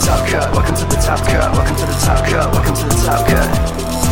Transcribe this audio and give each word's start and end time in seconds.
Top 0.00 0.26
Cut, 0.26 0.52
welcome 0.52 0.74
to 0.76 0.84
the 0.84 0.96
Top 0.96 1.18
Cut, 1.26 1.52
welcome 1.52 1.76
to 1.76 1.86
the 1.86 1.92
Top 2.04 2.24
Cut, 2.26 2.52
welcome 2.52 2.74
to 2.74 2.84
the 2.84 3.02
Top 3.04 3.26
Cut. 3.26 4.03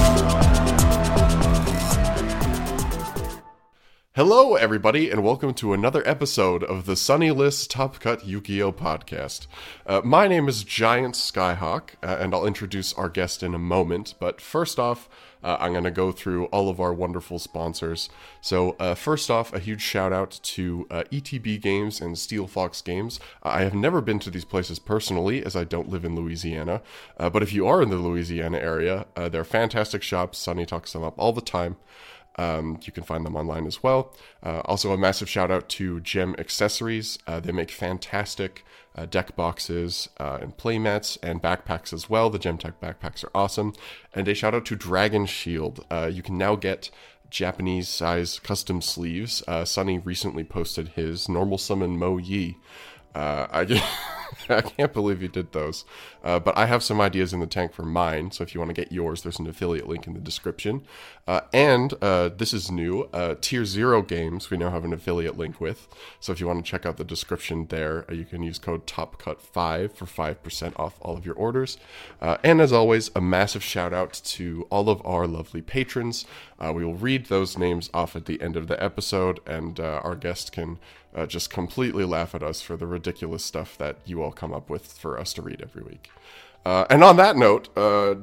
Hello, 4.15 4.57
everybody, 4.57 5.09
and 5.09 5.25
welcome 5.25 5.55
to 5.55 5.73
another 5.73 6.07
episode 6.07 6.63
of 6.63 6.85
the 6.85 6.97
Sonny 6.97 7.31
List 7.31 7.71
Top 7.71 7.99
Cut 7.99 8.27
Yu-Gi-Oh 8.27 8.73
podcast. 8.73 9.47
Uh, 9.87 10.03
my 10.05 10.29
name 10.29 10.51
is 10.51 10.65
Giant 10.65 11.15
Skyhawk, 11.15 11.95
uh, 12.03 12.19
and 12.21 12.35
I'll 12.35 12.45
introduce 12.45 12.93
our 12.93 13.09
guest 13.09 13.43
in 13.43 13.55
a 13.55 13.59
moment. 13.59 14.13
But 14.21 14.39
first 14.39 14.79
off, 14.79 15.09
uh, 15.43 15.57
I'm 15.59 15.73
going 15.73 15.85
to 15.85 15.91
go 15.91 16.13
through 16.13 16.45
all 16.49 16.69
of 16.69 16.79
our 16.79 16.93
wonderful 16.93 17.39
sponsors. 17.39 18.11
So, 18.43 18.77
uh, 18.79 18.97
first 18.97 19.31
off, 19.31 19.51
a 19.55 19.59
huge 19.59 19.81
shout 19.81 20.13
out 20.13 20.41
to 20.43 20.87
uh, 20.91 21.05
ETB 21.11 21.63
Games 21.63 21.99
and 22.03 22.15
Steelfox 22.17 22.85
Games. 22.85 23.19
I 23.43 23.63
have 23.63 23.75
never 23.75 24.03
been 24.03 24.19
to 24.19 24.31
these 24.31 24.45
places 24.45 24.79
personally, 24.79 25.43
as 25.43 25.57
I 25.57 25.65
don't 25.65 25.89
live 25.89 26.05
in 26.05 26.17
Louisiana. 26.17 26.83
Uh, 27.17 27.31
but 27.31 27.43
if 27.43 27.55
you 27.55 27.67
are 27.67 27.81
in 27.81 27.89
the 27.89 27.97
Louisiana 27.97 28.59
area, 28.59 29.07
they're 29.17 29.43
fantastic 29.43 30.03
shops. 30.03 30.37
Sonny 30.37 30.67
talks 30.67 30.93
them 30.93 31.03
up 31.03 31.15
all 31.17 31.33
the 31.33 31.41
time. 31.41 31.77
Um, 32.37 32.79
you 32.83 32.93
can 32.93 33.03
find 33.05 33.25
them 33.27 33.37
online 33.37 33.67
as 33.67 33.83
well. 33.83 34.15
Uh, 34.43 34.61
also, 34.65 34.93
a 34.93 34.99
massive 34.99 35.29
shout 35.29 35.51
out 35.51 35.69
to 35.71 36.01
Gem 36.01 36.35
Accessories. 36.39 37.19
Uh, 37.27 37.41
they 37.41 37.53
make 37.53 37.71
fantastic 37.71 38.65
uh, 38.95 39.07
deck 39.07 39.37
boxes 39.37 40.09
uh, 40.19 40.39
and 40.41 40.57
playmats 40.57 41.19
and 41.23 41.43
backpacks 41.43 41.93
as 41.93 42.09
well. 42.09 42.31
The 42.31 42.39
Gem 42.39 42.59
Tech 42.59 42.81
backpacks 42.81 43.25
are 43.25 43.31
awesome. 43.35 43.75
And 44.15 44.27
a 44.29 44.35
shout 44.35 44.55
out 44.55 44.65
to 44.67 44.77
Dragon 44.77 45.27
Shield. 45.27 45.85
Uh, 45.91 46.11
you 46.13 46.23
can 46.23 46.39
now 46.39 46.57
get 46.57 46.91
Japanese 47.31 47.89
size 47.89 48.39
custom 48.39 48.81
sleeves. 48.81 49.43
Uh, 49.47 49.65
Sonny 49.65 49.99
recently 49.99 50.45
posted 50.45 50.89
his 50.89 51.29
normal 51.29 51.59
summon 51.59 51.99
Mo 51.99 52.19
Yi. 52.19 52.59
I, 53.15 53.83
I 54.49 54.61
can't 54.61 54.93
believe 54.93 55.23
you 55.23 55.29
did 55.29 55.53
those. 55.53 55.85
Uh, 56.23 56.39
but 56.39 56.57
I 56.57 56.67
have 56.67 56.83
some 56.83 57.01
ideas 57.01 57.33
in 57.33 57.41
the 57.41 57.47
tank 57.47 57.73
for 57.73 57.83
mine. 57.83 58.31
So 58.31 58.43
if 58.45 58.55
you 58.55 58.61
want 58.61 58.75
to 58.75 58.81
get 58.81 58.93
yours, 58.93 59.23
there's 59.23 59.39
an 59.39 59.47
affiliate 59.47 59.89
link 59.89 60.07
in 60.07 60.15
the 60.15 60.21
description. 60.21 60.83
Uh, 61.27 61.41
and 61.53 61.95
uh, 62.03 62.31
this 62.37 62.53
is 62.53 62.71
new 62.71 63.09
uh, 63.13 63.37
Tier 63.41 63.65
Zero 63.65 64.03
Games, 64.03 64.51
we 64.51 64.57
now 64.57 64.71
have 64.71 64.85
an 64.85 64.93
affiliate 64.93 65.39
link 65.39 65.61
with. 65.61 65.87
So 66.19 66.33
if 66.33 66.41
you 66.41 66.49
want 66.49 66.65
to 66.65 66.69
check 66.69 66.85
out 66.85 66.97
the 66.97 67.05
description 67.05 67.67
there, 67.67 68.05
uh, 68.11 68.15
you 68.15 68.25
can 68.25 68.43
use 68.43 68.59
code 68.59 68.87
TOPCUT5 68.87 69.93
for 69.93 70.05
5% 70.05 70.79
off 70.79 70.99
all 71.01 71.17
of 71.17 71.25
your 71.25 71.37
orders. 71.37 71.79
Uh, 72.21 72.39
and 72.43 72.61
as 72.61 72.73
always, 72.73 73.11
a 73.15 73.21
massive 73.21 73.63
shout 73.63 73.93
out 73.93 74.13
to 74.25 74.67
all 74.71 74.89
of 74.89 75.05
our 75.07 75.27
lovely 75.27 75.63
patrons. 75.63 76.27
We 76.63 76.85
will 76.85 76.95
read 76.95 77.27
those 77.27 77.59
names 77.59 77.91
off 77.93 78.15
at 78.15 78.27
the 78.27 78.41
end 78.41 78.57
of 78.57 78.69
the 78.69 78.81
episode, 78.81 79.41
and 79.49 79.81
our 79.81 80.15
guest 80.15 80.53
can 80.53 80.79
just 81.27 81.51
completely 81.51 82.05
laugh 82.05 82.37
at 82.37 82.43
us 82.45 82.61
for 82.63 82.77
the 82.77 82.87
ridiculous 82.87 83.45
stuff 83.45 83.77
that 83.79 83.97
you 84.05 84.22
all 84.23 84.33
come 84.33 84.53
up 84.53 84.71
with 84.71 84.87
for 84.93 85.19
us 85.19 85.33
to 85.35 85.43
read 85.43 85.61
every 85.63 85.83
week. 85.83 86.11
Uh, 86.65 86.85
and 86.91 87.03
on 87.03 87.17
that 87.17 87.37
note, 87.37 87.69
uh, 87.77 88.15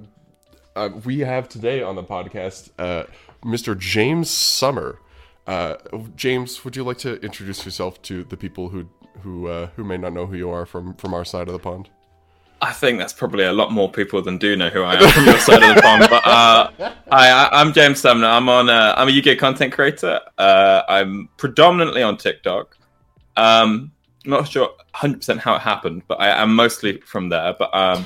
uh, 0.76 0.90
we 1.04 1.20
have 1.20 1.50
today 1.50 1.82
on 1.82 1.96
the 1.96 2.04
podcast 2.04 2.70
uh, 2.80 3.04
Mr. 3.44 3.78
James 3.78 4.30
Sumner. 4.30 5.00
Uh, 5.48 5.76
James, 6.16 6.64
would 6.64 6.76
you 6.76 6.84
like 6.84 7.00
to 7.00 7.20
introduce 7.22 7.66
yourself 7.66 8.02
to 8.04 8.24
the 8.24 8.38
people 8.38 8.70
who 8.70 8.88
who 9.22 9.48
uh, 9.48 9.68
who 9.76 9.84
may 9.84 9.98
not 9.98 10.14
know 10.14 10.26
who 10.26 10.36
you 10.36 10.50
are 10.50 10.66
from 10.66 10.94
from 10.96 11.14
our 11.14 11.26
side 11.26 11.48
of 11.48 11.54
the 11.54 11.60
pond? 11.60 11.90
I 12.62 12.74
think 12.74 13.00
that's 13.00 13.14
probably 13.14 13.46
a 13.46 13.54
lot 13.54 13.72
more 13.72 13.90
people 13.90 14.22
than 14.22 14.38
do 14.38 14.56
know 14.56 14.70
who 14.70 14.84
I 14.84 14.96
am 14.96 15.10
from 15.12 15.26
your 15.26 15.40
side 15.40 15.64
of 15.64 15.76
the 15.76 15.82
pond. 15.82 16.08
But 16.10 16.28
uh, 16.28 16.72
I, 17.12 17.50
I'm 17.52 17.72
James 17.72 18.02
Sumner. 18.02 18.28
I'm 18.28 18.50
on. 18.50 18.70
Uh, 18.70 18.94
I'm 18.98 19.08
a 19.08 19.18
UK 19.18 19.38
content 19.38 19.72
creator. 19.74 20.20
Uh, 20.38 20.82
I'm 20.90 21.30
predominantly 21.38 22.04
on 22.04 22.18
TikTok. 22.18 22.78
Um, 23.38 23.92
not 24.30 24.48
sure 24.48 24.68
100 24.68 25.18
percent 25.18 25.40
how 25.40 25.56
it 25.56 25.62
happened, 25.62 26.04
but 26.08 26.20
I 26.20 26.42
am 26.42 26.56
mostly 26.56 27.00
from 27.02 27.30
there. 27.30 27.56
But 27.58 27.74
um, 27.76 28.06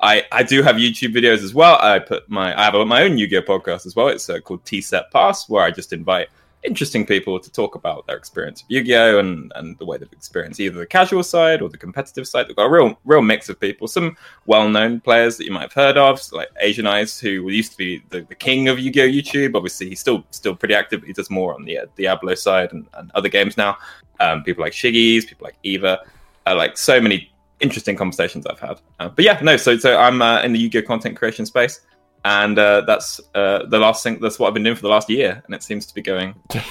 I 0.00 0.24
I 0.32 0.42
do 0.42 0.62
have 0.62 0.76
YouTube 0.76 1.14
videos 1.14 1.42
as 1.42 1.54
well. 1.54 1.78
I 1.80 1.98
put 1.98 2.28
my 2.28 2.58
I 2.58 2.64
have 2.64 2.86
my 2.86 3.02
own 3.02 3.18
Yu-Gi-Oh 3.18 3.42
podcast 3.42 3.86
as 3.86 3.96
well. 3.96 4.08
It's 4.08 4.28
uh, 4.28 4.40
called 4.40 4.64
Tea 4.64 4.80
Set 4.80 5.10
Pass, 5.10 5.48
where 5.48 5.64
I 5.64 5.70
just 5.70 5.92
invite 5.92 6.28
interesting 6.64 7.04
people 7.04 7.38
to 7.38 7.52
talk 7.52 7.74
about 7.74 8.06
their 8.06 8.16
experience 8.16 8.62
of 8.62 8.70
Yu-Gi-Oh 8.70 9.18
and, 9.18 9.52
and 9.54 9.78
the 9.78 9.84
way 9.84 9.98
they've 9.98 10.12
experienced 10.12 10.58
either 10.60 10.78
the 10.78 10.86
casual 10.86 11.22
side 11.22 11.60
or 11.62 11.68
the 11.68 11.76
competitive 11.76 12.26
side. 12.26 12.48
They've 12.48 12.56
got 12.56 12.66
a 12.66 12.70
real 12.70 12.98
real 13.04 13.22
mix 13.22 13.48
of 13.48 13.60
people. 13.60 13.86
Some 13.86 14.16
well-known 14.46 15.00
players 15.00 15.36
that 15.36 15.44
you 15.44 15.52
might 15.52 15.62
have 15.62 15.72
heard 15.72 15.96
of, 15.96 16.20
like 16.32 16.48
Asian 16.60 16.86
Eyes, 16.86 17.20
who 17.20 17.48
used 17.50 17.72
to 17.72 17.78
be 17.78 18.02
the, 18.10 18.20
the 18.22 18.34
king 18.34 18.68
of 18.68 18.78
Yu-Gi-Oh 18.78 19.08
YouTube. 19.08 19.54
Obviously, 19.54 19.88
he's 19.88 20.00
still 20.00 20.24
still 20.30 20.54
pretty 20.54 20.74
active. 20.74 21.02
He 21.04 21.12
does 21.12 21.30
more 21.30 21.54
on 21.54 21.64
the 21.64 21.78
uh, 21.78 21.86
Diablo 21.96 22.34
side 22.34 22.72
and, 22.72 22.86
and 22.94 23.10
other 23.14 23.28
games 23.28 23.56
now. 23.56 23.76
Um, 24.20 24.42
people 24.42 24.62
like 24.62 24.72
Shiggy's, 24.72 25.24
people 25.26 25.44
like 25.44 25.56
Eva, 25.62 26.00
uh, 26.46 26.54
like 26.56 26.78
so 26.78 27.00
many 27.00 27.30
interesting 27.60 27.96
conversations 27.96 28.46
I've 28.46 28.60
had. 28.60 28.80
Uh, 29.00 29.08
but 29.08 29.24
yeah, 29.24 29.38
no. 29.42 29.56
So 29.56 29.76
so 29.76 29.96
I'm 29.98 30.22
uh, 30.22 30.42
in 30.42 30.52
the 30.52 30.58
Yu-Gi-Oh 30.58 30.82
content 30.82 31.16
creation 31.16 31.46
space 31.46 31.80
and 32.24 32.58
uh, 32.58 32.80
that's 32.82 33.20
uh, 33.34 33.66
the 33.66 33.78
last 33.78 34.02
thing. 34.02 34.18
That's 34.20 34.38
what 34.38 34.48
I've 34.48 34.54
been 34.54 34.62
doing 34.62 34.76
for 34.76 34.82
the 34.82 34.88
last 34.88 35.10
year, 35.10 35.42
and 35.44 35.54
it 35.54 35.62
seems 35.62 35.84
to 35.86 35.94
be 35.94 36.02
going. 36.02 36.34
yeah, 36.54 36.64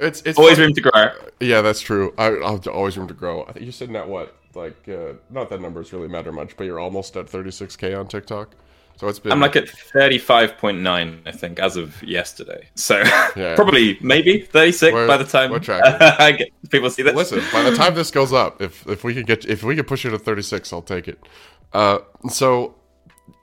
it's 0.00 0.22
it's 0.22 0.38
always 0.38 0.58
room 0.58 0.72
to 0.74 0.80
grow. 0.80 1.10
Yeah, 1.40 1.60
that's 1.60 1.80
true. 1.80 2.14
I, 2.18 2.26
I'll 2.28 2.62
always 2.68 2.96
room 2.96 3.08
to 3.08 3.14
grow. 3.14 3.42
I 3.44 3.52
think 3.52 3.64
you're 3.64 3.72
sitting 3.72 3.96
at 3.96 4.08
what, 4.08 4.36
like, 4.54 4.88
uh, 4.88 5.14
not 5.30 5.50
that 5.50 5.60
numbers 5.60 5.92
really 5.92 6.08
matter 6.08 6.30
much, 6.32 6.56
but 6.56 6.64
you're 6.64 6.78
almost 6.78 7.16
at 7.16 7.26
36k 7.26 7.98
on 7.98 8.06
TikTok. 8.06 8.54
So 8.96 9.08
it's 9.08 9.18
been. 9.18 9.32
I'm 9.32 9.40
like 9.40 9.56
at 9.56 9.64
35.9, 9.66 11.22
I 11.26 11.32
think, 11.32 11.58
as 11.58 11.76
of 11.76 12.00
yesterday. 12.02 12.68
So 12.76 12.98
Yeah. 13.34 13.54
probably 13.56 13.98
maybe 14.00 14.42
36 14.42 14.92
We're- 14.92 15.08
by 15.08 15.16
the 15.16 15.24
time. 15.24 15.52
I 16.20 16.32
get, 16.32 16.70
people 16.70 16.90
see 16.90 17.02
this. 17.02 17.14
Listen, 17.14 17.42
by 17.52 17.68
the 17.68 17.76
time 17.76 17.94
this 17.94 18.12
goes 18.12 18.32
up, 18.32 18.62
if 18.62 18.86
if 18.86 19.02
we 19.02 19.14
could 19.14 19.26
get 19.26 19.44
if 19.46 19.64
we 19.64 19.74
could 19.74 19.88
push 19.88 20.04
it 20.04 20.10
to 20.10 20.18
36, 20.18 20.72
I'll 20.72 20.82
take 20.82 21.08
it. 21.08 21.18
Uh, 21.72 21.98
so 22.28 22.76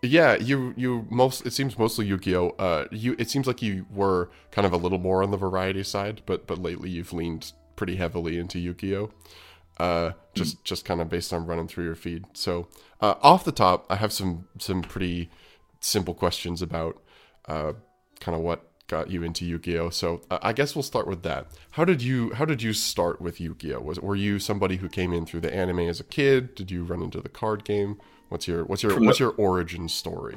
yeah, 0.02 0.36
you 0.36 0.74
you 0.78 1.08
most 1.10 1.46
it 1.46 1.54
seems 1.54 1.78
mostly 1.78 2.06
Yu-Gi-Oh. 2.06 2.50
Uh, 2.60 2.86
you 2.92 3.16
it 3.20 3.30
seems 3.30 3.48
like 3.48 3.62
you 3.62 3.86
were 3.90 4.30
kind 4.52 4.66
of 4.66 4.74
a 4.74 4.78
little 4.78 5.00
more 5.00 5.24
on 5.24 5.32
the 5.32 5.38
variety 5.38 5.84
side, 5.84 6.22
but 6.26 6.48
but 6.48 6.58
lately 6.58 6.90
you've 6.90 7.14
leaned 7.14 7.52
pretty 7.76 7.96
heavily 7.96 8.38
into 8.38 8.60
Yu-Gi-Oh. 8.60 9.12
Uh, 9.80 10.12
just 10.34 10.64
just 10.64 10.86
kind 10.86 11.00
of 11.02 11.10
based 11.10 11.32
on 11.32 11.46
running 11.46 11.68
through 11.68 11.86
your 11.86 11.96
feed. 11.96 12.26
So 12.34 12.68
uh, 13.02 13.16
off 13.22 13.46
the 13.46 13.52
top, 13.52 13.86
I 13.90 13.96
have 13.96 14.12
some 14.12 14.48
some 14.58 14.82
pretty 14.82 15.30
simple 15.80 16.14
questions 16.14 16.62
about 16.62 17.02
uh, 17.48 17.74
kind 18.20 18.36
of 18.36 18.42
what 18.42 18.66
got 18.88 19.10
you 19.10 19.24
into 19.24 19.46
Yu-Gi-Oh. 19.46 19.90
So 19.92 20.22
uh, 20.30 20.40
I 20.42 20.52
guess 20.52 20.76
we'll 20.76 20.84
start 20.84 21.08
with 21.08 21.24
that. 21.24 21.48
How 21.72 21.86
did 21.86 22.02
you 22.02 22.34
How 22.34 22.44
did 22.44 22.62
you 22.62 22.74
start 22.74 23.22
with 23.22 23.40
Yu-Gi-Oh? 23.40 23.80
Was 23.80 24.00
were 24.00 24.16
you 24.16 24.40
somebody 24.40 24.78
who 24.78 24.90
came 24.90 25.14
in 25.14 25.26
through 25.26 25.42
the 25.42 25.54
anime 25.54 25.80
as 25.80 26.00
a 26.00 26.04
kid? 26.04 26.56
Did 26.56 26.72
you 26.72 26.84
run 26.84 27.02
into 27.02 27.22
the 27.22 27.30
card 27.30 27.64
game? 27.64 27.98
What's 28.30 28.48
your 28.48 28.64
What's 28.66 28.84
your 28.84 28.94
From 28.94 29.06
What's 29.06 29.18
the- 29.18 29.26
your 29.26 29.34
origin 29.38 29.90
story? 29.90 30.36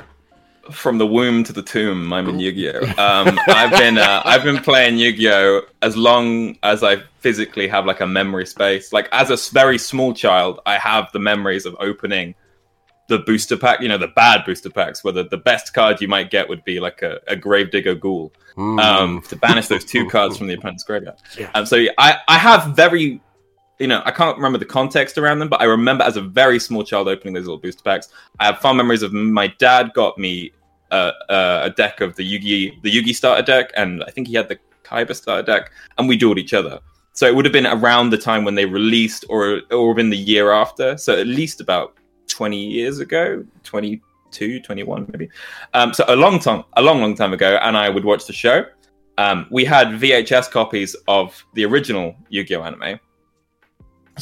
from 0.70 0.96
the 0.96 1.06
womb 1.06 1.42
to 1.42 1.52
the 1.52 1.60
tomb, 1.62 2.12
I'm 2.12 2.28
in 2.28 2.38
Yu-Gi-Oh. 2.38 2.82
Um, 2.96 3.36
I've 3.48 3.72
been 3.72 3.98
uh, 3.98 4.22
I've 4.24 4.44
been 4.44 4.58
playing 4.58 4.96
Yu-Gi-Oh 4.96 5.62
as 5.82 5.96
long 5.96 6.56
as 6.62 6.84
I 6.84 7.02
physically 7.18 7.66
have 7.66 7.84
like 7.84 8.00
a 8.00 8.06
memory 8.06 8.46
space. 8.46 8.92
Like 8.92 9.08
as 9.10 9.30
a 9.30 9.52
very 9.52 9.76
small 9.76 10.14
child, 10.14 10.60
I 10.64 10.78
have 10.78 11.10
the 11.12 11.18
memories 11.18 11.66
of 11.66 11.74
opening 11.80 12.36
the 13.08 13.18
booster 13.18 13.56
pack. 13.56 13.80
You 13.80 13.88
know, 13.88 13.98
the 13.98 14.06
bad 14.14 14.44
booster 14.46 14.70
packs, 14.70 15.02
where 15.02 15.12
the, 15.12 15.24
the 15.24 15.36
best 15.36 15.74
card 15.74 16.00
you 16.00 16.06
might 16.06 16.30
get 16.30 16.48
would 16.48 16.64
be 16.64 16.78
like 16.78 17.02
a, 17.02 17.18
a 17.26 17.34
Gravedigger 17.34 17.96
Ghoul 17.96 18.32
um, 18.56 19.20
to 19.30 19.34
banish 19.36 19.66
those 19.66 19.84
two 19.84 20.08
cards 20.10 20.38
from 20.38 20.46
the 20.46 20.54
opponent's 20.54 20.84
graveyard. 20.84 21.16
Um, 21.54 21.66
so 21.66 21.84
I 21.98 22.18
I 22.28 22.38
have 22.38 22.76
very 22.76 23.20
you 23.82 23.88
know, 23.88 24.00
I 24.05 24.12
can't 24.12 24.37
remember 24.37 24.58
the 24.58 24.64
context 24.64 25.19
around 25.19 25.40
them, 25.40 25.49
but 25.49 25.61
I 25.61 25.64
remember 25.64 26.05
as 26.05 26.17
a 26.17 26.23
very 26.23 26.61
small 26.61 26.84
child 26.84 27.08
opening 27.08 27.34
those 27.34 27.46
little 27.46 27.58
booster 27.58 27.82
packs. 27.82 28.08
I 28.38 28.46
have 28.46 28.61
fond 28.61 28.76
memories 28.76 29.02
of 29.02 29.12
my 29.12 29.49
dad 29.58 29.93
got 29.93 30.17
me 30.17 30.52
uh, 30.93 31.11
uh, 31.29 31.62
a 31.64 31.70
deck 31.70 32.00
of 32.00 32.14
the 32.14 32.23
Yugi, 32.23 32.81
the 32.82 32.90
Yugi 32.96 33.12
starter 33.12 33.43
deck, 33.43 33.73
and 33.76 34.05
I 34.05 34.11
think 34.12 34.29
he 34.29 34.34
had 34.34 34.49
the 34.49 34.58
Kaiba 34.84 35.17
starter 35.17 35.43
deck, 35.43 35.73
and 35.99 36.08
we 36.08 36.17
dueled 36.17 36.38
each 36.38 36.55
other. 36.55 36.79
So 37.12 37.26
it 37.26 37.34
would 37.34 37.44
have 37.44 37.52
been 37.52 37.67
around 37.67 38.11
the 38.11 38.19
time 38.19 38.44
when 38.44 38.55
they 38.55 38.67
released, 38.67 39.25
or 39.29 39.62
or 39.73 39.94
been 39.94 40.11
the 40.11 40.17
year 40.17 40.52
after. 40.52 40.96
So 40.96 41.19
at 41.19 41.26
least 41.26 41.61
about 41.61 41.96
twenty 42.28 42.64
years 42.64 43.00
ago, 43.00 43.44
22, 43.64 44.61
21 44.61 45.06
maybe. 45.11 45.28
Um, 45.75 45.93
so 45.93 46.05
a 46.06 46.14
long 46.14 46.38
time, 46.38 46.62
a 46.75 46.82
long, 46.82 47.00
long 47.00 47.17
time 47.17 47.32
ago, 47.32 47.58
and 47.62 47.76
I 47.76 47.88
would 47.88 48.05
watch 48.05 48.26
the 48.26 48.32
show. 48.32 48.64
Um, 49.19 49.46
we 49.50 49.64
had 49.64 49.88
VHS 49.88 50.50
copies 50.50 50.94
of 51.08 51.44
the 51.55 51.64
original 51.64 52.14
Yu-Gi-Oh 52.31 52.62
anime, 52.62 52.99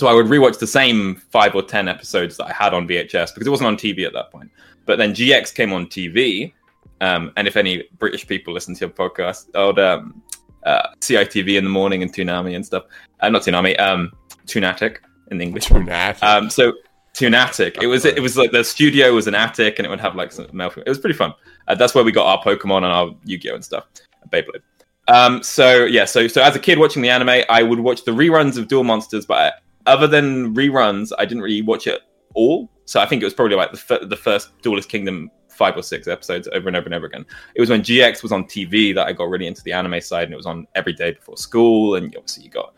so 0.01 0.07
I 0.07 0.15
would 0.15 0.27
rewatch 0.27 0.59
the 0.59 0.67
same 0.67 1.17
five 1.17 1.55
or 1.55 1.63
ten 1.63 1.87
episodes 1.87 2.39
that 2.39 2.47
I 2.47 2.53
had 2.55 2.73
on 2.73 2.89
VHS 2.89 3.35
because 3.35 3.47
it 3.47 3.51
wasn't 3.51 3.67
on 3.67 3.77
TV 3.77 4.07
at 4.07 4.15
that 4.15 4.31
point. 4.31 4.51
But 4.87 4.97
then 4.97 5.13
GX 5.13 5.55
came 5.55 5.75
on 5.75 5.89
TV, 5.89 6.55
um, 7.03 7.33
and 7.37 7.47
if 7.47 7.55
any 7.55 7.85
British 7.99 8.27
people 8.27 8.55
listen 8.55 8.75
to 8.77 8.81
your 8.81 8.89
podcast, 8.89 9.51
old 9.55 9.79
um, 9.79 10.23
uh, 10.65 10.89
CITV 11.01 11.59
in 11.59 11.65
the 11.65 11.71
morning 11.71 12.03
and 12.03 12.11
Toonami 12.11 12.57
and 12.57 12.65
stuff, 12.65 12.85
uh, 13.21 13.29
not 13.29 13.43
Toonami, 13.43 13.79
um, 13.79 14.11
Toonattik 14.47 14.97
in 15.31 15.43
English. 15.43 15.67
Toonattik. 15.67 16.23
Um, 16.23 16.49
so 16.49 16.73
Toonattik, 17.13 17.83
it 17.83 17.87
was 17.87 18.07
it 18.07 18.23
was 18.23 18.39
like 18.39 18.53
the 18.53 18.65
studio 18.65 19.13
was 19.13 19.27
an 19.27 19.35
attic, 19.35 19.79
and 19.79 19.85
it 19.85 19.91
would 19.91 20.01
have 20.01 20.17
like 20.17 20.33
some 20.33 20.47
mail. 20.55 20.73
It 20.79 20.89
was 20.89 20.99
pretty 20.99 21.17
fun. 21.17 21.35
Uh, 21.69 21.75
that's 21.75 21.95
where 21.95 22.05
we 22.05 22.11
got 22.11 22.25
our 22.25 22.43
Pokemon 22.43 22.79
and 22.79 22.87
our 22.87 23.15
Yu-Gi-Oh 23.27 23.55
and 23.55 23.65
stuff, 23.65 23.85
and 24.23 24.31
Beyblade. 24.31 24.63
Um, 25.09 25.43
so 25.43 25.85
yeah, 25.85 26.07
so 26.07 26.27
so 26.27 26.41
as 26.43 26.57
a 26.57 26.59
kid 26.59 26.79
watching 26.79 27.03
the 27.03 27.11
anime, 27.11 27.45
I 27.51 27.63
would 27.63 27.81
watch 27.81 28.07
the 28.07 28.13
reruns 28.13 28.57
of 28.57 28.67
Duel 28.67 28.85
Monsters, 28.85 29.27
but 29.27 29.61
other 29.87 30.07
than 30.07 30.55
reruns, 30.55 31.13
I 31.19 31.25
didn't 31.25 31.43
really 31.43 31.63
watch 31.63 31.87
it 31.87 32.01
all. 32.35 32.71
So 32.85 33.01
I 33.01 33.07
think 33.07 33.23
it 33.23 33.25
was 33.25 33.35
probably 33.35 33.57
like 33.57 33.71
the, 33.71 33.79
fir- 33.79 34.05
the 34.05 34.17
first 34.17 34.51
Duelist 34.63 34.89
Kingdom 34.89 35.31
five 35.49 35.77
or 35.77 35.83
six 35.83 36.09
episodes 36.09 36.49
over 36.53 36.69
and 36.69 36.77
over 36.77 36.87
and 36.87 36.95
over 36.95 37.07
again. 37.07 37.27
It 37.55 37.61
was 37.61 37.71
when 37.71 37.83
GX 37.83 38.23
was 38.23 38.33
on 38.33 38.45
TV 38.45 38.95
that 38.95 39.07
I 39.07 39.13
got 39.13 39.29
really 39.29 39.47
into 39.47 39.63
the 39.63 39.73
anime 39.73 40.01
side, 40.01 40.25
and 40.25 40.33
it 40.33 40.37
was 40.37 40.47
on 40.47 40.67
every 40.75 40.93
day 40.93 41.13
before 41.13 41.37
school, 41.37 41.97
and 41.97 42.07
obviously 42.17 42.45
you 42.45 42.51
got 42.51 42.75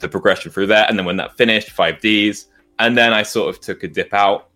the 0.00 0.08
progression 0.08 0.50
through 0.50 0.66
that. 0.68 0.88
And 0.88 0.98
then 0.98 1.06
when 1.06 1.16
that 1.18 1.36
finished, 1.36 1.74
5Ds, 1.76 2.46
and 2.78 2.96
then 2.96 3.12
I 3.12 3.22
sort 3.22 3.54
of 3.54 3.60
took 3.60 3.82
a 3.82 3.88
dip 3.88 4.12
out 4.12 4.48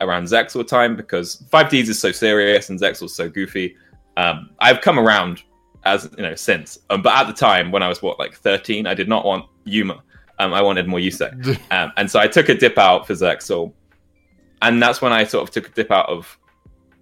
around 0.00 0.24
Zexal 0.24 0.66
time 0.66 0.96
because 0.96 1.44
5Ds 1.52 1.88
is 1.88 1.98
so 1.98 2.12
serious 2.12 2.70
and 2.70 2.78
Zexal's 2.78 3.14
so 3.14 3.28
goofy. 3.28 3.76
Um, 4.16 4.50
I've 4.58 4.80
come 4.80 4.98
around 4.98 5.42
as 5.84 6.08
you 6.16 6.22
know 6.22 6.34
since, 6.34 6.78
um, 6.90 7.02
but 7.02 7.16
at 7.16 7.26
the 7.26 7.32
time 7.32 7.72
when 7.72 7.82
I 7.82 7.88
was 7.88 8.02
what 8.02 8.18
like 8.18 8.34
13, 8.34 8.86
I 8.86 8.94
did 8.94 9.08
not 9.08 9.24
want 9.24 9.46
Yuma. 9.64 10.02
Um, 10.38 10.52
I 10.52 10.62
wanted 10.62 10.88
more 10.88 10.98
Yusei, 10.98 11.58
um, 11.70 11.92
and 11.96 12.10
so 12.10 12.18
I 12.18 12.26
took 12.26 12.48
a 12.48 12.54
dip 12.54 12.78
out 12.78 13.06
for 13.06 13.14
Zexal, 13.14 13.72
and 14.62 14.82
that's 14.82 15.00
when 15.02 15.12
I 15.12 15.24
sort 15.24 15.48
of 15.48 15.52
took 15.52 15.68
a 15.68 15.72
dip 15.72 15.90
out 15.90 16.08
of 16.08 16.38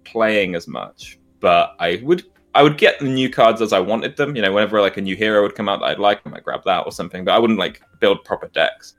playing 0.03 0.55
as 0.55 0.67
much. 0.67 1.17
But 1.39 1.75
I 1.79 2.01
would 2.03 2.23
I 2.53 2.63
would 2.63 2.77
get 2.77 2.99
the 2.99 3.05
new 3.05 3.29
cards 3.29 3.61
as 3.61 3.73
I 3.73 3.79
wanted 3.79 4.17
them. 4.17 4.35
You 4.35 4.41
know, 4.41 4.51
whenever 4.51 4.81
like 4.81 4.97
a 4.97 5.01
new 5.01 5.15
hero 5.15 5.41
would 5.41 5.55
come 5.55 5.69
out 5.69 5.79
that 5.79 5.87
I'd 5.87 5.99
like, 5.99 6.21
I 6.25 6.29
might 6.29 6.43
grab 6.43 6.63
that 6.65 6.85
or 6.85 6.91
something. 6.91 7.23
But 7.23 7.33
I 7.33 7.39
wouldn't 7.39 7.59
like 7.59 7.81
build 7.99 8.23
proper 8.25 8.49
decks. 8.49 8.95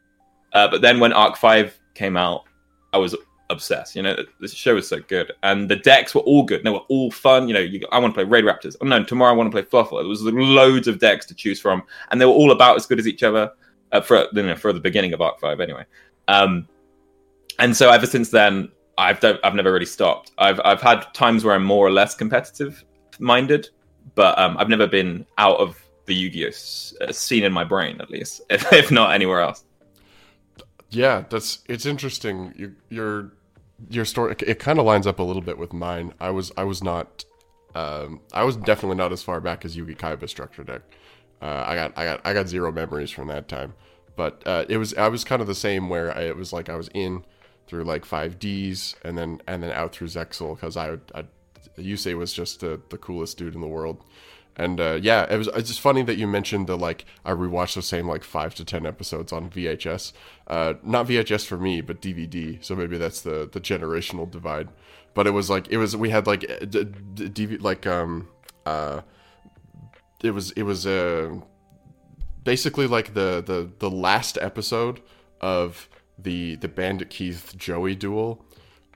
Uh, 0.52 0.68
but 0.68 0.82
then 0.82 1.00
when 1.00 1.12
Arc-V 1.12 1.70
came 1.94 2.16
out, 2.16 2.44
I 2.92 2.98
was 2.98 3.16
obsessed. 3.50 3.94
You 3.94 4.02
know, 4.02 4.16
the 4.40 4.48
show 4.48 4.74
was 4.74 4.88
so 4.88 5.00
good, 5.00 5.32
and 5.42 5.68
the 5.68 5.76
decks 5.76 6.14
were 6.14 6.22
all 6.22 6.42
good. 6.42 6.64
They 6.64 6.70
were 6.70 6.78
all 6.88 7.10
fun. 7.10 7.48
You 7.48 7.54
know, 7.54 7.60
you, 7.60 7.86
I 7.92 7.98
want 7.98 8.14
to 8.14 8.16
play 8.16 8.28
Raid 8.28 8.44
Raptors. 8.44 8.76
Oh 8.80 8.86
no, 8.86 9.04
tomorrow 9.04 9.32
I 9.32 9.36
want 9.36 9.52
to 9.52 9.62
play 9.62 9.62
Fluffal. 9.62 10.00
There 10.00 10.08
was 10.08 10.22
loads 10.22 10.88
of 10.88 10.98
decks 10.98 11.26
to 11.26 11.34
choose 11.34 11.60
from, 11.60 11.82
and 12.10 12.20
they 12.20 12.24
were 12.24 12.32
all 12.32 12.52
about 12.52 12.76
as 12.76 12.86
good 12.86 12.98
as 12.98 13.06
each 13.06 13.22
other. 13.22 13.50
Uh, 13.92 14.00
for 14.00 14.26
you 14.32 14.42
know, 14.42 14.56
for 14.56 14.72
the 14.72 14.80
beginning 14.80 15.12
of 15.12 15.20
Arc-V, 15.20 15.62
anyway. 15.62 15.84
Um, 16.28 16.68
and 17.58 17.76
so 17.76 17.90
ever 17.90 18.06
since 18.06 18.30
then, 18.30 18.70
I've 18.98 19.22
I've 19.22 19.54
never 19.54 19.72
really 19.72 19.86
stopped. 19.86 20.32
I've 20.38 20.60
I've 20.64 20.80
had 20.80 21.12
times 21.14 21.44
where 21.44 21.54
I'm 21.54 21.64
more 21.64 21.86
or 21.86 21.90
less 21.90 22.14
competitive 22.14 22.84
minded, 23.18 23.68
but 24.14 24.38
um, 24.38 24.56
I've 24.58 24.68
never 24.68 24.86
been 24.86 25.26
out 25.38 25.58
of 25.58 25.82
the 26.06 26.14
Yu-Gi-Oh 26.14 27.04
uh, 27.04 27.12
scene 27.12 27.44
in 27.44 27.52
my 27.52 27.64
brain, 27.64 28.00
at 28.00 28.10
least, 28.10 28.40
if, 28.50 28.72
if 28.72 28.90
not 28.90 29.14
anywhere 29.14 29.40
else. 29.40 29.64
Yeah, 30.90 31.24
that's 31.28 31.60
it's 31.68 31.86
interesting. 31.86 32.52
You, 32.56 32.74
your 32.90 33.32
your 33.90 34.04
story 34.04 34.34
it, 34.46 34.58
kind 34.58 34.78
of 34.78 34.84
lines 34.84 35.06
up 35.06 35.18
a 35.18 35.22
little 35.22 35.42
bit 35.42 35.58
with 35.58 35.72
mine. 35.72 36.12
I 36.20 36.30
was 36.30 36.52
I 36.56 36.64
was 36.64 36.82
not 36.82 37.24
um, 37.74 38.20
I 38.32 38.44
was 38.44 38.56
definitely 38.56 38.96
not 38.96 39.12
as 39.12 39.22
far 39.22 39.40
back 39.40 39.64
as 39.64 39.76
Yugi 39.76 39.96
Kaiba 39.96 40.28
structure 40.28 40.64
deck. 40.64 40.82
Uh, 41.42 41.64
I 41.66 41.74
got 41.74 41.98
I 41.98 42.04
got 42.04 42.20
I 42.24 42.32
got 42.32 42.48
zero 42.48 42.70
memories 42.70 43.10
from 43.10 43.28
that 43.28 43.48
time. 43.48 43.74
But 44.16 44.42
uh, 44.46 44.64
it 44.68 44.76
was 44.76 44.94
I 44.94 45.08
was 45.08 45.24
kind 45.24 45.42
of 45.42 45.48
the 45.48 45.54
same 45.54 45.88
where 45.88 46.16
I, 46.16 46.22
it 46.22 46.36
was 46.36 46.52
like 46.52 46.68
I 46.68 46.76
was 46.76 46.88
in 46.94 47.24
through 47.66 47.84
like 47.84 48.04
5Ds 48.04 48.96
and 49.04 49.16
then 49.16 49.40
and 49.46 49.62
then 49.62 49.72
out 49.72 49.92
through 49.92 50.08
Zexal 50.08 50.54
because 50.54 50.76
I, 50.76 50.98
I 51.14 51.24
Yusei 51.78 52.16
was 52.16 52.32
just 52.32 52.60
the 52.60 52.80
the 52.90 52.98
coolest 52.98 53.38
dude 53.38 53.54
in 53.54 53.60
the 53.60 53.66
world. 53.66 54.04
And 54.54 54.80
uh, 54.80 54.98
yeah, 55.00 55.32
it 55.32 55.38
was 55.38 55.48
it's 55.48 55.70
just 55.70 55.80
funny 55.80 56.02
that 56.02 56.18
you 56.18 56.26
mentioned 56.26 56.66
the 56.66 56.76
like 56.76 57.06
I 57.24 57.32
rewatched 57.32 57.74
the 57.74 57.82
same 57.82 58.06
like 58.06 58.22
five 58.22 58.54
to 58.56 58.64
ten 58.64 58.84
episodes 58.84 59.32
on 59.32 59.48
VHS. 59.48 60.12
Uh, 60.46 60.74
not 60.82 61.06
VHS 61.06 61.46
for 61.46 61.56
me, 61.56 61.80
but 61.80 62.02
DVD. 62.02 62.62
So 62.62 62.76
maybe 62.76 62.98
that's 62.98 63.22
the 63.22 63.48
the 63.50 63.60
generational 63.60 64.30
divide. 64.30 64.68
But 65.14 65.26
it 65.26 65.30
was 65.30 65.48
like 65.48 65.68
it 65.68 65.78
was 65.78 65.96
we 65.96 66.10
had 66.10 66.26
like 66.26 66.40
d- 66.68 66.84
d- 66.84 67.56
like 67.58 67.86
um 67.86 68.28
uh 68.66 69.00
it 70.22 70.32
was 70.32 70.50
it 70.52 70.62
was 70.62 70.86
uh 70.86 71.34
basically 72.44 72.86
like 72.86 73.14
the 73.14 73.42
the 73.44 73.70
the 73.78 73.90
last 73.90 74.38
episode 74.40 75.00
of 75.40 75.88
the 76.18 76.56
the 76.56 76.68
Bandit 76.68 77.10
Keith 77.10 77.54
Joey 77.56 77.94
duel 77.94 78.44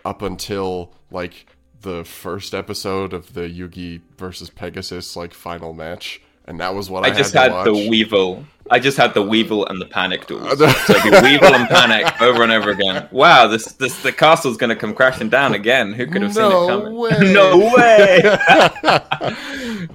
up 0.04 0.22
until 0.22 0.94
like 1.10 1.46
the 1.80 2.04
first 2.04 2.54
episode 2.54 3.12
of 3.12 3.34
the 3.34 3.42
Yugi 3.42 4.00
versus 4.16 4.50
Pegasus 4.50 5.16
like 5.16 5.34
final 5.34 5.72
match, 5.72 6.20
and 6.46 6.60
that 6.60 6.74
was 6.74 6.88
what 6.90 7.04
I, 7.04 7.08
I 7.08 7.14
just 7.14 7.34
had, 7.34 7.52
had, 7.52 7.66
the. 7.66 7.88
Weevil. 7.88 8.44
I 8.70 8.78
just 8.78 8.96
had 8.96 9.14
the 9.14 9.22
Weevil 9.22 9.66
and 9.66 9.80
the 9.80 9.86
Panik 9.86 10.26
duels. 10.26 10.58
so 10.58 10.64
it'd 10.94 11.02
be 11.04 11.10
Weevil 11.10 11.54
and 11.54 11.68
Panik 11.68 12.20
over 12.20 12.42
and 12.42 12.50
over 12.52 12.70
again. 12.70 13.08
Wow, 13.12 13.46
this 13.46 13.66
this 13.74 14.02
the 14.02 14.12
castle's 14.12 14.56
going 14.56 14.70
to 14.70 14.76
come 14.76 14.94
crashing 14.94 15.28
down 15.28 15.54
again. 15.54 15.92
Who 15.92 16.06
could 16.06 16.22
have 16.22 16.34
seen 16.34 16.48
No 16.48 16.64
it 16.64 16.68
coming? 16.68 16.94
way. 16.96 17.18
no 17.32 17.58
way. 17.76 18.20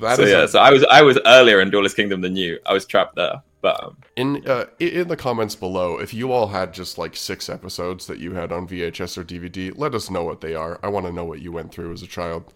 That 0.01 0.16
so 0.16 0.24
is 0.24 0.32
yeah, 0.32 0.44
a- 0.44 0.48
so 0.48 0.60
I 0.60 0.72
was 0.72 0.84
I 0.90 1.01
was 1.04 1.20
earlier 1.25 1.62
in 1.62 1.70
Duelist 1.70 1.96
Kingdom 1.96 2.22
than 2.22 2.36
you. 2.36 2.60
I 2.66 2.74
was 2.74 2.86
trapped 2.86 3.16
there, 3.16 3.42
but 3.62 3.84
um, 3.84 3.98
in 4.16 4.48
uh, 4.48 4.66
in 4.80 5.08
the 5.08 5.16
comments 5.18 5.56
below, 5.56 5.98
if 6.00 6.12
you 6.13 6.32
all 6.32 6.48
had 6.48 6.74
just 6.74 6.98
like 6.98 7.16
six 7.16 7.50
episodes 7.50 8.08
that 8.08 8.18
you 8.20 8.34
had 8.34 8.51
on 8.51 8.68
VHS 8.68 9.18
or 9.18 9.24
DVD, 9.24 9.72
let 9.78 9.94
us 9.94 10.10
know 10.10 10.24
what 10.24 10.42
they 10.42 10.56
are. 10.56 10.80
I 10.82 10.88
want 10.88 11.06
to 11.06 11.12
know 11.12 11.24
what 11.25 11.42
you 11.42 11.51
went 11.51 11.72
through 11.72 11.94
as 11.94 12.01
a 12.01 12.08
child. 12.08 12.51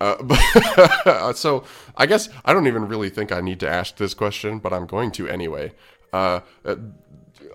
Uh, 0.00 0.22
but 0.22 1.32
so 1.36 1.64
I 1.96 2.06
guess 2.06 2.28
I 2.44 2.52
don't 2.52 2.66
even 2.66 2.86
really 2.88 3.10
think 3.10 3.32
I 3.32 3.40
need 3.40 3.60
to 3.60 3.68
ask 3.68 3.96
this 3.96 4.14
question, 4.14 4.58
but 4.58 4.72
I'm 4.72 4.86
going 4.86 5.10
to 5.12 5.28
anyway. 5.28 5.72
Uh, 6.12 6.40
uh, 6.64 6.76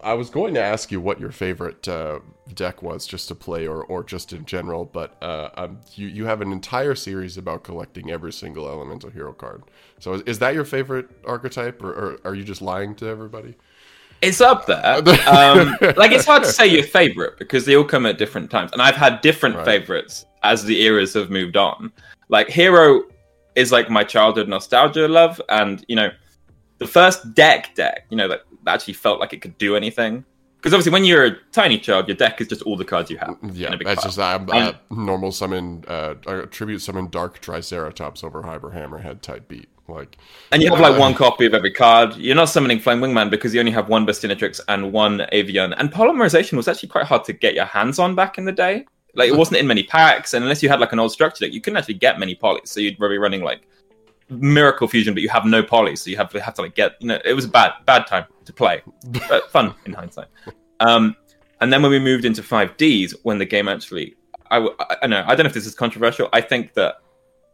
I 0.03 0.13
was 0.13 0.29
going 0.29 0.53
to 0.55 0.61
ask 0.61 0.91
you 0.91 0.99
what 0.99 1.19
your 1.19 1.31
favorite 1.31 1.87
uh, 1.87 2.19
deck 2.53 2.81
was, 2.83 3.07
just 3.07 3.29
to 3.29 3.35
play 3.35 3.65
or, 3.67 3.83
or 3.85 4.03
just 4.03 4.33
in 4.33 4.45
general. 4.45 4.83
But 4.85 5.15
uh, 5.21 5.49
um, 5.55 5.79
you 5.93 6.07
you 6.07 6.25
have 6.25 6.41
an 6.41 6.51
entire 6.51 6.95
series 6.95 7.37
about 7.37 7.63
collecting 7.63 8.11
every 8.11 8.33
single 8.33 8.67
elemental 8.67 9.09
hero 9.09 9.31
card. 9.33 9.63
So 9.99 10.13
is, 10.15 10.21
is 10.23 10.39
that 10.39 10.53
your 10.53 10.65
favorite 10.65 11.09
archetype, 11.25 11.81
or, 11.81 11.91
or 11.93 12.19
are 12.25 12.35
you 12.35 12.43
just 12.43 12.61
lying 12.61 12.95
to 12.95 13.07
everybody? 13.07 13.55
it's 14.21 14.39
up 14.39 14.65
there. 14.67 15.01
Um, 15.27 15.75
like 15.97 16.11
it's 16.11 16.25
hard 16.25 16.43
to 16.43 16.49
say 16.49 16.65
your 16.67 16.83
favorite 16.83 17.37
because 17.37 17.65
they 17.65 17.75
all 17.75 17.83
come 17.83 18.05
at 18.05 18.17
different 18.17 18.49
times, 18.51 18.71
and 18.71 18.81
I've 18.81 18.95
had 18.95 19.21
different 19.21 19.55
Right. 19.55 19.65
favorites 19.65 20.25
as 20.43 20.63
the 20.65 20.81
eras 20.81 21.13
have 21.13 21.29
moved 21.29 21.57
on. 21.57 21.91
Like 22.29 22.49
Hero 22.49 23.03
is 23.55 23.71
like 23.71 23.89
my 23.89 24.03
childhood 24.03 24.47
nostalgia 24.49 25.07
love, 25.07 25.41
and 25.49 25.83
you 25.87 25.95
know, 25.95 26.09
the 26.79 26.87
first 26.87 27.33
deck 27.33 27.75
deck, 27.75 28.05
you 28.09 28.17
know, 28.17 28.27
that 28.27 28.41
actually 28.67 28.93
felt 28.93 29.19
like 29.19 29.33
it 29.33 29.41
could 29.41 29.57
do 29.57 29.75
anything 29.75 30.25
because 30.63 30.73
obviously 30.73 30.93
when 30.93 31.03
you're 31.03 31.25
a 31.25 31.35
tiny 31.51 31.77
child, 31.77 32.07
your 32.07 32.15
deck 32.15 32.39
is 32.39 32.47
just 32.47 32.61
all 32.61 32.77
the 32.77 32.85
cards 32.85 33.11
you 33.11 33.17
have. 33.17 33.37
Yeah, 33.51 33.73
in 33.73 33.79
that's 33.83 33.95
pile. 34.01 34.03
just 34.05 34.17
I'm 34.17 34.49
And- 34.49 34.69
uh, 34.69 34.73
normal 34.91 35.33
summon 35.33 35.83
uh, 35.89 36.13
tribute 36.51 36.79
summon 36.79 37.09
Dark 37.09 37.41
Driceratops 37.41 38.23
over 38.23 38.41
Hyper 38.41 38.69
Hammerhead 38.69 39.19
type 39.19 39.49
beat. 39.49 39.67
Like 39.89 40.15
And 40.53 40.63
you 40.63 40.69
have 40.69 40.79
like 40.79 40.97
one 40.97 41.13
copy 41.25 41.45
of 41.45 41.53
every 41.53 41.71
card. 41.71 42.15
You're 42.15 42.37
not 42.37 42.45
summoning 42.45 42.79
Flame 42.79 43.01
Wingman 43.01 43.29
because 43.29 43.53
you 43.53 43.59
only 43.59 43.73
have 43.73 43.89
one 43.89 44.05
Burstinatrix 44.07 44.61
and 44.69 44.93
one 44.93 45.23
Avian. 45.33 45.73
And 45.73 45.91
polymerization 45.91 46.53
was 46.53 46.69
actually 46.69 46.87
quite 46.87 47.07
hard 47.07 47.25
to 47.25 47.33
get 47.33 47.55
your 47.55 47.65
hands 47.65 47.99
on 47.99 48.15
back 48.15 48.37
in 48.37 48.45
the 48.45 48.53
day. 48.53 48.85
Like 49.15 49.29
it 49.29 49.35
wasn't 49.35 49.57
in 49.57 49.67
many 49.67 49.83
packs, 49.83 50.33
and 50.33 50.43
unless 50.43 50.63
you 50.63 50.69
had 50.69 50.79
like 50.79 50.91
an 50.91 50.99
old 50.99 51.11
structure 51.11 51.45
deck, 51.45 51.53
you 51.53 51.61
couldn't 51.61 51.77
actually 51.77 51.95
get 51.95 52.19
many 52.19 52.35
polys. 52.35 52.67
So 52.67 52.79
you'd 52.79 52.97
probably 52.97 53.15
be 53.15 53.19
running 53.19 53.43
like 53.43 53.67
Miracle 54.29 54.87
Fusion, 54.87 55.13
but 55.13 55.21
you 55.21 55.29
have 55.29 55.45
no 55.45 55.61
polys, 55.61 55.99
so 55.99 56.09
you 56.09 56.17
have 56.17 56.29
to 56.31 56.41
have 56.41 56.55
to 56.55 56.61
like 56.63 56.75
get. 56.75 56.93
You 56.99 57.07
know, 57.07 57.19
it 57.23 57.33
was 57.33 57.45
a 57.45 57.49
bad 57.49 57.73
bad 57.85 58.07
time 58.07 58.25
to 58.45 58.53
play, 58.53 58.81
but 59.29 59.51
fun 59.51 59.75
in 59.85 59.93
hindsight. 59.93 60.27
Um, 60.79 61.15
and 61.61 61.71
then 61.71 61.81
when 61.81 61.91
we 61.91 61.99
moved 61.99 62.25
into 62.25 62.41
5Ds, 62.41 63.15
when 63.23 63.37
the 63.37 63.45
game 63.45 63.67
actually, 63.67 64.15
I 64.51 64.59
know 64.59 65.23
I 65.27 65.35
don't 65.35 65.43
know 65.43 65.45
if 65.45 65.53
this 65.53 65.65
is 65.65 65.75
controversial. 65.75 66.27
I 66.33 66.41
think 66.41 66.73
that 66.73 66.95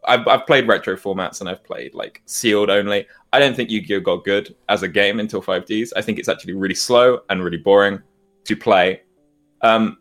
I've, 0.06 0.26
I've 0.26 0.46
played 0.46 0.66
retro 0.66 0.96
formats 0.96 1.40
and 1.40 1.48
I've 1.48 1.62
played 1.62 1.94
like 1.94 2.22
sealed 2.26 2.70
only. 2.70 3.06
I 3.32 3.38
don't 3.38 3.54
think 3.54 3.70
Yu-Gi-Oh 3.70 4.00
got 4.00 4.24
good 4.24 4.54
as 4.68 4.82
a 4.82 4.88
game 4.88 5.20
until 5.20 5.42
5Ds. 5.42 5.92
I 5.94 6.02
think 6.02 6.18
it's 6.18 6.28
actually 6.28 6.54
really 6.54 6.74
slow 6.74 7.20
and 7.28 7.44
really 7.44 7.58
boring 7.58 8.02
to 8.44 8.56
play. 8.56 9.02
Um, 9.62 9.98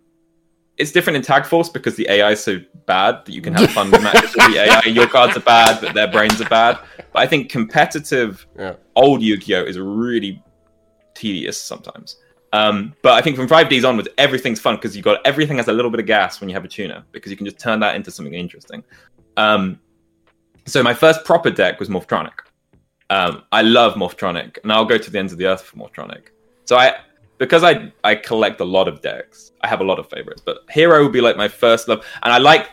it's 0.79 0.91
different 0.91 1.17
in 1.17 1.21
Tag 1.21 1.45
Force 1.45 1.69
because 1.69 1.95
the 1.95 2.09
AI 2.09 2.31
is 2.31 2.43
so 2.43 2.59
bad 2.85 3.25
that 3.25 3.33
you 3.33 3.41
can 3.41 3.53
have 3.53 3.69
fun 3.71 3.91
with 3.91 4.01
matches 4.01 4.33
with 4.35 4.53
the 4.53 4.59
AI. 4.59 4.81
Your 4.85 5.07
cards 5.07 5.35
are 5.35 5.41
bad, 5.41 5.79
but 5.81 5.93
their 5.93 6.07
brains 6.07 6.41
are 6.41 6.49
bad. 6.49 6.79
But 7.11 7.19
I 7.19 7.27
think 7.27 7.49
competitive 7.49 8.47
yeah, 8.57 8.75
old 8.95 9.21
Yu-Gi-Oh 9.21 9.63
is 9.63 9.77
really 9.77 10.41
tedious 11.13 11.61
sometimes. 11.61 12.17
Um, 12.53 12.95
but 13.03 13.13
I 13.13 13.21
think 13.21 13.35
from 13.35 13.47
5Ds 13.47 13.87
onwards, 13.87 14.07
everything's 14.17 14.59
fun 14.59 14.75
because 14.75 14.95
you 14.95 15.03
got 15.03 15.19
everything 15.25 15.57
has 15.57 15.67
a 15.67 15.73
little 15.73 15.91
bit 15.91 15.99
of 15.99 16.05
gas 16.05 16.39
when 16.39 16.49
you 16.49 16.55
have 16.55 16.65
a 16.65 16.67
tuner 16.67 17.03
because 17.11 17.29
you 17.29 17.37
can 17.37 17.45
just 17.45 17.59
turn 17.59 17.79
that 17.81 17.95
into 17.95 18.09
something 18.09 18.33
interesting. 18.33 18.83
Um, 19.37 19.79
so 20.65 20.81
my 20.81 20.93
first 20.93 21.25
proper 21.25 21.51
deck 21.51 21.79
was 21.79 21.89
Morphtronic. 21.89 22.39
Um, 23.11 23.43
I 23.51 23.63
love 23.63 23.95
Morphtronic, 23.95 24.59
and 24.63 24.71
I'll 24.71 24.85
go 24.85 24.97
to 24.97 25.11
the 25.11 25.19
ends 25.19 25.33
of 25.33 25.39
the 25.39 25.47
earth 25.47 25.61
for 25.61 25.77
Morphtronic. 25.77 26.27
So 26.65 26.77
I, 26.77 26.95
because 27.39 27.63
I 27.63 27.91
I 28.03 28.13
collect 28.13 28.61
a 28.61 28.65
lot 28.65 28.87
of 28.87 29.01
decks, 29.01 29.51
I 29.61 29.67
have 29.67 29.81
a 29.81 29.83
lot 29.83 29.97
of 29.97 30.07
favorites. 30.09 30.43
But 30.45 30.59
Hero 30.69 31.01
would 31.03 31.13
be 31.13 31.21
like 31.21 31.37
my 31.37 31.47
first 31.47 31.87
love, 31.87 32.05
and 32.21 32.31
I 32.31 32.37
like 32.37 32.69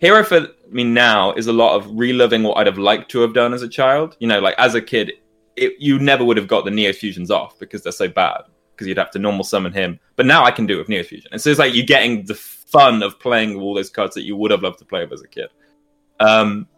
Hero 0.00 0.22
for 0.22 0.46
me 0.70 0.84
now 0.84 1.32
is 1.32 1.48
a 1.48 1.52
lot 1.52 1.74
of 1.74 1.90
reliving 1.98 2.44
what 2.44 2.58
I'd 2.58 2.66
have 2.66 2.78
liked 2.78 3.10
to 3.10 3.20
have 3.20 3.34
done 3.34 3.52
as 3.52 3.62
a 3.62 3.68
child. 3.68 4.16
You 4.20 4.28
know, 4.28 4.38
like 4.38 4.54
as 4.58 4.76
a 4.76 4.80
kid, 4.80 5.14
it, 5.56 5.74
you 5.80 5.98
never 5.98 6.24
would 6.24 6.36
have 6.36 6.46
got 6.46 6.64
the 6.64 6.70
Neo 6.70 6.92
Fusions 6.92 7.30
off 7.30 7.58
because 7.58 7.82
they're 7.82 7.90
so 7.90 8.06
bad. 8.06 8.42
Because 8.70 8.86
you'd 8.86 8.98
have 8.98 9.10
to 9.10 9.18
normal 9.18 9.42
summon 9.42 9.72
him. 9.72 9.98
But 10.14 10.26
now 10.26 10.44
I 10.44 10.52
can 10.52 10.64
do 10.64 10.76
it 10.76 10.78
with 10.78 10.88
Neo 10.88 11.02
Fusion. 11.02 11.28
And 11.32 11.40
so 11.40 11.50
it's 11.50 11.58
like 11.58 11.74
you're 11.74 11.84
getting 11.84 12.24
the 12.24 12.36
fun 12.36 13.02
of 13.02 13.18
playing 13.18 13.60
all 13.60 13.74
those 13.74 13.90
cards 13.90 14.14
that 14.14 14.22
you 14.22 14.36
would 14.36 14.52
have 14.52 14.62
loved 14.62 14.78
to 14.78 14.84
play 14.84 15.02
with 15.02 15.14
as 15.14 15.22
a 15.22 15.26
kid. 15.26 15.48
Um, 16.20 16.68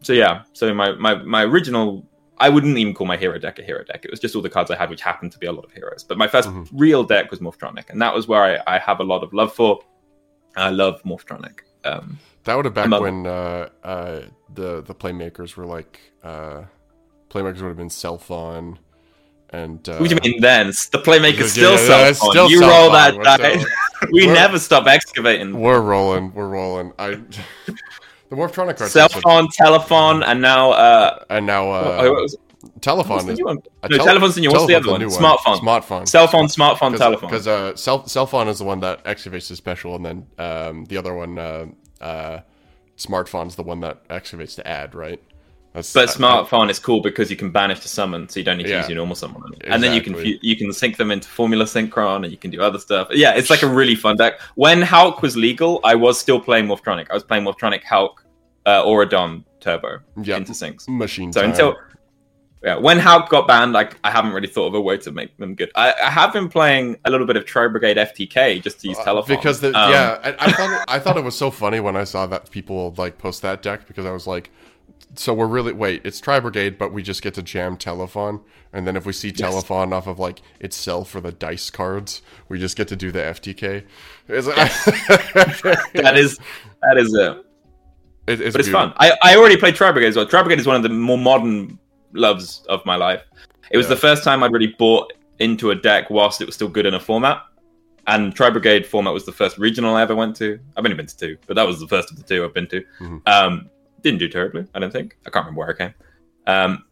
so 0.00 0.12
yeah, 0.12 0.44
so 0.52 0.72
my, 0.72 0.92
my, 0.92 1.16
my 1.16 1.42
original, 1.42 2.06
I 2.40 2.48
wouldn't 2.48 2.76
even 2.78 2.94
call 2.94 3.06
my 3.06 3.16
hero 3.16 3.38
deck 3.38 3.58
a 3.58 3.62
hero 3.62 3.84
deck. 3.84 4.04
It 4.04 4.10
was 4.10 4.18
just 4.18 4.34
all 4.34 4.42
the 4.42 4.50
cards 4.50 4.70
I 4.70 4.76
had, 4.76 4.90
which 4.90 5.02
happened 5.02 5.30
to 5.32 5.38
be 5.38 5.46
a 5.46 5.52
lot 5.52 5.64
of 5.64 5.72
heroes. 5.72 6.02
But 6.02 6.18
my 6.18 6.26
1st 6.26 6.70
real 6.72 7.04
deck 7.04 7.30
was 7.30 7.40
Morphtronic, 7.40 7.90
and 7.90 8.00
that 8.02 8.14
was 8.14 8.26
where 8.26 8.42
I, 8.66 8.76
I 8.76 8.78
have 8.78 9.00
a 9.00 9.04
lot 9.04 9.22
of 9.22 9.32
love 9.32 9.54
for. 9.54 9.80
I 10.56 10.70
love 10.70 11.02
Morphtronic. 11.04 11.60
Um, 11.84 12.18
that 12.44 12.56
would 12.56 12.64
have 12.64 12.74
back 12.74 12.90
when 12.90 13.26
uh, 13.26 13.68
uh, 13.84 14.22
the 14.52 14.82
the 14.82 14.94
playmakers 14.94 15.54
were 15.54 15.66
like 15.66 16.00
uh, 16.24 16.64
playmakers 17.28 17.60
would 17.60 17.68
have 17.68 17.76
been 17.76 17.88
Celfon 17.88 18.78
and 19.52 19.86
uh, 19.88 19.96
what 19.98 20.08
do 20.08 20.14
you 20.14 20.32
mean 20.32 20.40
then? 20.40 20.68
The 20.68 21.02
playmaker's 21.04 21.52
still 21.52 21.72
yeah, 21.72 22.12
self 22.12 22.30
still 22.30 22.50
You 22.50 22.60
roll 22.60 22.90
that 22.92 23.20
die. 23.22 23.64
we 24.12 24.26
we're- 24.26 24.32
never 24.32 24.58
stop 24.58 24.86
excavating. 24.86 25.58
We're 25.58 25.80
rolling, 25.80 26.32
we're 26.34 26.48
rolling. 26.48 26.92
I 26.98 27.20
the 28.30 28.36
Morphtronic 28.36 28.78
cards, 28.78 28.92
Cell 28.92 29.08
phone, 29.08 29.48
telephone, 29.48 30.22
and 30.22 30.40
now 30.40 30.70
uh, 30.70 31.24
and 31.30 31.44
now 31.44 31.70
uh, 31.70 32.26
telephone 32.80 33.28
is 33.28 33.38
new 33.38 33.44
one? 33.44 33.58
a 33.82 33.88
No, 33.88 33.96
tele- 33.96 34.06
telephone's 34.08 34.34
the 34.36 34.40
new. 34.42 34.48
one. 34.50 34.60
What's 34.60 34.66
the 34.68 34.74
other 34.76 34.86
the 34.86 34.92
one? 34.92 35.00
Smartphone. 35.02 35.58
Smartphone. 35.58 36.08
Cell 36.08 36.26
phone, 36.28 36.46
smartphone, 36.46 36.96
telephone. 36.96 37.28
Because 37.28 37.46
uh, 37.46 37.74
cell 37.76 38.06
cell 38.06 38.26
phone 38.26 38.48
is 38.48 38.58
the 38.58 38.64
one 38.64 38.80
that 38.80 39.02
activates 39.04 39.48
the 39.48 39.56
special, 39.56 39.96
and 39.96 40.04
then 40.04 40.26
um, 40.38 40.84
the 40.86 40.96
other 40.96 41.14
one, 41.14 41.38
uh, 41.38 41.66
uh, 42.00 42.40
smartphone's 42.96 43.56
the 43.56 43.62
one 43.62 43.80
that 43.80 44.06
activates 44.08 44.54
the 44.54 44.66
ad, 44.66 44.94
right? 44.94 45.20
That's, 45.72 45.92
But 45.92 46.08
smartphone 46.08 46.68
is 46.68 46.80
cool 46.80 47.00
because 47.00 47.30
you 47.30 47.36
can 47.36 47.50
banish 47.52 47.78
to 47.80 47.88
summon, 47.88 48.28
so 48.28 48.40
you 48.40 48.44
don't 48.44 48.56
need 48.58 48.64
to 48.64 48.70
Yeah. 48.70 48.78
use 48.78 48.88
your 48.88 48.96
normal 48.96 49.14
summon. 49.14 49.40
on 49.42 49.52
it. 49.54 49.62
And 49.66 49.80
then 49.82 49.92
you 49.94 50.02
can 50.02 50.14
you 50.42 50.56
can 50.56 50.72
sync 50.72 50.96
them 50.96 51.10
into 51.12 51.28
Formula 51.28 51.64
Synchron, 51.64 52.24
and 52.24 52.30
you 52.32 52.36
can 52.38 52.50
do 52.50 52.60
other 52.60 52.78
stuff. 52.78 53.06
Yeah, 53.12 53.34
it's 53.36 53.50
like 53.50 53.62
a 53.62 53.68
really 53.68 53.94
fun 53.94 54.16
deck. 54.16 54.40
When 54.56 54.82
Hulk 54.82 55.22
was 55.22 55.36
legal, 55.36 55.80
I 55.84 55.94
was 55.94 56.18
still 56.18 56.40
playing 56.40 56.66
Morphtronic. 56.66 57.06
I 57.10 57.14
was 57.14 57.22
playing 57.22 57.44
Morphtronic 57.44 57.84
Hulk, 57.84 58.24
uh, 58.66 58.82
Auradon 58.84 59.44
Turbo 59.60 60.00
Yeah. 60.20 60.38
into 60.38 60.52
syncs. 60.52 60.88
machine. 60.88 61.32
So 61.32 61.40
time. 61.42 61.50
until 61.50 61.76
yeah, 62.64 62.76
when 62.76 62.98
Hulk 62.98 63.28
got 63.30 63.46
banned, 63.46 63.72
like 63.72 63.96
I 64.02 64.10
haven't 64.10 64.32
really 64.32 64.48
thought 64.48 64.66
of 64.66 64.74
a 64.74 64.80
way 64.80 64.98
to 64.98 65.12
make 65.12 65.34
them 65.38 65.54
good. 65.54 65.70
I, 65.76 65.94
I 66.04 66.10
have 66.10 66.32
been 66.32 66.48
playing 66.48 66.96
a 67.04 67.10
little 67.10 67.26
bit 67.26 67.36
of 67.36 67.46
Tri 67.46 67.68
Brigade 67.68 67.96
FTK 67.96 68.60
just 68.62 68.80
to 68.80 68.88
use 68.88 68.98
telephone 68.98 69.34
Uh, 69.34 69.38
because 69.38 69.60
the, 69.60 69.68
Um, 69.68 69.90
yeah, 69.92 70.18
I, 70.24 70.46
I 70.46 70.50
thought 70.52 70.84
I 70.88 70.98
thought 70.98 71.16
it 71.16 71.24
was 71.24 71.36
so 71.36 71.50
funny 71.52 71.78
when 71.80 71.96
I 71.96 72.04
saw 72.04 72.26
that 72.26 72.50
people 72.50 72.92
like 72.98 73.18
post 73.18 73.40
that 73.42 73.62
deck 73.62 73.86
because 73.86 74.04
I 74.04 74.10
was 74.10 74.26
like, 74.26 74.50
so 75.14 75.34
we're 75.34 75.46
really 75.46 75.72
wait, 75.72 76.02
it's 76.04 76.20
Tri 76.20 76.40
Brigade, 76.40 76.78
but 76.78 76.92
we 76.92 77.02
just 77.02 77.22
get 77.22 77.34
to 77.34 77.42
jam 77.42 77.76
Telefon, 77.76 78.42
and 78.72 78.86
then 78.86 78.96
if 78.96 79.04
we 79.06 79.12
see 79.12 79.32
Telefon 79.32 79.92
off 79.92 80.06
of 80.06 80.18
like 80.18 80.40
itself 80.60 81.10
for 81.10 81.20
the 81.20 81.32
dice 81.32 81.70
cards, 81.70 82.22
we 82.48 82.58
just 82.58 82.76
get 82.76 82.88
to 82.88 82.96
do 82.96 83.10
the 83.10 83.18
FTK. 83.20 83.84
It's, 84.28 84.46
that 85.94 86.12
is 86.16 86.38
that 86.82 86.96
is 86.98 87.14
it. 87.14 87.20
it- 88.26 88.40
it's 88.40 88.52
but 88.52 88.60
it's 88.60 88.68
beautiful. 88.68 88.72
fun. 88.72 88.92
I, 88.98 89.12
I 89.22 89.36
already 89.36 89.56
played 89.56 89.74
Tri 89.74 89.90
Brigade 89.92 90.08
as 90.08 90.16
well. 90.16 90.26
Tri 90.26 90.42
Brigade 90.42 90.60
is 90.60 90.66
one 90.66 90.76
of 90.76 90.82
the 90.82 90.88
more 90.88 91.18
modern 91.18 91.78
loves 92.12 92.64
of 92.68 92.84
my 92.86 92.96
life. 92.96 93.22
It 93.70 93.76
was 93.76 93.86
Yeah. 93.86 93.90
the 93.94 94.00
first 94.00 94.22
time 94.24 94.42
I'd 94.42 94.52
really 94.52 94.74
bought 94.78 95.12
into 95.40 95.70
a 95.70 95.74
deck 95.74 96.10
whilst 96.10 96.40
it 96.40 96.46
was 96.46 96.54
still 96.54 96.68
good 96.68 96.86
in 96.86 96.94
a 96.94 97.00
format. 97.00 97.42
And 98.06 98.34
Tri 98.34 98.50
Brigade 98.50 98.86
format 98.86 99.12
was 99.14 99.26
the 99.26 99.32
first 99.32 99.58
regional 99.58 99.94
I 99.96 100.02
ever 100.02 100.14
went 100.14 100.36
to. 100.36 100.58
I've 100.76 100.84
only 100.84 100.96
been 100.96 101.06
to 101.06 101.16
two, 101.16 101.36
but 101.46 101.54
that 101.54 101.66
was 101.66 101.80
the 101.80 101.86
first 101.88 102.10
of 102.10 102.16
the 102.16 102.22
two 102.22 102.44
I've 102.44 102.54
been 102.54 102.66
to. 102.68 102.84
Mhm. 103.00 103.28
Um, 103.28 103.70
didn't 104.02 104.18
do 104.18 104.28
terribly, 104.28 104.66
I 104.74 104.78
don't 104.78 104.92
think. 104.92 105.16
I 105.26 105.30
can't 105.30 105.44
remember 105.46 105.58
where 105.60 105.70
I 105.70 105.74
came. 105.74 105.94
Um, 106.46 106.84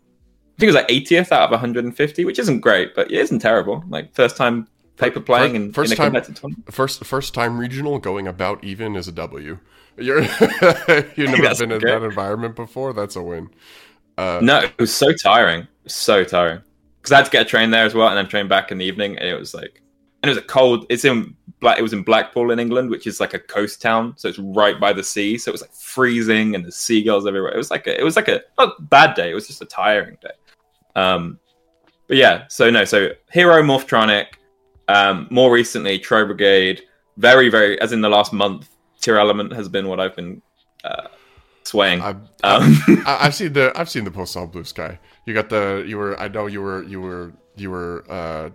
I 0.58 0.60
think 0.60 0.64
it 0.64 0.66
was 0.66 0.74
like 0.74 0.88
80th 0.88 1.32
out 1.32 1.42
of 1.42 1.50
150, 1.50 2.24
which 2.24 2.38
isn't 2.38 2.60
great, 2.60 2.94
but 2.94 3.10
it 3.10 3.18
isn't 3.18 3.38
terrible. 3.38 3.84
Like 3.88 4.12
first 4.14 4.36
time 4.36 4.66
paper 4.96 5.20
playing 5.20 5.54
in, 5.54 5.72
first 5.72 5.92
in 5.92 5.96
time-. 5.96 6.64
First 6.70 7.04
first 7.04 7.32
time 7.32 7.58
regional 7.58 7.98
going 7.98 8.26
about 8.26 8.62
even 8.64 8.96
is 8.96 9.08
a 9.08 9.12
W. 9.12 9.58
You're 9.96 10.22
you've 11.16 11.30
never 11.30 11.54
been 11.54 11.72
in 11.72 11.80
that 11.80 12.02
environment 12.02 12.54
before. 12.54 12.92
That's 12.92 13.16
a 13.16 13.22
win. 13.22 13.50
Uh, 14.16 14.40
No, 14.42 14.60
it 14.60 14.78
was 14.78 14.94
so 14.94 15.12
tiring. 15.12 15.66
So 15.86 16.24
tiring. 16.24 16.60
Because 17.00 17.12
I 17.12 17.16
had 17.16 17.24
to 17.24 17.30
get 17.30 17.42
a 17.42 17.48
train 17.48 17.70
there 17.70 17.84
as 17.84 17.94
well, 17.94 18.08
and 18.08 18.16
then 18.16 18.28
train 18.28 18.48
back 18.48 18.70
in 18.70 18.78
the 18.78 18.84
evening, 18.84 19.16
and 19.18 19.28
it 19.28 19.38
was 19.38 19.54
like, 19.54 19.80
and 20.22 20.30
it 20.30 20.34
was 20.34 20.38
a 20.38 20.46
cold. 20.46 20.86
It's 20.88 21.04
in 21.04 21.34
Black. 21.60 21.78
It 21.78 21.82
was 21.82 21.92
in 21.92 22.02
Blackpool 22.02 22.50
in 22.50 22.58
England, 22.58 22.90
which 22.90 23.06
is 23.06 23.20
like 23.20 23.34
a 23.34 23.38
coast 23.38 23.80
town, 23.82 24.14
so 24.16 24.28
it's 24.28 24.38
right 24.38 24.78
by 24.80 24.92
the 24.92 25.02
sea. 25.02 25.38
So 25.38 25.50
it 25.50 25.52
was 25.52 25.60
like 25.62 25.72
freezing, 25.74 26.54
and 26.54 26.64
the 26.64 26.72
seagulls 26.72 27.26
everywhere. 27.26 27.52
It 27.52 27.56
was 27.56 27.70
like 27.70 27.86
a, 27.86 27.98
it 27.98 28.04
was 28.04 28.16
like 28.16 28.28
a 28.28 28.42
not 28.58 28.88
bad 28.90 29.14
day. 29.14 29.30
It 29.30 29.34
was 29.34 29.46
just 29.46 29.62
a 29.62 29.66
tiring 29.66 30.16
day. 30.20 30.30
Um, 30.96 31.38
but 32.06 32.16
yeah, 32.16 32.44
so 32.48 32.70
no, 32.70 32.84
so 32.84 33.10
Hero 33.32 33.62
Morphtronic. 33.62 34.26
Um, 34.88 35.26
more 35.30 35.52
recently, 35.52 35.98
Tri 35.98 36.24
Brigade. 36.24 36.82
Very, 37.18 37.48
very, 37.48 37.80
as 37.80 37.92
in 37.92 38.00
the 38.00 38.08
last 38.08 38.32
month, 38.32 38.68
Tier 39.00 39.18
Element 39.18 39.52
has 39.52 39.68
been 39.68 39.88
what 39.88 39.98
I've 40.00 40.14
been 40.16 40.40
uh, 40.84 41.08
swaying. 41.64 42.00
I've, 42.00 42.16
Um, 42.44 42.76
I- 43.06 43.18
I've 43.26 43.34
seen 43.34 43.52
the 43.52 43.72
I've 43.76 43.90
seen 43.90 44.04
the 44.04 44.10
post 44.10 44.36
on 44.36 44.48
Bluesky. 44.50 44.98
You 45.26 45.34
got 45.34 45.48
the 45.50 45.84
you 45.86 45.98
were 45.98 46.18
I 46.18 46.28
know 46.28 46.46
you 46.46 46.62
were 46.62 46.82
you 46.84 47.00
were 47.00 47.32
you 47.60 47.70
were 47.70 48.04
uh, 48.08 48.50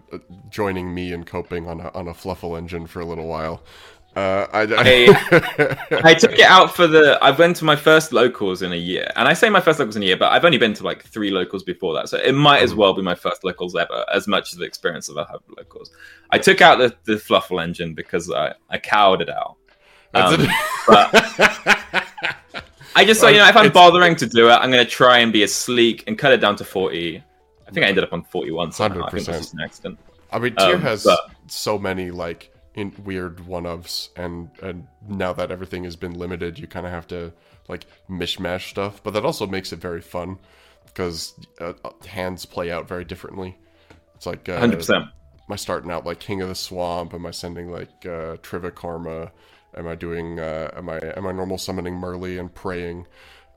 joining 0.49 0.93
me 0.93 1.13
in 1.13 1.23
coping 1.23 1.67
on 1.67 1.79
a 1.81 1.89
on 1.89 2.07
a 2.07 2.13
Fluffal 2.13 2.57
engine 2.57 2.87
for 2.87 2.99
a 2.99 3.05
little 3.05 3.27
while. 3.27 3.63
Uh, 4.15 4.45
I, 4.53 4.61
I 6.03 6.13
took 6.13 6.33
it 6.33 6.45
out 6.45 6.75
for 6.75 6.85
the. 6.85 7.17
I 7.23 7.31
went 7.31 7.55
to 7.57 7.65
my 7.65 7.75
first 7.75 8.13
locals 8.13 8.61
in 8.61 8.71
a 8.71 8.75
year, 8.75 9.09
and 9.15 9.27
I 9.27 9.33
say 9.33 9.49
my 9.49 9.59
first 9.59 9.79
locals 9.79 9.95
in 9.95 10.03
a 10.03 10.05
year, 10.05 10.17
but 10.17 10.31
I've 10.31 10.45
only 10.45 10.59
been 10.59 10.75
to 10.75 10.83
like 10.83 11.03
three 11.03 11.31
locals 11.31 11.63
before 11.63 11.95
that, 11.95 12.09
so 12.09 12.17
it 12.19 12.33
might 12.33 12.61
as 12.61 12.75
well 12.75 12.93
be 12.93 13.01
my 13.01 13.15
first 13.15 13.43
locals 13.43 13.75
ever. 13.75 14.05
As 14.13 14.27
much 14.27 14.53
as 14.53 14.59
the 14.59 14.65
experience 14.65 15.09
as 15.09 15.17
I 15.17 15.25
have 15.31 15.41
locals, 15.57 15.89
I 16.29 16.37
took 16.37 16.61
out 16.61 16.77
the, 16.77 16.95
the 17.05 17.13
Fluffal 17.13 17.63
engine 17.63 17.95
because 17.95 18.29
I 18.31 18.53
I 18.69 18.77
cowered 18.77 19.21
it 19.21 19.29
out. 19.29 19.55
Um, 20.13 20.47
I 22.95 23.05
just 23.05 23.19
thought, 23.19 23.33
you 23.33 23.39
know, 23.39 23.47
if 23.47 23.55
I'm 23.57 23.65
It's- 23.65 23.73
bothering 23.73 24.15
to 24.17 24.27
do 24.27 24.49
it, 24.49 24.53
I'm 24.53 24.69
going 24.69 24.83
to 24.85 24.89
try 24.89 25.19
and 25.19 25.33
be 25.33 25.41
as 25.41 25.51
sleek 25.53 26.03
and 26.05 26.17
cut 26.17 26.31
it 26.31 26.37
down 26.37 26.55
to 26.57 26.63
40. 26.63 27.23
I 27.73 27.75
think 27.75 27.85
I 27.87 27.89
ended 27.89 28.03
up 28.03 28.13
on 28.13 28.23
41 28.23 28.71
somehow. 28.71 29.05
I 29.05 29.09
think 29.09 29.27
it 29.27 29.27
was 29.27 29.27
100%. 29.27 29.39
just 29.39 29.53
an 29.55 29.59
accident. 29.61 29.99
I 30.31 30.37
mean, 30.39 30.55
Tier 30.55 30.75
Um, 30.75 30.81
has 30.81 31.03
but- 31.03 31.19
so 31.47 31.79
many 31.79 32.11
like 32.11 32.51
in 32.75 32.93
weird 33.03 33.45
one 33.47 33.63
ofs, 33.63 34.09
and 34.15 34.49
and 34.61 34.87
now 35.07 35.33
that 35.33 35.49
everything 35.51 35.83
has 35.83 35.95
been 35.95 36.13
limited, 36.13 36.59
you 36.59 36.67
kind 36.67 36.85
of 36.85 36.91
have 36.91 37.07
to 37.07 37.33
like 37.67 37.85
mishmash 38.09 38.69
stuff. 38.69 39.01
But 39.03 39.15
that 39.15 39.25
also 39.25 39.47
makes 39.47 39.73
it 39.73 39.79
very 39.79 40.01
fun 40.01 40.37
because 40.85 41.33
uh, 41.59 41.73
uh, 41.83 41.89
hands 42.07 42.45
play 42.45 42.71
out 42.71 42.87
very 42.87 43.05
differently. 43.05 43.57
It's 44.15 44.25
like 44.27 44.47
uh, 44.49 44.59
100%. 44.61 44.95
Am 44.95 45.11
I 45.49 45.55
starting 45.55 45.89
out 45.91 46.05
like 46.05 46.19
King 46.19 46.41
of 46.41 46.47
the 46.49 46.55
Swamp? 46.55 47.13
Am 47.15 47.25
I 47.25 47.31
sending 47.31 47.71
like 47.71 48.05
uh, 48.05 48.37
Triva 48.43 48.69
Karma? 48.71 49.31
Am 49.75 49.87
I 49.87 49.95
doing? 49.95 50.39
Uh, 50.39 50.69
am 50.75 50.89
I 50.89 50.97
am 51.17 51.25
I 51.25 51.31
normal 51.31 51.57
summoning 51.57 51.95
Merrli 51.99 52.39
and 52.39 52.53
praying? 52.53 53.07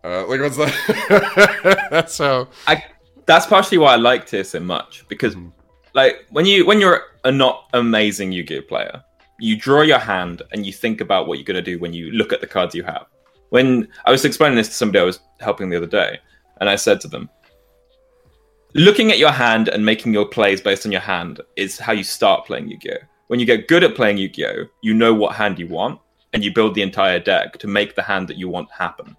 Uh, 0.05 0.27
like 0.27 0.41
what's 0.41 0.57
that? 0.57 1.89
that's 1.91 2.19
how. 2.19 2.49
I 2.67 2.85
that's 3.27 3.47
partially 3.47 3.79
why 3.79 3.93
I 3.93 3.97
like 3.97 4.29
so 4.29 4.61
much 4.61 5.05
because 5.09 5.35
hmm. 5.35 5.49
like 5.95 6.27
when 6.31 6.47
you 6.47 6.65
when 6.65 6.81
you're 6.81 7.03
a 7.25 7.33
not 7.33 7.69
amazing 7.75 8.33
Yu-Gi-Oh 8.33 8.63
player, 8.63 9.03
you 9.39 9.57
draw 9.57 9.83
your 9.83 9.99
hand 9.99 10.43
and 10.53 10.65
you 10.65 10.73
think 10.73 11.01
about 11.01 11.27
what 11.27 11.39
you're 11.39 11.45
going 11.45 11.63
to 11.63 11.71
do 11.71 11.79
when 11.79 11.93
you 11.93 12.13
look 12.13 12.33
at 12.33 12.41
the 12.41 12.47
cards 12.47 12.75
you 12.75 12.85
have. 12.85 13.07
When 13.51 13.89
I 14.05 14.11
was 14.11 14.25
explaining 14.25 14.57
this 14.57 14.69
to 14.69 14.75
somebody 14.75 15.01
I 15.01 15.05
was 15.05 15.21
helping 15.41 15.69
the 15.69 15.77
other 15.77 15.87
day, 15.87 16.19
and 16.61 16.69
I 16.69 16.77
said 16.77 17.01
to 17.03 17.09
them, 17.09 17.29
looking 18.75 19.11
at 19.11 19.19
your 19.19 19.31
hand 19.31 19.69
and 19.69 19.85
making 19.85 20.13
your 20.13 20.27
plays 20.27 20.61
based 20.61 20.87
on 20.87 20.93
your 20.93 21.01
hand 21.01 21.41
is 21.57 21.79
how 21.79 21.93
you 21.93 22.05
start 22.05 22.47
playing 22.47 22.69
Yu-Gi-Oh. 22.69 23.05
When 23.29 23.41
you 23.41 23.47
get 23.47 23.69
good 23.69 23.85
at 23.85 23.97
playing 23.97 24.19
Yu-Gi-Oh, 24.19 24.67
you 24.83 24.95
know 24.95 25.13
what 25.13 25.35
hand 25.35 25.59
you 25.59 25.67
want, 25.67 26.01
and 26.33 26.45
you 26.45 26.53
build 26.53 26.75
the 26.75 26.83
entire 26.83 27.19
deck 27.19 27.59
to 27.59 27.67
make 27.67 27.95
the 27.95 28.03
hand 28.03 28.29
that 28.29 28.37
you 28.37 28.49
want 28.49 28.71
happen. 28.71 29.17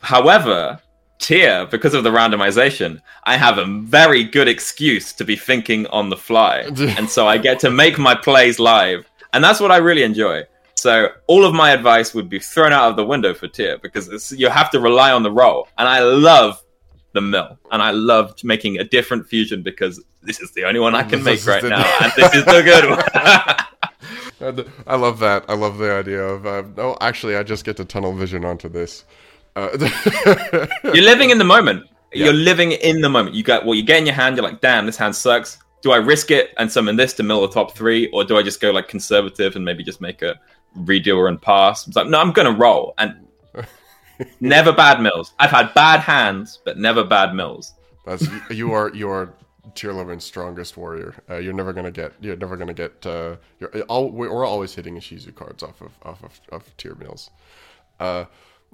However, 0.00 0.78
tier, 1.24 1.66
because 1.70 1.94
of 1.94 2.04
the 2.04 2.10
randomization, 2.10 3.00
I 3.24 3.36
have 3.38 3.56
a 3.56 3.64
very 3.64 4.24
good 4.24 4.46
excuse 4.46 5.12
to 5.14 5.24
be 5.24 5.36
thinking 5.36 5.86
on 5.86 6.10
the 6.10 6.16
fly. 6.16 6.58
and 6.98 7.08
so 7.08 7.26
I 7.26 7.38
get 7.38 7.58
to 7.60 7.70
make 7.70 7.98
my 7.98 8.14
plays 8.14 8.58
live. 8.58 9.10
And 9.32 9.42
that's 9.42 9.58
what 9.58 9.72
I 9.72 9.78
really 9.78 10.02
enjoy. 10.02 10.42
So 10.76 11.08
all 11.26 11.44
of 11.46 11.54
my 11.54 11.70
advice 11.70 12.12
would 12.14 12.28
be 12.28 12.38
thrown 12.38 12.72
out 12.74 12.90
of 12.90 12.96
the 12.96 13.06
window 13.06 13.32
for 13.32 13.48
tier 13.48 13.78
because 13.78 14.08
it's, 14.08 14.32
you 14.32 14.50
have 14.50 14.70
to 14.72 14.80
rely 14.80 15.12
on 15.12 15.22
the 15.22 15.30
roll. 15.30 15.66
And 15.78 15.88
I 15.88 16.00
love 16.00 16.62
the 17.14 17.22
mill. 17.22 17.58
And 17.72 17.80
I 17.80 17.90
love 17.92 18.34
making 18.44 18.78
a 18.78 18.84
different 18.84 19.26
fusion 19.26 19.62
because 19.62 20.02
this 20.22 20.40
is 20.40 20.52
the 20.52 20.64
only 20.64 20.80
one 20.80 20.94
I 20.94 21.04
can 21.04 21.22
This 21.24 21.46
make 21.46 21.54
right 21.54 21.62
the- 21.62 21.70
now. 21.70 21.98
And 22.02 22.12
this 22.16 22.34
is 22.34 22.44
the 22.44 22.62
good 22.62 22.90
one. 22.90 24.64
I 24.86 24.96
love 24.96 25.20
that. 25.20 25.46
I 25.48 25.54
love 25.54 25.78
the 25.78 25.90
idea 25.92 26.22
of 26.22 26.44
uh, 26.44 26.64
no. 26.76 26.98
Actually, 27.00 27.36
I 27.36 27.42
just 27.44 27.64
get 27.64 27.78
to 27.78 27.84
tunnel 27.84 28.12
vision 28.12 28.44
onto 28.44 28.68
this. 28.68 29.04
Uh, 29.56 29.68
You're 30.84 31.04
living 31.04 31.30
in 31.30 31.38
the 31.38 31.44
moment. 31.44 31.86
Yeah. 32.12 32.26
You're 32.26 32.34
living 32.34 32.72
in 32.72 33.00
the 33.00 33.08
moment. 33.08 33.34
You 33.34 33.42
got 33.42 33.64
what 33.64 33.76
you 33.76 33.82
get 33.82 33.98
in 33.98 34.06
your 34.06 34.14
hand. 34.14 34.36
You're 34.36 34.44
like, 34.44 34.60
damn, 34.60 34.86
this 34.86 34.96
hand 34.96 35.14
sucks. 35.14 35.58
Do 35.82 35.92
I 35.92 35.96
risk 35.96 36.30
it 36.30 36.54
and 36.58 36.70
summon 36.70 36.96
this 36.96 37.12
to 37.14 37.22
mill 37.22 37.42
the 37.42 37.48
top 37.48 37.76
three, 37.76 38.08
or 38.10 38.24
do 38.24 38.36
I 38.38 38.42
just 38.42 38.60
go 38.60 38.70
like 38.70 38.88
conservative 38.88 39.54
and 39.56 39.64
maybe 39.64 39.84
just 39.84 40.00
make 40.00 40.22
a 40.22 40.40
redo 40.78 41.28
and 41.28 41.40
pass? 41.40 41.86
It's 41.86 41.96
like, 41.96 42.06
no, 42.06 42.20
I'm 42.20 42.32
gonna 42.32 42.52
roll 42.52 42.94
and 42.98 43.26
never 44.40 44.72
bad 44.72 45.02
mills. 45.02 45.34
I've 45.38 45.50
had 45.50 45.74
bad 45.74 46.00
hands, 46.00 46.60
but 46.64 46.78
never 46.78 47.04
bad 47.04 47.34
mills. 47.34 47.74
That's 48.06 48.26
you 48.50 48.72
are 48.72 48.94
you 48.94 49.10
are 49.10 49.34
Tearlament's 49.74 50.24
strongest 50.24 50.76
warrior. 50.76 51.14
Uh, 51.28 51.36
you're 51.36 51.52
never 51.52 51.72
gonna 51.72 51.90
get 51.90 52.12
you're 52.20 52.36
never 52.36 52.56
gonna 52.56 52.74
get. 52.74 53.04
Uh, 53.04 53.36
you're 53.58 53.70
all, 53.82 54.10
we're 54.10 54.44
always 54.44 54.74
hitting 54.74 54.96
Ishizu 54.96 55.34
cards 55.34 55.62
off 55.62 55.80
of 55.80 55.92
off 56.02 56.22
of, 56.22 56.40
of 56.52 56.76
tier 56.76 56.94
mills. 56.94 57.30
Uh, 57.98 58.26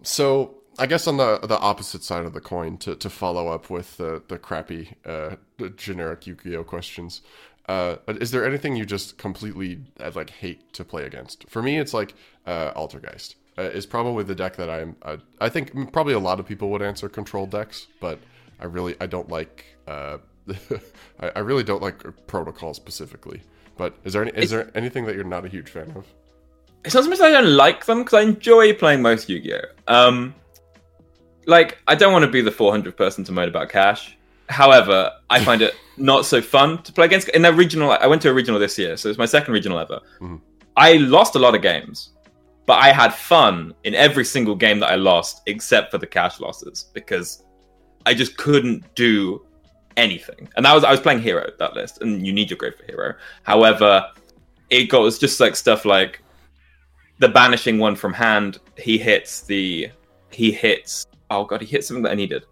so 0.02 0.59
I 0.80 0.86
guess 0.86 1.06
on 1.06 1.18
the 1.18 1.38
the 1.40 1.58
opposite 1.58 2.02
side 2.02 2.24
of 2.24 2.32
the 2.32 2.40
coin, 2.40 2.78
to, 2.78 2.96
to 2.96 3.10
follow 3.10 3.48
up 3.48 3.68
with 3.68 3.98
the 3.98 4.22
the 4.28 4.38
crappy 4.38 4.94
uh, 5.04 5.36
generic 5.76 6.26
Yu-Gi-Oh 6.26 6.64
questions. 6.64 7.20
Uh, 7.68 7.96
is 8.08 8.30
there 8.30 8.44
anything 8.44 8.74
you 8.74 8.86
just 8.86 9.18
completely 9.18 9.80
uh, 10.00 10.10
like 10.14 10.30
hate 10.30 10.72
to 10.72 10.84
play 10.84 11.04
against? 11.04 11.48
For 11.48 11.62
me, 11.62 11.78
it's 11.78 11.92
like 11.92 12.14
uh, 12.46 12.72
Altergeist 12.72 13.34
uh, 13.58 13.62
is 13.62 13.84
probably 13.84 14.24
the 14.24 14.34
deck 14.34 14.56
that 14.56 14.70
I'm. 14.70 14.96
Uh, 15.02 15.18
I 15.40 15.50
think 15.50 15.92
probably 15.92 16.14
a 16.14 16.18
lot 16.18 16.40
of 16.40 16.46
people 16.46 16.70
would 16.70 16.82
answer 16.82 17.10
control 17.10 17.46
decks, 17.46 17.86
but 18.00 18.18
I 18.58 18.64
really 18.64 18.96
I 19.00 19.06
don't 19.06 19.28
like. 19.28 19.66
Uh, 19.86 20.18
I, 21.20 21.30
I 21.36 21.38
really 21.40 21.62
don't 21.62 21.82
like 21.82 22.02
protocol 22.26 22.72
specifically. 22.72 23.42
But 23.76 23.94
is 24.04 24.14
there 24.14 24.22
any, 24.22 24.32
is 24.32 24.50
there 24.50 24.70
anything 24.74 25.04
that 25.06 25.14
you're 25.14 25.24
not 25.24 25.44
a 25.44 25.48
huge 25.48 25.68
fan 25.68 25.92
of? 25.94 26.06
It's 26.84 26.94
not 26.94 27.04
so 27.04 27.10
much 27.10 27.18
that 27.18 27.26
I 27.26 27.40
don't 27.42 27.56
like 27.56 27.84
them 27.84 27.98
because 27.98 28.14
I 28.14 28.22
enjoy 28.22 28.72
playing 28.72 29.02
most 29.02 29.28
Yu-Gi-Oh. 29.28 29.60
Um, 29.86 30.34
like 31.46 31.78
I 31.86 31.94
don't 31.94 32.12
want 32.12 32.24
to 32.24 32.30
be 32.30 32.40
the 32.40 32.50
400 32.50 32.96
person 32.96 33.24
to 33.24 33.32
moan 33.32 33.48
about 33.48 33.68
Kash. 33.68 34.16
However, 34.48 35.12
I 35.28 35.42
find 35.44 35.62
it 35.62 35.74
not 35.96 36.26
so 36.26 36.40
fun 36.40 36.82
to 36.82 36.92
play 36.92 37.06
against. 37.06 37.28
In 37.30 37.42
the 37.42 37.52
regional, 37.52 37.92
I 37.92 38.06
went 38.06 38.22
to 38.22 38.30
a 38.30 38.34
regional 38.34 38.58
this 38.58 38.78
year, 38.78 38.96
so 38.96 39.08
it's 39.08 39.18
my 39.18 39.26
second 39.26 39.54
regional 39.54 39.78
ever. 39.78 40.00
Mm-hmm. 40.20 40.36
I 40.76 40.94
lost 40.94 41.34
a 41.36 41.38
lot 41.38 41.54
of 41.54 41.62
games, 41.62 42.10
but 42.66 42.78
I 42.78 42.92
had 42.92 43.14
fun 43.14 43.74
in 43.84 43.94
every 43.94 44.24
single 44.24 44.54
game 44.54 44.80
that 44.80 44.90
I 44.90 44.96
lost, 44.96 45.42
except 45.46 45.90
for 45.90 45.98
the 45.98 46.06
Kash 46.06 46.40
losses, 46.40 46.86
because 46.92 47.44
I 48.06 48.14
just 48.14 48.36
couldn't 48.36 48.94
do 48.94 49.44
anything. 49.96 50.48
And 50.56 50.64
that 50.64 50.74
was 50.74 50.84
I 50.84 50.90
was 50.90 51.00
playing 51.00 51.20
hero 51.20 51.50
that 51.58 51.74
list, 51.74 52.02
and 52.02 52.26
you 52.26 52.32
need 52.32 52.50
your 52.50 52.56
grade 52.56 52.74
for 52.74 52.84
hero. 52.84 53.14
However, 53.42 54.10
it 54.70 54.84
got 54.84 55.02
was 55.02 55.18
just 55.18 55.40
like 55.40 55.56
stuff 55.56 55.84
like 55.84 56.22
the 57.18 57.28
banishing 57.28 57.78
one 57.78 57.96
from 57.96 58.12
hand. 58.12 58.58
He 58.76 58.98
hits 58.98 59.42
the 59.42 59.90
he 60.30 60.50
hits. 60.50 61.06
Oh 61.30 61.44
god, 61.44 61.60
he 61.60 61.66
hit 61.66 61.84
something 61.84 62.02
that 62.02 62.12
I 62.12 62.16
needed. 62.16 62.44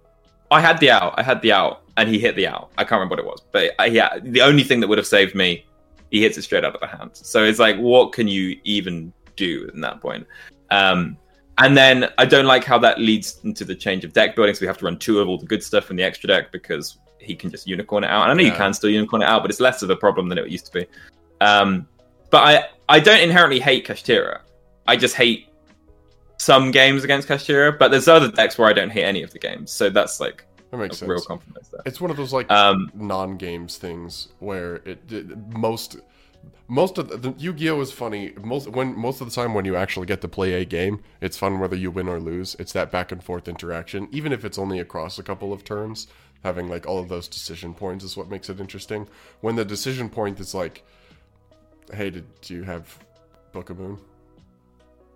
I 0.51 0.61
had 0.61 0.79
the 0.81 0.91
out. 0.91 1.14
I 1.19 1.23
had 1.23 1.43
the 1.43 1.53
out, 1.53 1.83
and 1.97 2.09
he 2.09 2.19
hit 2.19 2.37
the 2.37 2.47
out. 2.47 2.71
I 2.79 2.85
can't 2.85 2.93
remember 2.93 3.17
what 3.17 3.19
it 3.21 3.27
was, 3.27 3.43
but 3.53 3.75
uh, 3.79 3.85
yeah, 3.85 4.19
the 4.23 4.41
only 4.41 4.62
thing 4.62 4.81
that 4.81 4.88
would 4.88 4.99
have 4.99 5.07
saved 5.07 5.35
me, 5.35 5.67
he 6.11 6.23
hits 6.23 6.38
it 6.38 6.43
straight 6.43 6.64
out 6.64 6.75
of 6.75 6.81
the 6.81 6.87
hand. 6.87 7.11
So 7.12 7.45
it's 7.45 7.59
like, 7.59 7.77
what 7.77 8.12
can 8.12 8.29
you 8.29 8.59
even 8.64 9.12
do 9.37 9.71
in 9.75 9.81
that 9.83 10.01
point? 10.01 10.27
Um, 10.71 11.19
and 11.59 11.77
then 11.77 12.09
I 12.19 12.25
don't 12.25 12.47
like 12.47 12.64
how 12.64 12.79
that 12.79 13.01
leads 13.01 13.41
into 13.45 13.64
the 13.64 13.75
change 13.75 14.05
of 14.05 14.12
deck 14.12 14.37
building. 14.37 14.55
So 14.55 14.61
we 14.61 14.69
have 14.69 14.79
to 14.79 14.85
run 14.85 14.99
two 14.99 15.19
of 15.19 15.29
all 15.29 15.38
the 15.38 15.47
good 15.47 15.62
stuff 15.62 15.91
in 15.91 15.97
the 15.97 16.05
extra 16.05 16.29
deck 16.29 16.53
because 16.53 16.99
he 17.19 17.35
can 17.35 17.51
just 17.51 17.67
unicorn 17.67 18.05
it 18.05 18.11
out. 18.11 18.23
And 18.23 18.31
I 18.31 18.35
know 18.35 18.43
you 18.49 18.57
can 18.57 18.73
still 18.73 18.91
unicorn 18.91 19.23
it 19.23 19.27
out, 19.27 19.43
but 19.43 19.51
it's 19.51 19.61
less 19.61 19.83
of 19.83 19.91
a 19.91 19.97
problem 19.97 20.29
than 20.29 20.38
it 20.38 20.49
used 20.49 20.67
to 20.67 20.73
be. 20.73 20.87
Um, 21.41 21.88
but 22.31 22.45
I, 22.45 22.69
I 22.88 23.01
don't 23.01 23.21
inherently 23.21 23.59
hate 23.59 23.87
Kashtira. 23.87 24.41
I 24.87 24.97
just 24.97 25.17
hate 25.17 25.49
some 26.38 26.70
games 26.70 27.05
against 27.05 27.29
Kashtira. 27.29 27.77
But 27.79 27.90
there's 27.90 28.09
other 28.09 28.31
decks 28.31 28.57
where 28.59 28.68
I 28.68 28.72
don't 28.72 28.90
hate 28.90 29.05
any 29.05 29.22
of 29.22 29.33
the 29.33 29.38
games. 29.38 29.70
So 29.70 29.90
that's 29.90 30.20
like 30.20 30.44
That 30.70 30.79
makes 30.79 30.96
a 30.96 30.98
sense. 31.01 31.09
real 31.11 31.20
compromise 31.20 31.68
there. 31.70 31.83
It's 31.85 32.01
one 32.01 32.11
of 32.11 32.16
those 32.16 32.33
like 32.33 32.51
Um, 32.51 32.90
non-games 32.94 33.77
things 33.77 34.29
where 34.38 34.77
it, 34.85 35.01
it- 35.11 35.37
most 35.57 35.96
most 36.70 36.98
of 36.98 37.09
the, 37.09 37.16
the 37.16 37.35
Yu-Gi-Oh 37.38 37.81
is 37.81 37.90
funny 37.92 38.33
most 38.42 38.68
when 38.68 38.94
most 38.96 39.20
of 39.22 39.29
the 39.29 39.35
time 39.35 39.55
when 39.55 39.64
you 39.64 39.74
actually 39.74 40.05
get 40.07 40.20
to 40.20 40.29
play 40.29 40.53
a 40.53 40.64
game, 40.66 41.01
it's 41.20 41.37
fun 41.38 41.59
whether 41.61 41.74
you 41.77 41.90
win 41.90 42.09
or 42.09 42.20
lose. 42.20 42.55
It's 42.59 42.72
that 42.74 42.90
back 42.90 43.11
and 43.11 43.24
forth 43.24 43.48
interaction, 43.48 44.07
even 44.12 44.33
if 44.33 44.44
it's 44.44 44.59
only 44.59 44.79
across 44.79 45.18
a 45.18 45.22
couple 45.22 45.53
of 45.53 45.64
turns. 45.64 46.07
Having 46.44 46.68
like 46.68 46.87
all 46.87 46.98
of 47.01 47.09
those 47.09 47.27
decision 47.27 47.74
points 47.74 48.05
is 48.05 48.16
what 48.16 48.29
makes 48.31 48.48
it 48.48 48.61
interesting. 48.61 49.09
When 49.40 49.57
the 49.57 49.64
decision 49.64 50.09
point 50.09 50.38
is 50.38 50.55
like, 50.55 50.85
"Hey, 51.92 52.11
did 52.11 52.27
you 52.46 52.62
have 52.62 52.96
Book 53.53 53.70
of 53.70 53.79
Moon?" 53.81 53.98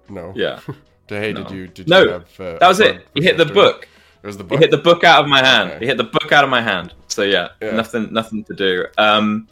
No. 0.08 0.32
Yeah. 0.34 0.58
hey, 1.08 1.32
No. 1.32 1.42
did 1.44 1.50
you 1.52 1.66
did 1.68 1.88
No, 1.88 2.02
you 2.02 2.08
have? 2.10 2.40
Uh, 2.40 2.58
that 2.58 2.68
was 2.68 2.80
it. 2.80 3.06
He 3.14 3.22
hit 3.22 3.36
the 3.36 3.46
book. 3.46 3.88
It 4.22 4.26
was 4.26 4.36
the 4.36 4.44
He 4.44 4.48
book. 4.48 4.60
hit 4.60 4.70
the 4.70 4.78
book 4.78 5.04
out 5.04 5.24
of 5.24 5.28
my 5.28 5.40
hand. 5.44 5.70
Okay. 5.72 5.78
He 5.80 5.86
hit 5.86 5.96
the 5.96 6.04
book 6.04 6.30
out 6.32 6.44
of 6.44 6.50
my 6.50 6.60
hand. 6.62 6.94
So 7.08 7.22
yeah, 7.22 7.48
Yeah. 7.60 7.72
nothing, 7.72 8.12
nothing 8.12 8.44
to 8.44 8.54
do. 8.54 8.86
Um, 8.98 9.48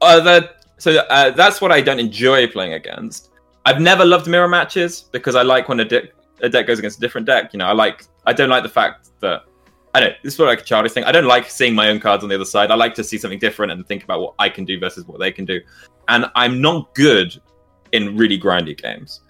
other, 0.00 0.50
so 0.78 0.96
uh, 1.10 1.30
that's 1.30 1.60
what 1.60 1.72
I 1.72 1.80
don't 1.80 1.98
enjoy 1.98 2.46
playing 2.48 2.74
against. 2.74 3.30
I've 3.64 3.80
never 3.80 4.04
loved 4.04 4.26
mirror 4.26 4.48
matches 4.48 5.02
because 5.12 5.34
I 5.34 5.42
like 5.42 5.68
when 5.68 5.80
a 5.80 5.84
deck 5.84 6.04
a 6.42 6.48
deck 6.48 6.66
goes 6.66 6.78
against 6.78 6.98
a 6.98 7.00
different 7.00 7.26
deck. 7.26 7.52
You 7.52 7.58
know, 7.58 7.66
I 7.66 7.72
like 7.72 8.04
I 8.26 8.32
don't 8.32 8.48
like 8.50 8.62
the 8.62 8.68
fact 8.68 9.10
that 9.20 9.44
I 9.94 10.00
don't. 10.00 10.14
This 10.22 10.34
is 10.34 10.38
what 10.38 10.46
like 10.46 10.60
a 10.60 10.64
childish 10.64 10.92
thing. 10.92 11.04
I 11.04 11.12
don't 11.12 11.24
like 11.26 11.48
seeing 11.50 11.74
my 11.74 11.88
own 11.88 11.98
cards 12.00 12.22
on 12.22 12.28
the 12.28 12.34
other 12.34 12.44
side. 12.44 12.70
I 12.70 12.74
like 12.74 12.94
to 12.96 13.04
see 13.04 13.16
something 13.18 13.38
different 13.38 13.72
and 13.72 13.86
think 13.86 14.04
about 14.04 14.20
what 14.20 14.34
I 14.38 14.48
can 14.50 14.64
do 14.64 14.78
versus 14.78 15.06
what 15.06 15.18
they 15.18 15.32
can 15.32 15.44
do. 15.46 15.60
And 16.08 16.26
I'm 16.34 16.60
not 16.60 16.94
good 16.94 17.34
in 17.92 18.16
really 18.16 18.38
grindy 18.38 18.80
games. 18.80 19.20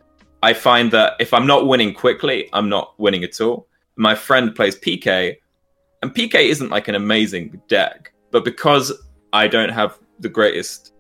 I 0.43 0.53
find 0.53 0.91
that 0.93 1.15
if 1.19 1.33
I'm 1.33 1.47
not 1.47 1.67
winning 1.67 1.95
quickly, 1.95 2.49
I'm 2.53 2.69
not 2.69 2.99
winning 2.99 3.25
at 3.25 3.41
all. 3.41 3.67
My 3.97 4.15
friend 4.15 4.55
plays 4.55 4.79
PK, 4.79 5.37
and 6.03 6.15
PK 6.15 6.35
isn't 6.49 6.71
like 6.71 6.89
an 6.89 6.95
amazing 6.95 7.61
deck, 7.69 8.13
but 8.31 8.45
because 8.45 8.93
I 9.33 9.49
don't 9.49 9.71
have 9.71 9.99
the 10.21 10.29
greatest, 10.29 10.93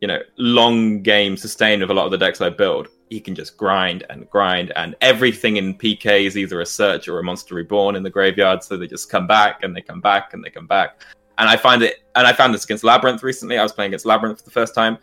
you 0.00 0.08
know, 0.08 0.20
long 0.38 1.02
game 1.02 1.36
sustain 1.36 1.82
of 1.82 1.90
a 1.90 1.94
lot 1.94 2.04
of 2.04 2.12
the 2.12 2.18
decks 2.18 2.40
I 2.40 2.50
build, 2.50 2.88
he 3.10 3.20
can 3.20 3.34
just 3.34 3.56
grind 3.56 4.04
and 4.10 4.30
grind, 4.30 4.72
and 4.76 4.94
everything 5.00 5.56
in 5.56 5.74
PK 5.74 6.24
is 6.26 6.38
either 6.38 6.60
a 6.60 6.66
search 6.66 7.08
or 7.08 7.18
a 7.18 7.22
monster 7.22 7.54
reborn 7.54 7.96
in 7.96 8.02
the 8.02 8.10
graveyard, 8.10 8.62
so 8.62 8.76
they 8.76 8.86
just 8.86 9.10
come 9.10 9.26
back 9.26 9.62
and 9.62 9.74
they 9.76 9.80
come 9.80 10.00
back 10.00 10.32
and 10.32 10.44
they 10.44 10.50
come 10.50 10.66
back. 10.66 11.04
And 11.36 11.48
I 11.48 11.56
find 11.56 11.82
it, 11.82 12.04
and 12.14 12.26
I 12.26 12.32
found 12.32 12.54
this 12.54 12.64
against 12.64 12.84
Labyrinth 12.84 13.24
recently. 13.24 13.58
I 13.58 13.62
was 13.64 13.72
playing 13.72 13.90
against 13.90 14.06
Labyrinth 14.06 14.38
for 14.38 14.44
the 14.44 14.52
first 14.52 14.74
time. 14.74 14.98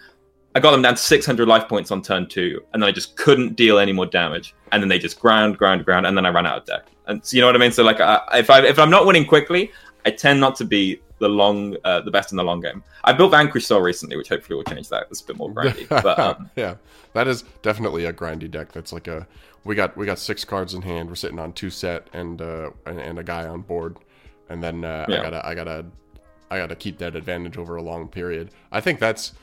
I 0.54 0.60
got 0.60 0.72
them 0.72 0.82
down 0.82 0.96
to 0.96 1.02
600 1.02 1.48
life 1.48 1.68
points 1.70 1.92
on 1.92 2.02
turn 2.02 2.28
two, 2.28 2.62
and 2.74 2.82
then 2.82 2.90
I 2.90 2.92
just 2.92 3.16
couldn't 3.16 3.56
deal 3.56 3.80
any 3.80 3.94
more 3.94 4.06
damage. 4.06 4.54
And 4.72 4.84
then 4.84 4.90
they 4.90 5.00
just 5.00 5.20
ground, 5.20 5.58
ground, 5.58 5.86
ground, 5.86 6.06
and 6.06 6.18
then 6.18 6.26
I 6.26 6.30
ran 6.30 6.46
out 6.46 6.58
of 6.58 6.66
deck. 6.66 6.88
And 7.08 7.26
so 7.26 7.36
you 7.36 7.42
know 7.42 7.48
what 7.48 7.56
I 7.56 7.60
mean. 7.60 7.72
So 7.72 7.84
like, 7.84 8.00
I, 8.00 8.22
if 8.34 8.50
I 8.50 8.66
if 8.66 8.78
I'm 8.78 8.90
not 8.90 9.06
winning 9.06 9.26
quickly, 9.26 9.72
I 10.06 10.12
tend 10.12 10.40
not 10.40 10.56
to 10.58 10.66
be 10.66 11.02
the 11.20 11.30
long, 11.30 11.78
uh, 11.86 12.02
the 12.02 12.12
best 12.12 12.32
in 12.32 12.36
the 12.36 12.44
long 12.44 12.60
game. 12.60 12.84
I 13.04 13.14
built 13.14 13.32
Vanquish 13.32 13.66
Soul 13.66 13.82
recently, 13.82 14.18
which 14.18 14.30
hopefully 14.30 14.58
will 14.58 14.64
change 14.64 14.90
that. 14.90 15.08
It's 15.10 15.22
a 15.22 15.26
bit 15.26 15.38
more 15.38 15.50
grindy. 15.50 15.88
But 16.04 16.20
um, 16.20 16.50
yeah, 16.56 16.76
that 17.14 17.28
is 17.28 17.44
definitely 17.62 18.06
a 18.06 18.14
grindy 18.14 18.50
deck. 18.50 18.72
That's 18.72 18.92
like 18.92 19.08
a 19.08 19.28
we 19.64 19.76
got 19.76 19.96
we 19.96 20.06
got 20.06 20.20
six 20.20 20.44
cards 20.44 20.74
in 20.74 20.82
hand. 20.82 21.08
We're 21.10 21.16
sitting 21.16 21.40
on 21.40 21.54
two 21.54 21.70
set 21.70 22.08
and 22.14 22.42
uh 22.42 22.72
and, 22.86 23.00
and 23.00 23.20
a 23.20 23.24
guy 23.24 23.48
on 23.48 23.62
board, 23.62 23.98
and 24.50 24.62
then 24.62 24.84
uh, 24.84 25.06
I 25.08 25.16
gotta 25.16 25.48
I 25.48 25.56
gotta 25.56 25.86
I 26.50 26.58
gotta 26.58 26.76
keep 26.76 26.98
that 26.98 27.16
advantage 27.16 27.58
over 27.58 27.76
a 27.78 27.82
long 27.82 28.08
period. 28.08 28.52
I 28.72 28.82
think 28.82 29.00
that's 29.00 29.34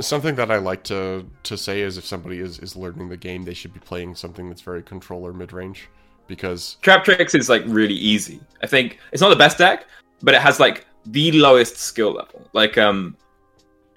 something 0.00 0.34
that 0.36 0.50
I 0.50 0.58
like 0.58 0.82
to 0.84 1.26
to 1.44 1.56
say 1.56 1.80
is 1.80 1.98
if 1.98 2.04
somebody 2.04 2.38
is 2.38 2.58
is 2.58 2.76
learning 2.76 3.08
the 3.08 3.16
game, 3.16 3.44
they 3.44 3.54
should 3.54 3.72
be 3.72 3.80
playing 3.80 4.14
something 4.14 4.48
that's 4.48 4.62
very 4.62 4.82
controller 4.82 5.32
mid 5.32 5.52
range 5.52 5.88
because 6.26 6.76
Traptrix 6.82 7.34
is 7.34 7.48
like 7.48 7.62
really 7.66 7.94
easy. 7.94 8.40
I 8.62 8.66
think 8.66 8.98
it's 9.12 9.20
not 9.20 9.30
the 9.30 9.36
best 9.36 9.58
deck, 9.58 9.86
but 10.22 10.34
it 10.34 10.40
has 10.40 10.60
like 10.60 10.86
the 11.06 11.32
lowest 11.32 11.76
skill 11.76 12.12
level. 12.12 12.48
Like 12.52 12.78
um, 12.78 13.16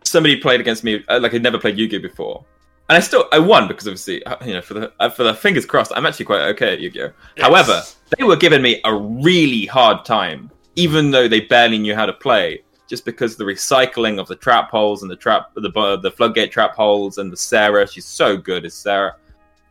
somebody 0.04 0.38
played 0.38 0.60
against 0.60 0.84
me, 0.84 1.04
uh, 1.08 1.20
like 1.20 1.34
I'd 1.34 1.44
never 1.44 1.58
played 1.58 1.78
Yu-Gi-Oh 1.78 2.02
before, 2.02 2.46
and 2.90 2.98
I 2.98 3.00
still 3.00 3.28
I 3.32 3.40
won 3.40 3.68
because 3.68 3.88
obviously 3.88 4.24
uh, 4.26 4.36
you 4.46 4.54
know 4.54 4.62
for 4.62 4.74
the 4.74 4.94
uh, 5.00 5.10
for 5.10 5.24
the 5.24 5.34
fingers 5.34 5.66
crossed, 5.66 5.92
I'm 5.96 6.06
actually 6.06 6.26
quite 6.26 6.42
okay 6.54 6.74
at 6.74 6.80
Yu-Gi-Oh. 6.80 7.12
However, 7.38 7.84
they 8.18 8.24
were 8.24 8.38
giving 8.38 8.62
me 8.62 8.82
a 8.86 8.96
really 8.96 9.66
hard 9.66 10.06
time, 10.06 10.52
even 10.76 11.12
though 11.12 11.28
they 11.28 11.42
barely 11.42 11.78
knew 11.78 11.96
how 11.96 12.06
to 12.06 12.14
play. 12.14 12.64
Just 12.88 13.06
because 13.06 13.36
the 13.36 13.44
recycling 13.44 14.20
of 14.20 14.28
the 14.28 14.36
trap 14.36 14.70
holes 14.72 15.02
and 15.02 15.12
the 15.12 15.16
trap 15.16 15.52
the 15.56 15.72
uh, 15.76 15.98
the 15.98 16.12
floodgate 16.12 16.52
trap 16.52 16.76
holes 16.76 17.18
and 17.18 17.32
the 17.32 17.38
Sera, 17.38 17.88
she's 17.88 18.06
so 18.06 18.38
good 18.38 18.66
as 18.66 18.74
Sera. 18.74 19.16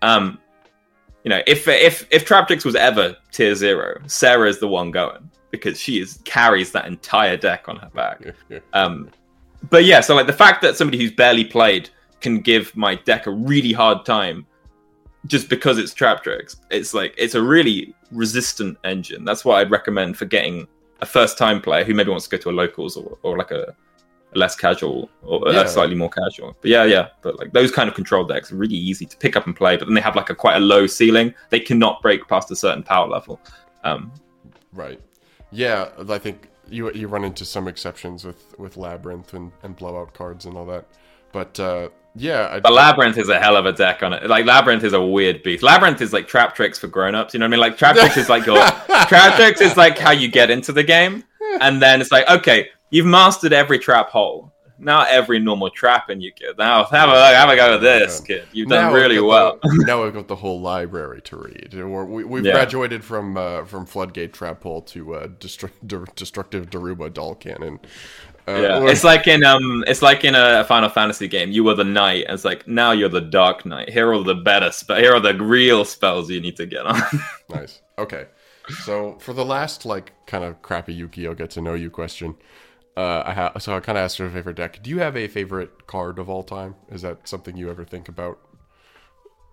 Um, 0.02 0.38
you 1.24 1.30
know, 1.30 1.40
if 1.46 1.66
if 1.66 2.06
if 2.10 2.26
Traptrix 2.26 2.64
was 2.64 2.76
ever 2.76 3.16
tier 3.32 3.54
zero, 3.54 4.00
Sera 4.06 4.48
is 4.48 4.60
the 4.60 4.68
one 4.68 4.90
going 4.90 5.30
because 5.50 5.80
she 5.80 6.00
is 6.00 6.20
carries 6.24 6.72
that 6.72 6.86
entire 6.86 7.36
deck 7.36 7.68
on 7.68 7.76
her 7.76 7.90
back. 7.90 8.22
Um, 8.72 9.10
but 9.70 9.84
yeah, 9.84 10.00
so 10.00 10.14
like 10.14 10.26
the 10.26 10.32
fact 10.32 10.62
that 10.62 10.76
somebody 10.76 10.98
who's 10.98 11.12
barely 11.12 11.44
played 11.44 11.90
can 12.20 12.40
give 12.40 12.76
my 12.76 12.94
deck 12.94 13.26
a 13.26 13.30
really 13.30 13.72
hard 13.72 14.04
time 14.04 14.46
just 15.26 15.48
because 15.48 15.78
it's 15.78 15.92
Traptrix, 15.92 16.56
it's 16.70 16.94
like 16.94 17.14
it's 17.18 17.34
a 17.34 17.42
really 17.42 17.94
resistant 18.12 18.78
engine. 18.84 19.24
That's 19.24 19.44
what 19.44 19.58
I'd 19.58 19.70
recommend 19.70 20.16
for 20.16 20.24
getting 20.24 20.68
a 21.00 21.06
first 21.06 21.36
time 21.38 21.60
player 21.60 21.84
who 21.84 21.94
maybe 21.94 22.10
wants 22.10 22.26
to 22.26 22.36
go 22.36 22.40
to 22.42 22.50
a 22.50 22.52
locals 22.52 22.96
or, 22.96 23.18
or 23.22 23.36
like 23.36 23.50
a, 23.50 23.74
a 24.34 24.38
less 24.38 24.56
casual 24.56 25.10
or 25.22 25.52
Yeah. 25.52 25.66
slightly 25.66 25.94
more 25.94 26.10
casual. 26.10 26.56
But 26.60 26.70
yeah, 26.70 26.84
yeah. 26.84 27.08
But 27.22 27.38
like 27.38 27.52
those 27.52 27.70
kind 27.70 27.88
of 27.88 27.94
control 27.94 28.24
decks 28.24 28.50
are 28.52 28.56
really 28.56 28.76
easy 28.76 29.06
to 29.06 29.16
pick 29.16 29.36
up 29.36 29.46
and 29.46 29.54
play, 29.54 29.76
but 29.76 29.86
then 29.86 29.94
they 29.94 30.00
have 30.00 30.16
like 30.16 30.30
a 30.30 30.34
quite 30.34 30.56
a 30.56 30.60
low 30.60 30.86
ceiling. 30.86 31.34
They 31.50 31.60
cannot 31.60 32.02
break 32.02 32.26
past 32.28 32.50
a 32.50 32.56
certain 32.56 32.82
power 32.82 33.06
level. 33.08 33.40
Um, 33.84 34.12
right. 34.72 35.00
Yeah, 35.52 35.90
I 36.08 36.18
think 36.18 36.48
you 36.68 36.90
you 36.92 37.06
run 37.08 37.24
into 37.24 37.44
some 37.44 37.68
exceptions 37.68 38.24
with 38.24 38.58
with 38.58 38.76
labyrinth 38.76 39.34
and, 39.34 39.52
and 39.62 39.76
blowout 39.76 40.12
cards 40.14 40.44
and 40.46 40.56
all 40.56 40.66
that, 40.66 40.86
but 41.32 41.58
uh, 41.60 41.88
yeah, 42.16 42.48
I, 42.52 42.60
But 42.60 42.72
Labyrinth 42.72 43.18
is 43.18 43.28
a 43.28 43.38
hell 43.38 43.56
of 43.56 43.66
a 43.66 43.72
deck 43.72 44.02
on 44.02 44.12
it. 44.12 44.26
Like 44.26 44.46
Labyrinth 44.46 44.84
is 44.84 44.92
a 44.92 45.00
weird 45.04 45.42
beast. 45.42 45.62
Labyrinth 45.62 46.00
is 46.00 46.12
like 46.12 46.28
Traptrix 46.28 46.78
for 46.78 46.88
grown-ups. 46.88 47.34
You 47.34 47.40
know 47.40 47.44
what 47.44 47.48
I 47.48 47.50
mean? 47.50 47.60
Like 47.60 47.78
Traptrix 47.78 48.16
is 48.16 48.28
like 48.28 48.46
your 48.46 48.56
Traptrix 49.06 49.60
is 49.60 49.76
like 49.76 49.98
how 49.98 50.10
you 50.12 50.28
get 50.28 50.50
into 50.50 50.72
the 50.72 50.82
game, 50.84 51.24
and 51.60 51.80
then 51.82 52.00
it's 52.00 52.10
like 52.12 52.28
okay, 52.28 52.68
you've 52.90 53.06
mastered 53.06 53.52
every 53.52 53.78
trap 53.78 54.10
hole. 54.10 54.52
Now 54.78 55.06
every 55.08 55.38
normal 55.38 55.70
trap 55.70 56.10
and 56.10 56.22
you 56.22 56.32
get 56.34 56.58
now 56.58 56.84
have 56.84 57.08
a 57.08 57.34
have 57.34 57.48
a 57.48 57.56
go 57.56 57.72
with 57.72 57.80
this 57.80 58.20
kid. 58.20 58.46
You've 58.52 58.68
done 58.68 58.92
Now 58.92 58.94
really 58.94 59.18
well. 59.18 59.58
the- 59.62 59.84
now 59.86 60.04
we've 60.04 60.12
got 60.12 60.28
the 60.28 60.36
whole 60.36 60.60
library 60.60 61.22
to 61.22 61.36
read. 61.38 61.74
Or 61.74 62.04
we, 62.04 62.24
we've 62.24 62.44
Yeah. 62.44 62.52
graduated 62.52 63.02
from 63.02 63.38
uh, 63.38 63.64
from 63.64 63.86
floodgate 63.86 64.34
trap 64.34 64.62
hole 64.62 64.82
to 64.82 65.14
uh, 65.14 65.26
destru- 65.28 65.70
de- 65.86 66.04
destructive 66.14 66.68
Daruba 66.68 67.10
doll 67.10 67.34
cannon. 67.36 67.80
Uh, 68.48 68.52
Yeah, 68.60 68.78
or- 68.80 68.88
it's 68.88 69.02
like 69.04 69.26
in 69.26 69.44
um, 69.44 69.82
it's 69.86 70.02
like 70.02 70.24
in 70.24 70.34
a 70.34 70.64
Final 70.64 70.88
Fantasy 70.88 71.26
game. 71.28 71.50
You 71.50 71.64
were 71.64 71.74
the 71.74 71.84
knight, 71.84 72.24
and 72.26 72.34
it's 72.34 72.44
like 72.44 72.66
now 72.68 72.92
you're 72.92 73.08
the 73.08 73.20
Dark 73.20 73.66
Knight. 73.66 73.90
Here 73.90 74.12
are 74.12 74.22
the 74.22 74.34
better 74.34 74.70
spell. 74.70 74.98
Here 74.98 75.14
are 75.14 75.20
the 75.20 75.34
real 75.34 75.84
spells 75.84 76.30
you 76.30 76.40
need 76.40 76.56
to 76.56 76.66
get 76.66 76.86
on. 76.86 77.00
nice. 77.48 77.80
Okay. 77.98 78.26
So 78.84 79.16
for 79.20 79.32
the 79.32 79.44
last 79.44 79.84
like 79.86 80.12
kind 80.26 80.42
of 80.44 80.60
crappy 80.62 80.92
Yu-Gi-Oh 80.94 81.34
get 81.34 81.50
to 81.50 81.60
know 81.60 81.74
you 81.74 81.88
question, 81.90 82.34
uh, 82.96 83.22
I 83.26 83.32
ha- 83.32 83.58
so 83.58 83.76
I 83.76 83.80
kind 83.80 83.96
of 83.98 84.02
asked 84.04 84.18
her 84.18 84.26
a 84.26 84.30
favorite 84.30 84.56
deck. 84.56 84.80
Do 84.82 84.90
you 84.90 84.98
have 84.98 85.16
a 85.16 85.28
favorite 85.28 85.86
card 85.86 86.18
of 86.18 86.28
all 86.28 86.42
time? 86.42 86.74
Is 86.90 87.02
that 87.02 87.26
something 87.28 87.56
you 87.56 87.70
ever 87.70 87.84
think 87.84 88.08
about? 88.08 88.38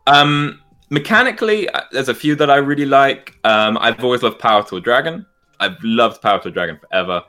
Um, 0.08 0.62
mechanically, 0.90 1.70
uh, 1.70 1.82
there's 1.92 2.10
a 2.10 2.16
few 2.16 2.36
that 2.36 2.50
I 2.50 2.58
really 2.58 2.86
like. 2.86 3.38
Um, 3.44 3.78
I've 3.80 4.04
always 4.04 4.24
loved 4.24 4.40
Power 4.40 4.64
Tool 4.64 4.80
Dragon. 4.82 5.26
I've 5.60 5.78
loved 5.84 6.22
Power 6.22 6.42
Tool 6.42 6.52
Dragon 6.52 6.78
forever. 6.80 7.24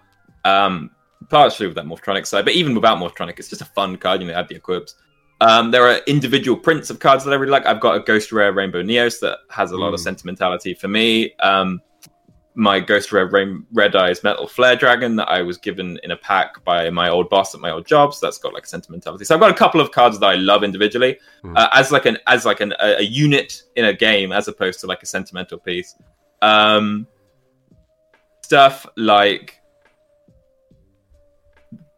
Um, 0.44 0.90
partially 1.30 1.66
with 1.66 1.76
that 1.76 1.86
Morphtronic 1.86 2.26
side, 2.26 2.44
but 2.44 2.54
even 2.54 2.74
without 2.74 2.98
Morphtronic, 2.98 3.38
it's 3.38 3.48
just 3.48 3.62
a 3.62 3.66
fun 3.66 3.96
card. 3.96 4.20
You 4.20 4.28
know, 4.28 4.34
add 4.34 4.48
the 4.48 4.56
equips. 4.56 4.94
Um, 5.40 5.70
there 5.70 5.86
are 5.86 5.98
individual 6.06 6.56
prints 6.56 6.90
of 6.90 7.00
cards 7.00 7.24
that 7.24 7.32
I 7.32 7.36
really 7.36 7.52
like. 7.52 7.66
I've 7.66 7.80
got 7.80 7.96
a 7.96 8.00
Ghost 8.00 8.32
Rare 8.32 8.52
Rainbow 8.52 8.82
Neos 8.82 9.20
that 9.20 9.38
has 9.50 9.72
a 9.72 9.76
lot 9.76 9.92
of 9.92 10.00
sentimentality 10.00 10.74
for 10.74 10.88
me. 10.88 11.34
Um, 11.36 11.80
my 12.54 12.78
Ghost 12.78 13.12
Rare 13.12 13.26
Rain- 13.26 13.66
Red 13.72 13.96
Eyes 13.96 14.22
Metal 14.22 14.46
Flare 14.46 14.76
Dragon 14.76 15.16
that 15.16 15.28
I 15.28 15.42
was 15.42 15.58
given 15.58 15.98
in 16.04 16.12
a 16.12 16.16
pack 16.16 16.64
by 16.64 16.88
my 16.88 17.10
old 17.10 17.28
boss 17.28 17.54
at 17.54 17.60
my 17.60 17.70
old 17.70 17.84
job, 17.84 18.14
so 18.14 18.24
that's 18.24 18.38
got 18.38 18.54
like 18.54 18.64
sentimentality. 18.64 19.24
So 19.24 19.34
I've 19.34 19.40
got 19.40 19.50
a 19.50 19.54
couple 19.54 19.80
of 19.80 19.90
cards 19.90 20.18
that 20.20 20.26
I 20.26 20.34
love 20.36 20.62
individually 20.62 21.18
uh, 21.56 21.68
as 21.72 21.90
like 21.90 22.06
an 22.06 22.18
as 22.28 22.46
like 22.46 22.60
an, 22.60 22.72
a, 22.80 22.98
a 22.98 23.02
unit 23.02 23.64
in 23.74 23.86
a 23.86 23.92
game, 23.92 24.30
as 24.30 24.46
opposed 24.46 24.80
to 24.80 24.86
like 24.86 25.02
a 25.02 25.06
sentimental 25.06 25.58
piece. 25.58 25.96
Um, 26.42 27.08
stuff 28.44 28.86
like 28.96 29.60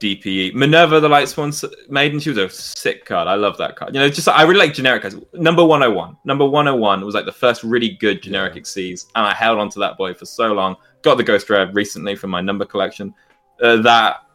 DPE 0.00 0.52
Minerva, 0.54 1.00
the 1.00 1.08
Light 1.08 1.28
Swan 1.28 1.52
Maiden. 1.88 2.20
She 2.20 2.28
was 2.28 2.38
a 2.38 2.48
sick 2.50 3.06
card. 3.06 3.28
I 3.28 3.34
love 3.34 3.56
that 3.58 3.76
card. 3.76 3.94
You 3.94 4.00
know, 4.00 4.08
just 4.08 4.28
I 4.28 4.42
really 4.42 4.58
like 4.58 4.74
generic 4.74 5.02
cards. 5.02 5.16
Number 5.32 5.64
one 5.64 5.80
hundred 5.80 5.94
one. 5.94 6.16
Number 6.24 6.46
one 6.46 6.66
hundred 6.66 6.80
one 6.80 7.04
was 7.04 7.14
like 7.14 7.24
the 7.24 7.32
first 7.32 7.62
really 7.62 7.90
good 7.90 8.22
generic 8.22 8.54
Xyz, 8.54 9.06
and 9.14 9.26
I 9.26 9.32
held 9.32 9.58
onto 9.58 9.80
that 9.80 9.96
boy 9.96 10.12
for 10.12 10.26
so 10.26 10.52
long. 10.52 10.76
Got 11.02 11.16
the 11.16 11.24
Ghost 11.24 11.48
Rare 11.48 11.70
recently 11.72 12.14
from 12.14 12.30
my 12.30 12.40
number 12.40 12.66
collection. 12.66 13.14
Uh, 13.62 13.80
that 13.82 14.26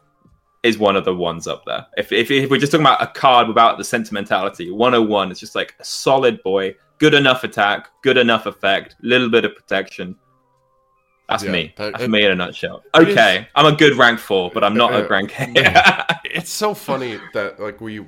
is 0.62 0.78
one 0.78 0.96
of 0.96 1.04
the 1.04 1.14
ones 1.14 1.46
up 1.46 1.64
there. 1.64 1.86
If, 1.96 2.12
if, 2.12 2.30
if 2.30 2.50
we're 2.50 2.58
just 2.58 2.72
talking 2.72 2.86
about 2.86 3.02
a 3.02 3.06
card 3.08 3.48
without 3.48 3.78
the 3.78 3.84
sentimentality, 3.84 4.70
101 4.70 5.32
is 5.32 5.40
just 5.40 5.54
like 5.54 5.74
a 5.80 5.84
solid 5.84 6.42
boy, 6.42 6.74
good 6.98 7.14
enough 7.14 7.42
attack, 7.42 7.88
good 8.02 8.16
enough 8.16 8.46
effect, 8.46 8.94
little 9.02 9.28
bit 9.28 9.44
of 9.44 9.56
protection. 9.56 10.16
That's 11.32 11.44
Yeah, 11.44 11.50
me. 11.52 11.72
that- 11.76 11.92
That's 11.92 12.04
it- 12.04 12.10
me 12.10 12.24
in 12.24 12.30
a 12.30 12.34
nutshell. 12.34 12.82
it 12.94 13.08
is- 13.08 13.12
Okay, 13.16 13.48
I'm 13.54 13.66
a 13.72 13.76
good 13.76 13.96
rank 13.96 14.18
four, 14.18 14.50
but 14.54 14.62
I'm 14.64 14.74
not 14.74 14.92
Uh, 14.92 15.04
a 15.04 15.08
rank 15.08 15.32
eight. 15.40 15.56
it's 16.24 16.50
so 16.50 16.74
funny 16.74 17.18
that 17.34 17.58
like 17.60 17.80
we 17.80 18.04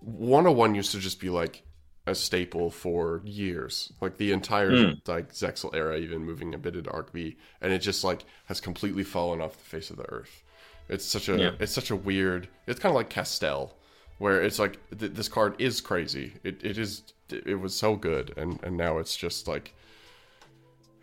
101 0.00 0.74
used 0.74 0.92
to 0.92 0.98
just 0.98 1.20
be 1.20 1.30
like 1.30 1.62
a 2.06 2.14
staple 2.14 2.70
for 2.70 3.20
years 3.24 3.92
like 4.00 4.16
the 4.16 4.30
entire 4.30 4.70
Mm. 4.70 5.08
like 5.08 5.32
Zexal 5.32 5.74
era 5.74 5.96
even 5.98 6.24
moving 6.24 6.54
a 6.54 6.58
bit 6.58 6.76
into 6.76 6.88
arc 6.90 7.12
v 7.12 7.36
and 7.60 7.72
it 7.72 7.80
just 7.80 8.04
like 8.04 8.24
has 8.44 8.60
completely 8.60 9.02
fallen 9.02 9.40
off 9.40 9.56
the 9.58 9.64
face 9.64 9.90
of 9.90 9.96
the 9.96 10.08
earth 10.12 10.44
it's 10.88 11.04
such 11.04 11.28
a 11.28 11.36
Yeah. 11.36 11.50
it's 11.58 11.72
such 11.72 11.90
a 11.90 11.96
weird 11.96 12.46
it's 12.68 12.78
kind 12.78 12.90
of 12.92 12.94
like 12.96 13.10
castel 13.10 13.74
where 14.18 14.40
it's 14.40 14.60
like 14.60 14.78
th- 14.96 15.12
this 15.14 15.28
card 15.28 15.56
is 15.58 15.80
crazy 15.80 16.34
it, 16.44 16.62
it 16.62 16.78
is 16.78 17.02
it 17.30 17.58
was 17.60 17.74
so 17.74 17.96
good 17.96 18.32
and 18.36 18.60
and 18.62 18.76
now 18.76 18.98
it's 18.98 19.16
just 19.16 19.48
like 19.48 19.74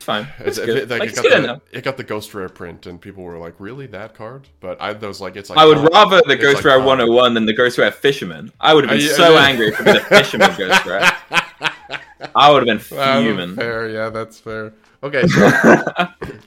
It's 0.04 0.06
fine. 0.06 0.28
it's, 0.39 0.58
It's 0.58 0.66
good. 0.66 0.89
bit- 0.89 0.89
like, 0.89 1.00
Like, 1.00 1.10
it, 1.12 1.16
got 1.16 1.22
good 1.24 1.32
the, 1.32 1.44
enough. 1.44 1.62
it 1.72 1.84
got 1.86 1.96
the 1.98 2.04
ghost 2.04 2.34
rare 2.34 2.50
print 2.50 2.86
and 2.88 3.00
people 3.00 3.24
were 3.24 3.38
like 3.38 3.56
really 3.58 3.88
that 3.88 4.13
card 4.16 4.50
but 4.60 4.82
i 4.82 4.92
was 4.92 5.22
like 5.22 5.38
it's 5.38 5.50
like 5.50 5.58
I 5.58 5.66
would 5.66 5.78
oh, 5.78 5.88
rather 5.94 6.22
the 6.28 6.36
Ghost 6.36 6.56
like, 6.58 6.66
Rare 6.66 6.80
oh. 6.80 6.86
101 6.86 7.34
than 7.34 7.46
the 7.46 7.54
Ghost 7.54 7.78
Rare 7.78 7.92
Fisherman. 7.92 8.52
I 8.60 8.74
would 8.74 8.84
have 8.84 8.89
been 8.89 9.00
Uh, 9.00 9.10
yeah, 9.10 9.16
so 9.16 9.34
yeah. 9.34 9.46
angry 9.48 9.68
if 9.70 9.80
it 9.80 9.86
was 9.86 9.96
a 9.96 10.00
Fisherman 10.02 10.52
Ghost 10.58 10.86
Rare. 10.86 11.12
I 12.36 12.52
would 12.52 12.68
have 12.68 12.80
been 12.89 12.98
Um, 13.00 13.56
fair, 13.56 13.88
yeah, 13.89 14.10
that's 14.10 14.39
fair. 14.39 14.74
Okay, 15.04 15.26
so 15.28 15.39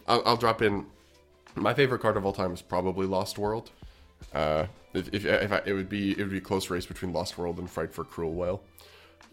I'll, 0.06 0.22
I'll 0.26 0.36
drop 0.36 0.60
in. 0.62 0.86
My 1.54 1.72
favorite 1.72 2.00
card 2.00 2.16
of 2.16 2.24
all 2.26 2.32
time 2.32 2.52
is 2.52 2.60
probably 2.62 3.06
Lost 3.06 3.38
World. 3.38 3.70
Uh, 4.34 4.66
if, 4.94 5.08
if, 5.14 5.24
if 5.24 5.52
I, 5.52 5.62
it 5.64 5.72
would 5.72 5.88
be 5.88 6.12
it 6.12 6.18
would 6.18 6.30
be 6.30 6.38
a 6.38 6.40
close 6.42 6.68
race 6.70 6.86
between 6.86 7.12
Lost 7.12 7.36
World 7.38 7.58
and 7.58 7.68
Frightfur 7.68 8.04
Cruel 8.08 8.32
Whale. 8.34 8.62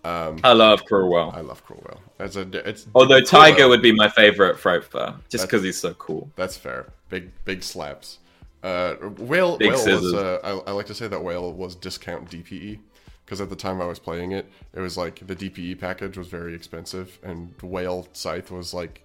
I 0.04 0.54
love 0.54 0.86
Crowell. 0.86 1.32
I 1.32 1.42
love 1.42 1.66
Cruel 1.66 1.84
Whale. 1.88 2.02
That's 2.18 2.36
a 2.36 2.70
it's 2.70 2.88
Although 2.94 3.22
Tiger 3.22 3.68
would 3.68 3.82
be 3.82 3.92
my 3.92 4.10
favorite 4.10 4.58
Frightfur, 4.58 5.16
just 5.30 5.46
because 5.46 5.64
he's 5.64 5.80
so 5.80 5.94
cool. 5.96 6.30
That's 6.36 6.58
fair. 6.58 6.88
Big 7.10 7.32
big 7.46 7.64
slaps. 7.64 8.20
Uh, 8.64 8.96
whale 9.18 9.58
Big 9.58 9.72
whale 9.72 10.02
was. 10.02 10.14
Uh, 10.14 10.40
I, 10.44 10.70
I 10.70 10.74
like 10.74 10.86
to 10.88 10.94
say 10.94 11.08
that 11.08 11.24
whale 11.24 11.52
was 11.52 11.76
discount 11.76 12.30
DPE 12.30 12.80
because 13.26 13.42
at 13.42 13.50
the 13.50 13.56
time 13.56 13.82
I 13.82 13.86
was 13.86 14.00
playing 14.00 14.32
it, 14.32 14.50
it 14.74 14.80
was 14.80 14.98
like 14.98 15.26
the 15.26 15.36
DPE 15.36 15.80
package 15.80 16.18
was 16.18 16.28
very 16.28 16.54
expensive, 16.54 17.20
and 17.24 17.54
whale 17.62 18.08
scythe 18.14 18.52
was 18.52 18.74
like 18.74 19.04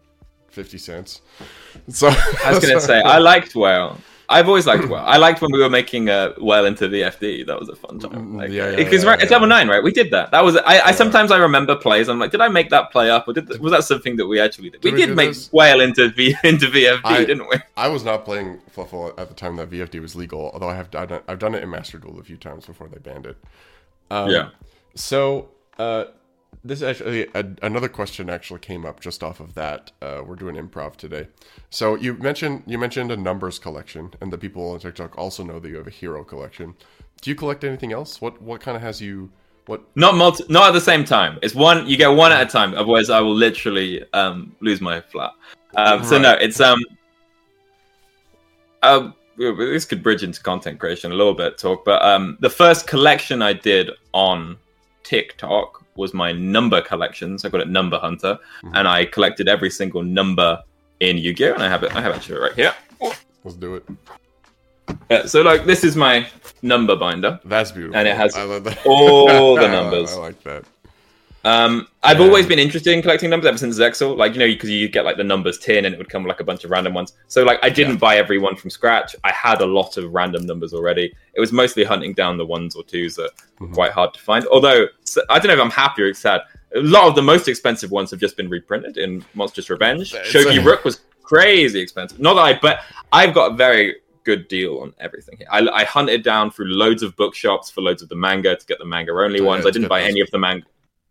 fifty 0.48 0.78
cents. 0.78 1.22
So 1.88 2.08
I 2.08 2.50
was 2.50 2.58
gonna 2.60 2.80
say 2.80 3.00
I 3.00 3.18
liked 3.18 3.54
Whale. 3.54 3.98
I've 4.30 4.46
always 4.46 4.66
liked 4.66 4.84
Whale. 4.88 5.02
I 5.06 5.16
liked 5.16 5.40
when 5.40 5.50
we 5.52 5.58
were 5.60 5.70
making 5.70 6.10
uh, 6.10 6.34
Whale 6.38 6.66
into 6.66 6.86
VFD. 6.88 7.46
That 7.46 7.58
was 7.58 7.68
a 7.70 7.74
fun 7.76 7.98
time. 7.98 8.36
Like, 8.36 8.50
Mm, 8.50 8.52
yeah, 8.52 8.70
yeah, 8.70 8.76
because 8.76 9.02
yeah, 9.02 9.16
it's 9.20 9.30
level 9.30 9.48
nine, 9.48 9.68
right? 9.68 9.82
We 9.82 9.90
did 9.90 10.10
that. 10.10 10.30
That 10.32 10.44
was 10.44 10.56
I, 10.56 10.80
I. 10.80 10.92
Sometimes 10.92 11.30
I 11.30 11.38
remember 11.38 11.74
plays. 11.76 12.08
I'm 12.08 12.18
like, 12.18 12.30
did 12.30 12.40
I 12.42 12.48
make 12.48 12.68
that 12.70 12.92
play 12.92 13.10
up, 13.10 13.26
or 13.26 13.32
did 13.32 13.48
was 13.58 13.72
that 13.72 13.84
something 13.84 14.16
that 14.16 14.26
we 14.26 14.38
actually 14.38 14.68
did? 14.70 14.82
Did 14.82 14.92
we 14.92 15.00
we 15.00 15.06
did 15.06 15.16
make 15.16 15.30
this? 15.30 15.50
Whale 15.52 15.80
into 15.80 16.10
V 16.10 16.34
into 16.44 16.66
VFD, 16.66 17.00
I- 17.04 17.24
didn't 17.24 17.48
we? 17.48 17.56
I 17.76 17.88
was 17.88 18.04
not 18.04 18.24
playing 18.26 18.60
Fluffal 18.76 19.18
at 19.18 19.28
the 19.28 19.34
time 19.34 19.56
that 19.56 19.70
VFD 19.70 20.00
was 20.00 20.14
legal, 20.14 20.50
although 20.52 20.68
I 20.68 20.74
have 20.74 20.94
I've 20.94 21.08
done, 21.08 21.20
I've 21.26 21.38
done 21.38 21.54
it 21.54 21.62
in 21.62 21.70
Master 21.70 21.98
Duel 21.98 22.20
a 22.20 22.22
few 22.22 22.36
times 22.36 22.66
before 22.66 22.88
they 22.88 22.98
banned 22.98 23.24
it. 23.26 23.36
Um, 24.10 24.30
yeah. 24.30 24.50
So, 24.94 25.48
uh, 25.78 26.04
this 26.64 26.82
actually 26.82 27.28
a, 27.34 27.44
another 27.62 27.88
question 27.88 28.28
actually 28.28 28.60
came 28.60 28.84
up 28.84 29.00
just 29.00 29.22
off 29.22 29.40
of 29.40 29.54
that. 29.54 29.92
Uh, 30.02 30.22
we're 30.24 30.36
doing 30.36 30.56
improv 30.56 30.96
today. 30.96 31.28
So 31.70 31.94
you 31.94 32.14
mentioned 32.14 32.64
you 32.66 32.78
mentioned 32.78 33.10
a 33.12 33.16
numbers 33.16 33.58
collection, 33.58 34.14
and 34.20 34.32
the 34.32 34.38
people 34.38 34.70
on 34.70 34.80
TikTok 34.80 35.16
also 35.16 35.42
know 35.42 35.58
that 35.58 35.68
you 35.68 35.76
have 35.76 35.86
a 35.86 35.90
hero 35.90 36.24
collection. 36.24 36.74
Do 37.20 37.30
you 37.30 37.36
collect 37.36 37.64
anything 37.64 37.92
else? 37.92 38.20
What 38.20 38.40
what 38.42 38.60
kind 38.60 38.76
of 38.76 38.82
has 38.82 39.00
you? 39.00 39.30
What 39.66 39.82
Not 39.94 40.14
multi- 40.14 40.44
not 40.48 40.68
at 40.68 40.72
the 40.72 40.80
same 40.80 41.04
time. 41.04 41.38
It's 41.42 41.54
one. 41.54 41.86
You 41.86 41.96
get 41.96 42.08
one 42.08 42.32
at 42.32 42.42
a 42.42 42.46
time. 42.46 42.74
Otherwise, 42.74 43.10
I 43.10 43.20
will 43.20 43.34
literally 43.34 44.02
um, 44.12 44.56
lose 44.60 44.80
my 44.80 45.00
flat. 45.00 45.32
Um, 45.76 46.02
So 46.04 46.18
no, 46.18 46.32
it's 46.32 46.60
um. 46.60 46.80
Uh, 48.82 49.10
this 49.36 49.84
could 49.84 50.02
bridge 50.02 50.22
into 50.22 50.42
content 50.42 50.78
creation 50.78 51.12
a 51.12 51.14
little 51.14 51.34
bit 51.34 51.58
talk, 51.58 51.84
but 51.84 52.02
um, 52.02 52.38
the 52.40 52.50
first 52.50 52.86
collection 52.86 53.42
I 53.42 53.52
did 53.52 53.90
on 54.12 54.56
TikTok 55.04 55.84
was 55.98 56.14
my 56.14 56.32
number 56.32 56.80
collections. 56.80 57.44
I 57.44 57.48
got 57.50 57.60
it 57.60 57.68
Number 57.68 57.98
Hunter, 57.98 58.38
mm-hmm. 58.62 58.74
and 58.74 58.88
I 58.88 59.04
collected 59.04 59.48
every 59.48 59.70
single 59.70 60.02
number 60.02 60.62
in 61.00 61.18
Yu-Gi-Oh, 61.18 61.54
and 61.54 61.62
I 61.62 61.68
have 61.68 61.82
it. 61.82 61.94
I 61.94 62.00
have 62.00 62.12
it 62.12 62.16
actually 62.16 62.38
right 62.38 62.54
here. 62.54 62.74
let's 63.44 63.56
do 63.56 63.74
it. 63.74 63.84
Yeah, 65.10 65.26
so 65.26 65.42
like 65.42 65.64
this 65.64 65.84
is 65.84 65.96
my 65.96 66.26
number 66.62 66.96
binder. 66.96 67.40
That's 67.44 67.72
beautiful. 67.72 67.96
And 67.96 68.08
it 68.08 68.16
has 68.16 68.34
I 68.34 68.44
love 68.44 68.64
that. 68.64 68.78
all 68.86 69.56
the 69.56 69.68
numbers. 69.78 70.12
I 70.12 70.16
like 70.16 70.42
that. 70.44 70.64
Um, 71.44 71.86
I've 72.02 72.18
Yeah. 72.18 72.26
always 72.26 72.46
been 72.46 72.58
interested 72.58 72.92
in 72.92 73.00
collecting 73.00 73.30
numbers 73.30 73.46
ever 73.48 73.58
since 73.58 73.78
Zexal. 73.78 74.16
Like 74.16 74.32
you 74.34 74.38
know, 74.40 74.46
because 74.46 74.70
you 74.70 74.88
get 74.88 75.04
like 75.04 75.16
the 75.16 75.24
numbers 75.24 75.58
tin, 75.58 75.84
and 75.84 75.94
it 75.94 75.98
would 75.98 76.08
come 76.08 76.24
like 76.26 76.40
a 76.40 76.44
bunch 76.44 76.64
of 76.64 76.70
random 76.70 76.94
ones. 76.94 77.12
So 77.28 77.44
like, 77.44 77.58
I 77.62 77.68
didn't 77.70 77.96
buy 77.98 78.16
every 78.16 78.38
one 78.38 78.56
from 78.56 78.70
scratch. 78.70 79.14
I 79.24 79.32
had 79.32 79.60
a 79.60 79.66
lot 79.66 79.96
of 79.96 80.12
random 80.12 80.46
numbers 80.46 80.74
already. 80.74 81.14
It 81.34 81.40
was 81.40 81.52
mostly 81.52 81.84
hunting 81.84 82.12
down 82.12 82.36
the 82.38 82.46
ones 82.46 82.74
or 82.74 82.82
twos 82.82 83.14
that 83.16 83.30
were 83.60 83.68
quite 83.68 83.92
hard 83.92 84.14
to 84.14 84.20
find. 84.20 84.46
Although 84.46 84.86
so, 85.04 85.22
I 85.30 85.38
don't 85.38 85.46
know 85.48 85.54
if 85.54 85.60
I'm 85.60 85.70
happy 85.70 86.02
or 86.02 86.12
sad. 86.14 86.40
A 86.74 86.80
lot 86.80 87.06
of 87.08 87.14
the 87.14 87.22
most 87.22 87.48
expensive 87.48 87.90
ones 87.90 88.10
have 88.10 88.20
just 88.20 88.36
been 88.36 88.48
reprinted 88.50 88.98
in 88.98 89.24
Monstrous 89.34 89.70
Revenge. 89.70 90.12
It's 90.14 90.32
Shogi 90.32 90.58
a- 90.60 90.62
Rook 90.62 90.84
was 90.84 91.00
crazy 91.22 91.80
expensive. 91.80 92.18
Not 92.20 92.34
that 92.34 92.40
I, 92.42 92.58
but 92.60 92.80
I've 93.12 93.32
got 93.32 93.52
a 93.52 93.54
very 93.54 93.96
good 94.24 94.48
deal 94.48 94.80
on 94.80 94.92
everything 95.00 95.38
here. 95.38 95.46
I, 95.50 95.60
I 95.68 95.84
hunted 95.84 96.22
down 96.22 96.50
through 96.50 96.66
loads 96.66 97.02
of 97.02 97.16
bookshops 97.16 97.70
for 97.70 97.80
loads 97.80 98.02
of 98.02 98.10
the 98.10 98.16
manga 98.16 98.54
to 98.56 98.66
get 98.66 98.78
the 98.78 98.84
manga 98.84 99.12
only 99.12 99.40
ones. 99.40 99.62
to 99.62 99.68
I 99.68 99.70
didn't 99.70 99.88
buy 99.88 100.00
those. 100.00 100.10
any 100.10 100.20
of 100.20 100.30
the 100.30 100.38
manga. 100.38 100.66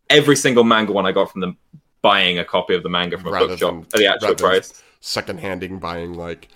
Every 0.10 0.36
single 0.36 0.64
manga 0.64 0.92
one 0.92 1.06
I 1.06 1.12
got 1.12 1.32
from 1.32 1.42
them 1.42 1.58
buying 2.02 2.40
a 2.40 2.46
copy 2.46 2.74
of 2.76 2.84
the 2.84 2.90
manga 2.90 3.18
from 3.18 3.28
a 3.28 3.32
Rather 3.32 3.48
bookshop 3.50 3.72
than- 3.72 3.82
at 3.82 3.92
the 3.92 4.08
actual 4.08 4.36
price. 4.36 4.82
Second-handing 5.00 5.80
buying 5.80 6.14
like. 6.14 6.48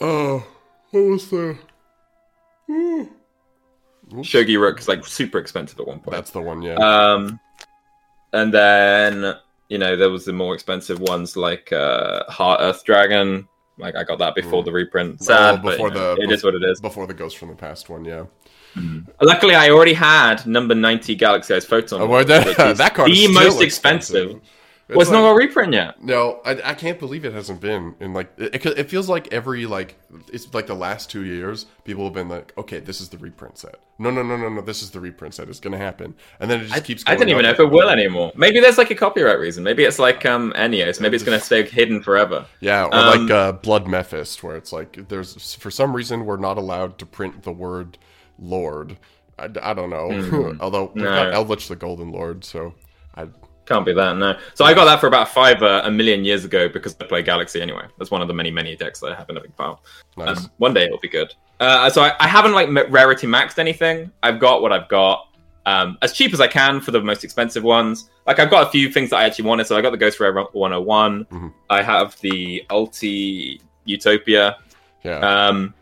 Oh, 0.00 0.44
what 0.90 1.00
was 1.00 1.28
the? 1.30 1.58
Shogi 4.10 4.58
Rook 4.60 4.80
is 4.80 4.88
like 4.88 5.04
super 5.06 5.38
expensive 5.38 5.78
at 5.78 5.86
one 5.86 6.00
point. 6.00 6.12
That's 6.16 6.30
the 6.30 6.40
one. 6.40 6.62
Yeah. 6.62 6.74
Um, 6.76 7.38
and 8.32 8.52
then 8.52 9.34
you 9.68 9.78
know 9.78 9.96
there 9.96 10.10
was 10.10 10.24
the 10.24 10.32
more 10.32 10.54
expensive 10.54 11.00
ones 11.00 11.36
like 11.36 11.72
uh, 11.72 12.24
Heart 12.30 12.60
Earth 12.62 12.84
Dragon. 12.84 13.46
Like 13.78 13.96
I 13.96 14.04
got 14.04 14.18
that 14.18 14.34
before 14.34 14.62
the 14.62 14.72
reprint. 14.72 15.22
Sad, 15.22 15.62
before 15.62 15.88
but 15.90 15.94
you 15.94 16.00
know, 16.00 16.14
the 16.16 16.22
it 16.22 16.30
is 16.32 16.44
what 16.44 16.54
it 16.54 16.62
is. 16.62 16.80
Before 16.80 17.06
the 17.06 17.14
Ghost 17.14 17.38
from 17.38 17.48
the 17.48 17.54
Past 17.54 17.88
one, 17.88 18.04
yeah. 18.04 18.24
Luckily, 19.20 19.54
I 19.54 19.70
already 19.70 19.94
had 19.94 20.46
number 20.46 20.74
ninety 20.74 21.14
Galaxy 21.14 21.54
Eyes 21.54 21.64
Photon. 21.64 22.00
Oh, 22.00 22.06
well, 22.06 22.24
that- 22.26 22.76
that 22.76 22.94
card 22.94 23.10
is 23.10 23.26
the 23.26 23.32
most 23.32 23.60
expensive. 23.62 24.16
expensive. 24.30 24.48
Well, 24.88 25.02
it's 25.02 25.10
not 25.12 25.24
a 25.30 25.34
reprint 25.36 25.72
yet. 25.72 26.02
No, 26.02 26.40
I, 26.44 26.70
I 26.70 26.74
can't 26.74 26.98
believe 26.98 27.24
it 27.24 27.32
hasn't 27.32 27.60
been 27.60 27.94
in 28.00 28.12
like 28.12 28.32
it, 28.38 28.66
it. 28.66 28.90
feels 28.90 29.08
like 29.08 29.32
every 29.32 29.64
like 29.66 29.94
it's 30.32 30.52
like 30.52 30.66
the 30.66 30.74
last 30.74 31.08
two 31.08 31.24
years, 31.24 31.66
people 31.84 32.02
have 32.02 32.12
been 32.12 32.28
like, 32.28 32.52
okay, 32.58 32.80
this 32.80 33.00
is 33.00 33.08
the 33.08 33.18
reprint 33.18 33.56
set. 33.56 33.76
No, 34.00 34.10
no, 34.10 34.24
no, 34.24 34.36
no, 34.36 34.48
no, 34.48 34.60
this 34.62 34.82
is 34.82 34.90
the 34.90 34.98
reprint 34.98 35.34
set. 35.34 35.48
It's 35.48 35.60
gonna 35.60 35.78
happen, 35.78 36.16
and 36.40 36.50
then 36.50 36.62
it 36.62 36.66
just 36.70 36.84
keeps. 36.84 37.04
I 37.06 37.14
don't 37.14 37.28
even 37.28 37.42
know 37.44 37.50
if 37.50 37.60
it 37.60 37.70
will 37.70 37.88
anymore. 37.88 38.32
Maybe 38.34 38.58
there's 38.58 38.78
like 38.78 38.90
a 38.90 38.96
copyright 38.96 39.38
reason. 39.38 39.62
Maybe 39.62 39.84
it's 39.84 40.00
like 40.00 40.26
um 40.26 40.52
Enios. 40.56 41.00
Maybe 41.00 41.14
it's 41.14 41.24
going 41.24 41.38
to 41.38 41.44
stay 41.44 41.62
hidden 41.68 42.02
forever. 42.02 42.46
Yeah, 42.58 42.86
or 42.86 42.92
Um, 42.94 43.22
like 43.26 43.30
uh, 43.30 43.52
Blood 43.52 43.86
Mephist, 43.86 44.42
where 44.42 44.56
it's 44.56 44.72
like 44.72 45.08
there's 45.08 45.54
for 45.54 45.70
some 45.70 45.94
reason 45.94 46.24
we're 46.26 46.36
not 46.36 46.58
allowed 46.58 46.98
to 46.98 47.06
print 47.06 47.44
the 47.44 47.52
word 47.52 47.96
Lord. 48.40 48.96
I, 49.38 49.44
I 49.62 49.74
don't 49.74 49.90
know. 49.90 50.56
Although 50.60 50.90
we've 50.94 51.04
Hmm. 51.04 51.10
No. 51.10 51.30
got 51.30 51.32
Eldlich 51.46 51.68
the 51.68 51.76
Golden 51.76 52.10
Lord, 52.12 52.44
so 52.44 52.74
I 53.14 53.26
Can't 53.66 53.86
be 53.86 53.92
that, 53.94 54.16
no. 54.16 54.36
So 54.54 54.64
I 54.64 54.74
got 54.74 54.84
that 54.86 54.98
for 55.00 55.06
about 55.06 55.28
five 55.28 55.62
uh, 55.62 55.82
a 55.84 55.90
million 55.90 56.24
years 56.24 56.44
ago 56.44 56.68
because 56.68 56.96
I 57.00 57.04
play 57.04 57.22
Galaxy 57.22 57.60
anyway. 57.62 57.84
That's 57.98 58.10
one 58.10 58.20
of 58.20 58.28
the 58.28 58.34
many, 58.34 58.50
many 58.50 58.74
decks 58.76 58.98
that 59.00 59.12
I 59.12 59.14
have 59.14 59.30
in 59.30 59.36
a 59.36 59.40
big 59.40 59.54
pile. 59.56 59.82
nice. 60.16 60.44
Um, 60.44 60.50
one 60.58 60.74
day 60.74 60.84
it'll 60.84 60.98
be 60.98 61.08
good. 61.08 61.32
Uh, 61.60 61.88
so 61.90 62.02
I, 62.02 62.14
I 62.18 62.26
haven't 62.26 62.52
like 62.52 62.68
rarity 62.90 63.26
maxed 63.26 63.58
anything. 63.58 64.10
I've 64.22 64.40
got 64.40 64.60
what 64.62 64.72
I've 64.72 64.88
got. 64.88 65.26
Um, 65.66 65.98
as 66.02 66.12
cheap 66.14 66.32
as 66.32 66.40
I 66.40 66.46
can 66.48 66.80
for 66.80 66.90
the 66.90 67.00
most 67.02 67.22
expensive 67.22 67.62
ones. 67.62 68.10
Like 68.26 68.38
I've 68.40 68.50
got 68.50 68.66
a 68.66 68.70
few 68.70 68.90
things 68.90 69.10
that 69.10 69.16
I 69.16 69.24
actually 69.24 69.44
wanted. 69.44 69.66
So 69.66 69.76
I 69.76 69.82
got 69.82 69.90
the 69.90 69.98
Ghost 69.98 70.18
Rare 70.18 70.32
101. 70.32 71.26
Mhm. 71.26 71.52
I 71.68 71.82
have 71.82 72.18
the 72.20 72.64
Ulti 72.70 73.60
Utopia. 73.84 74.56
yeah. 75.04 75.18
Um, 75.18 75.74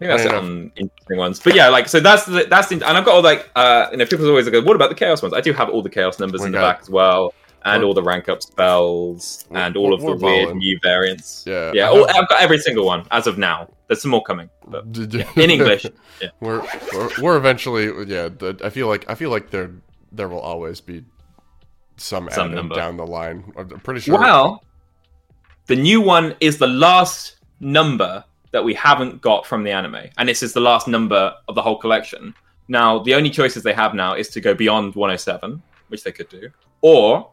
I 0.00 0.06
think 0.06 0.10
that's 0.10 0.24
it 0.26 0.34
on 0.34 0.70
interesting 0.76 1.18
ones. 1.18 1.40
But 1.40 1.56
yeah, 1.56 1.68
like 1.68 1.88
so 1.88 1.98
that's 1.98 2.24
the, 2.24 2.46
that's 2.48 2.68
the, 2.68 2.76
and 2.76 2.84
I've 2.84 3.04
got 3.04 3.16
all 3.16 3.22
like 3.22 3.50
uh, 3.56 3.88
you 3.90 3.96
know 3.96 4.06
people 4.06 4.28
always 4.28 4.48
go, 4.48 4.62
what 4.62 4.76
about 4.76 4.90
the 4.90 4.94
chaos 4.94 5.22
ones? 5.22 5.34
I 5.34 5.40
do 5.40 5.52
have 5.52 5.68
all 5.68 5.82
the 5.82 5.90
chaos 5.90 6.20
numbers 6.20 6.40
We 6.40 6.46
in 6.46 6.52
the 6.52 6.58
back 6.58 6.80
as 6.82 6.88
well, 6.88 7.34
and 7.64 7.82
all 7.82 7.94
the 7.94 8.02
rank 8.02 8.28
up 8.28 8.40
spells 8.40 9.44
and 9.50 9.76
all 9.76 9.92
of 9.92 10.00
the 10.00 10.14
weird 10.14 10.54
new 10.54 10.78
variants. 10.84 11.42
Yeah, 11.46 11.72
yeah, 11.74 11.88
all, 11.88 12.08
I've 12.08 12.28
got 12.28 12.40
every 12.40 12.58
single 12.58 12.86
one 12.86 13.06
as 13.10 13.26
of 13.26 13.38
now. 13.38 13.68
There's 13.88 14.00
some 14.00 14.12
more 14.12 14.22
coming, 14.22 14.48
but 14.68 14.84
in 14.96 15.50
English. 15.50 15.86
Yeah. 16.20 16.30
we're, 16.40 16.66
we're 16.92 17.10
we're 17.22 17.36
eventually 17.36 17.84
yeah. 18.12 18.28
The, 18.28 18.60
I 18.64 18.70
feel 18.70 18.88
like 18.88 19.08
I 19.08 19.14
feel 19.14 19.30
like 19.30 19.50
there 19.50 19.70
there 20.10 20.28
will 20.28 20.40
always 20.40 20.80
be 20.80 21.04
some, 21.96 22.28
Some 22.30 22.54
number. 22.54 22.74
down 22.74 22.96
the 22.96 23.06
line. 23.06 23.52
I'm 23.56 23.68
pretty 23.68 24.00
sure. 24.00 24.18
Well, 24.18 24.64
the 25.66 25.76
new 25.76 26.00
one 26.00 26.34
is 26.40 26.58
the 26.58 26.66
last 26.66 27.36
number 27.60 28.24
that 28.52 28.64
we 28.64 28.74
haven't 28.74 29.20
got 29.20 29.46
from 29.46 29.62
the 29.62 29.70
anime, 29.70 30.06
and 30.16 30.28
this 30.28 30.42
is 30.42 30.52
the 30.52 30.60
last 30.60 30.88
number 30.88 31.34
of 31.48 31.54
the 31.54 31.62
whole 31.62 31.76
collection. 31.78 32.34
Now, 32.68 32.98
the 32.98 33.14
only 33.14 33.30
choices 33.30 33.62
they 33.62 33.72
have 33.72 33.94
now 33.94 34.14
is 34.14 34.28
to 34.30 34.40
go 34.40 34.54
beyond 34.54 34.94
107, 34.94 35.62
which 35.88 36.04
they 36.04 36.12
could 36.12 36.28
do, 36.28 36.50
or 36.82 37.30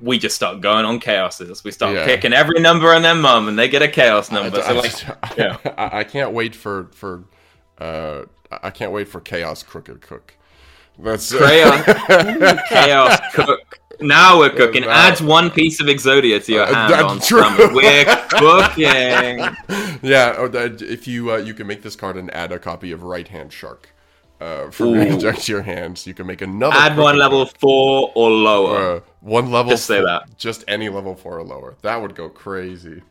we 0.00 0.18
just 0.18 0.36
start 0.36 0.60
going 0.60 0.84
on 0.84 1.00
chaoses. 1.00 1.64
We 1.64 1.70
start 1.72 1.94
Yeah. 1.94 2.04
picking 2.04 2.32
every 2.32 2.60
number 2.60 2.92
and 2.92 3.04
their 3.04 3.14
mum, 3.16 3.48
and 3.48 3.58
they 3.58 3.68
get 3.68 3.82
a 3.82 3.88
chaos 3.88 4.30
number. 4.30 4.60
I- 4.60 4.66
so 4.68 4.74
like, 4.74 5.36
yeah. 5.38 5.56
I, 5.76 5.98
I 6.00 6.04
can't 6.04 6.32
wait 6.32 6.54
for 6.54 6.88
for 6.92 7.24
uh 7.78 8.22
I 8.50 8.70
can't 8.70 8.92
wait 8.92 9.08
for 9.08 9.20
Chaos 9.20 9.62
Crooked 9.62 10.00
Cook. 10.00 10.34
That's 10.98 11.30
chaos, 11.38 11.84
chaos 12.68 13.18
cook. 13.34 13.57
Now 14.00 14.38
we're 14.38 14.50
cooking. 14.50 14.82
Now- 14.82 14.90
Add 14.90 15.20
one 15.20 15.50
piece 15.50 15.80
of 15.80 15.86
Exodia 15.86 16.44
to 16.44 16.52
your 16.52 16.62
Uh, 16.64 16.74
hand 16.74 16.92
that's 16.92 17.02
on 17.04 17.20
true. 17.20 17.74
We're 17.74 18.04
cooking. 18.28 18.82
yeah. 20.02 20.34
oh, 20.38 20.48
If 20.52 21.08
you 21.08 21.32
uh, 21.32 21.36
you 21.38 21.54
can 21.54 21.66
make 21.66 21.82
this 21.82 21.96
card 21.96 22.16
and 22.16 22.32
add 22.34 22.52
a 22.52 22.58
copy 22.58 22.92
of 22.92 23.02
Right 23.02 23.26
Hand 23.28 23.52
Shark 23.52 23.88
uh, 24.40 24.70
for 24.70 24.84
Ooh. 24.84 25.18
your 25.46 25.62
hands. 25.62 26.06
You 26.06 26.14
can 26.14 26.26
make 26.26 26.42
another. 26.42 26.76
Add 26.76 26.96
one 26.96 27.18
level 27.18 27.44
four 27.46 28.12
or 28.14 28.30
lower. 28.30 28.96
Uh, 28.96 29.00
one 29.20 29.50
level. 29.50 29.70
Just 29.70 29.86
say 29.86 29.98
four- 29.98 30.06
that. 30.06 30.38
Just 30.38 30.64
any 30.68 30.88
level 30.88 31.14
four 31.16 31.38
or 31.38 31.42
lower. 31.42 31.74
That 31.82 32.00
would 32.00 32.14
go 32.14 32.28
crazy. 32.28 33.02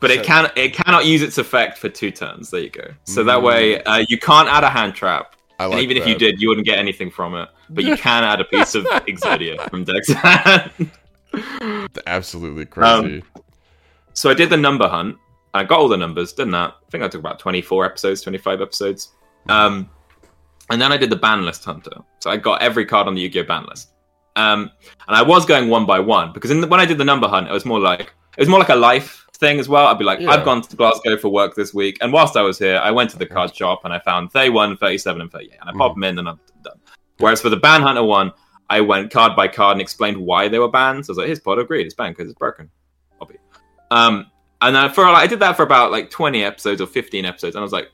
But 0.00 0.10
it 0.10 0.24
can 0.24 0.50
it 0.56 0.74
cannot 0.74 1.06
use 1.06 1.22
its 1.22 1.38
effect 1.38 1.78
for 1.78 1.88
two 1.88 2.10
turns. 2.10 2.50
There 2.50 2.60
you 2.60 2.70
go. 2.70 2.88
So 3.04 3.22
that 3.24 3.38
Mm. 3.38 3.42
way 3.44 3.82
uh, 3.84 4.04
you 4.08 4.18
can't 4.18 4.48
add 4.48 4.64
a 4.64 4.68
hand 4.70 4.94
trap. 4.94 5.36
I 5.62 5.64
and 5.66 5.74
like 5.74 5.82
even 5.84 5.96
if 5.96 6.06
you 6.06 6.16
did, 6.16 6.40
you 6.40 6.48
wouldn't 6.48 6.66
get 6.66 6.78
anything 6.78 7.10
from 7.10 7.34
it. 7.34 7.48
But 7.70 7.84
you 7.84 7.96
can 7.96 8.24
add 8.24 8.40
a 8.40 8.44
piece 8.44 8.74
of 8.74 8.84
Exodia 9.06 9.70
from 9.70 9.84
Dex. 9.84 10.10
Absolutely 12.06 12.66
crazy. 12.66 13.22
so 14.12 14.30
I 14.30 14.34
did 14.34 14.50
the 14.50 14.56
number 14.56 14.88
hunt. 14.88 15.16
I 15.54 15.64
got 15.64 15.78
all 15.78 15.88
the 15.88 15.96
numbers, 15.96 16.32
didn't 16.32 16.54
I? 16.54 16.66
I 16.66 16.72
think 16.90 17.04
I 17.04 17.08
took 17.08 17.20
about 17.20 17.38
24 17.38 17.84
episodes, 17.84 18.22
25 18.22 18.60
episodes. 18.60 19.12
Um, 19.48 19.88
and 20.70 20.80
then 20.80 20.92
I 20.92 20.96
did 20.96 21.10
the 21.10 21.16
ban 21.16 21.44
list 21.44 21.64
hunter. 21.64 21.96
So 22.20 22.30
I 22.30 22.38
got 22.38 22.62
every 22.62 22.86
card 22.86 23.06
on 23.06 23.14
the 23.14 23.20
Yu-Gi-Oh 23.20 23.44
ban 23.44 23.66
list. 23.66 23.90
Um, 24.34 24.70
and 25.06 25.16
I 25.16 25.22
was 25.22 25.44
going 25.44 25.68
one 25.68 25.84
by 25.84 26.00
one 26.00 26.32
because 26.32 26.50
in 26.50 26.60
the, 26.62 26.66
when 26.66 26.80
I 26.80 26.86
did 26.86 26.98
the 26.98 27.04
number 27.04 27.28
hunt, 27.28 27.48
it 27.48 27.52
was 27.52 27.66
more 27.66 27.78
like 27.78 28.00
it 28.00 28.40
was 28.40 28.48
more 28.48 28.58
like 28.58 28.70
a 28.70 28.74
life 28.74 29.21
thing 29.42 29.58
as 29.58 29.68
well. 29.68 29.88
I'd 29.88 29.98
be 29.98 30.04
like, 30.04 30.20
Yeah. 30.20 30.30
I've 30.30 30.44
gone 30.44 30.62
to 30.62 30.76
Glasgow 30.76 31.18
for 31.18 31.28
work 31.28 31.54
this 31.54 31.74
week, 31.74 31.98
and 32.00 32.12
whilst 32.12 32.36
I 32.36 32.42
was 32.42 32.58
here, 32.58 32.78
I 32.78 32.90
went 32.90 33.10
to 33.10 33.18
the 33.18 33.26
card 33.26 33.54
shop 33.54 33.84
and 33.84 33.92
I 33.92 33.98
found 33.98 34.32
31, 34.32 34.78
37, 34.78 35.20
and 35.20 35.30
38, 35.30 35.58
and 35.60 35.68
I 35.68 35.72
popped 35.74 35.96
them 35.96 36.04
in 36.04 36.18
and 36.18 36.28
I'm 36.28 36.40
done. 36.62 36.78
Whereas 37.18 37.42
for 37.42 37.50
the 37.50 37.56
ban 37.56 37.82
hunter 37.82 38.04
one, 38.04 38.32
I 38.70 38.80
went 38.80 39.10
card 39.10 39.36
by 39.36 39.48
card 39.48 39.72
and 39.72 39.82
explained 39.82 40.16
why 40.16 40.48
they 40.48 40.58
were 40.58 40.70
banned. 40.70 41.04
So 41.04 41.10
I 41.10 41.12
was 41.12 41.18
like, 41.18 41.26
here's 41.26 41.40
pot 41.40 41.58
of 41.58 41.68
greed, 41.68 41.84
it's 41.84 41.94
banned 41.94 42.16
because 42.16 42.30
it's 42.30 42.38
broken. 42.38 42.70
Hobby. 43.18 43.36
Um, 43.90 44.30
and 44.62 44.74
then 44.74 44.90
for 44.90 45.04
like, 45.04 45.24
I 45.24 45.26
did 45.26 45.40
that 45.40 45.56
for 45.56 45.64
about 45.64 45.90
like 45.90 46.08
20 46.08 46.42
episodes 46.44 46.80
or 46.80 46.86
15 46.86 47.24
episodes, 47.24 47.56
and 47.56 47.60
I 47.60 47.64
was 47.64 47.72
like, 47.72 47.90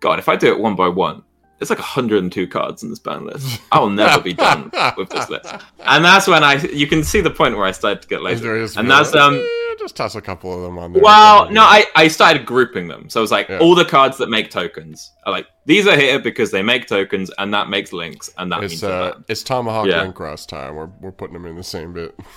God, 0.00 0.18
if 0.18 0.28
I 0.28 0.36
do 0.36 0.48
it 0.48 0.58
one 0.58 0.74
by 0.74 0.88
one, 0.88 1.22
it's 1.60 1.70
like 1.70 1.78
102 1.78 2.46
cards 2.48 2.82
in 2.82 2.90
this 2.90 2.98
ban 2.98 3.24
list. 3.26 3.60
I 3.72 3.78
will 3.80 3.90
never 3.90 4.22
be 4.22 4.32
done 4.32 4.70
with 4.96 5.08
this 5.10 5.28
list. 5.28 5.52
And 5.80 6.04
that's 6.04 6.26
when 6.28 6.44
I, 6.44 6.54
you 6.62 6.86
can 6.86 7.02
see 7.02 7.20
the 7.20 7.30
point 7.30 7.56
where 7.56 7.64
I 7.66 7.72
started 7.72 8.02
to 8.02 8.08
get 8.08 8.22
lazy. 8.22 8.46
And 8.76 8.90
that's 8.90 9.14
um, 9.14 9.44
just 9.78 9.96
toss 9.96 10.14
a 10.16 10.20
couple 10.20 10.52
of 10.52 10.62
them 10.62 10.78
on 10.78 10.92
there. 10.92 11.02
well, 11.02 11.50
no, 11.50 11.62
I, 11.62 11.84
I 11.94 12.08
started 12.08 12.44
grouping 12.44 12.88
them. 12.88 13.08
So 13.08 13.20
it 13.20 13.22
was 13.22 13.30
like 13.30 13.48
Yeah. 13.48 13.58
all 13.60 13.74
the 13.74 13.84
cards 13.84 14.18
that 14.18 14.28
make 14.28 14.50
tokens 14.50 15.12
are 15.24 15.32
like 15.32 15.46
these 15.66 15.86
are 15.86 15.96
here 15.96 16.18
because 16.18 16.50
they 16.50 16.62
make 16.62 16.86
tokens, 16.88 17.30
and 17.38 17.52
that 17.54 17.68
makes 17.68 17.92
links, 17.92 18.30
and 18.38 18.50
that 18.50 18.62
It's 18.64 18.72
means 18.72 18.84
uh, 18.84 19.14
it's 19.28 19.42
Tomahawk 19.42 19.86
Yeah. 19.86 20.02
and 20.02 20.14
Cross 20.14 20.46
time. 20.46 20.74
We're 20.74 20.90
we're 21.00 21.12
putting 21.12 21.34
them 21.34 21.46
in 21.46 21.56
the 21.56 21.62
same 21.62 21.92
bit. 21.92 22.18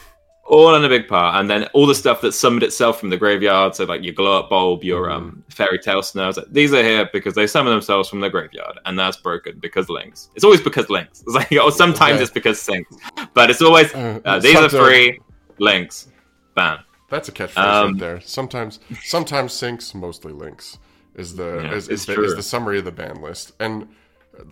all 0.43 0.75
in 0.75 0.83
a 0.83 0.89
big 0.89 1.07
part, 1.07 1.39
and 1.39 1.49
then 1.49 1.65
all 1.73 1.85
the 1.87 1.95
stuff 1.95 2.19
that 2.21 2.33
summoned 2.33 2.63
itself 2.63 2.99
from 2.99 3.09
the 3.09 3.17
graveyard. 3.17 3.75
So 3.75 3.85
like 3.85 4.03
your 4.03 4.13
glow 4.13 4.39
up 4.39 4.49
bulb, 4.49 4.83
your 4.83 5.07
Mm-hmm. 5.07 5.15
um 5.27 5.43
fairy 5.49 5.79
tale 5.79 6.01
snows. 6.03 6.37
Like, 6.37 6.51
these 6.51 6.73
are 6.73 6.83
here 6.83 7.09
because 7.13 7.35
they 7.35 7.47
summon 7.47 7.71
themselves 7.73 8.09
from 8.09 8.19
the 8.21 8.29
graveyard, 8.29 8.79
and 8.85 8.97
that's 8.97 9.17
broken 9.17 9.59
because 9.59 9.87
links. 9.89 10.29
It's 10.35 10.43
always 10.43 10.61
because 10.61 10.89
links. 10.89 11.21
It's 11.21 11.35
like 11.35 11.51
or 11.63 11.71
sometimes 11.71 12.15
Okay. 12.15 12.23
it's 12.23 12.31
because 12.31 12.61
sinks, 12.61 12.95
but 13.33 13.49
it's 13.49 13.61
always 13.61 13.93
Uh, 13.93 14.19
uh, 14.25 14.39
these 14.39 14.55
are 14.57 14.69
free 14.69 15.19
links. 15.59 16.07
Ban. 16.55 16.79
That's 17.09 17.27
a 17.29 17.31
catchphrase 17.31 17.57
Um, 17.57 17.91
right 17.91 17.99
there. 17.99 18.21
Sometimes, 18.21 18.79
sometimes 19.03 19.51
sinks, 19.53 19.93
mostly 19.93 20.31
links 20.33 20.77
is 21.15 21.35
the 21.35 21.59
Yeah, 21.63 21.73
is, 21.75 21.89
is, 21.89 22.05
the, 22.05 22.23
is 22.23 22.35
the 22.35 22.43
summary 22.43 22.79
of 22.79 22.85
the 22.85 22.91
ban 22.91 23.21
list, 23.21 23.51
and 23.59 23.87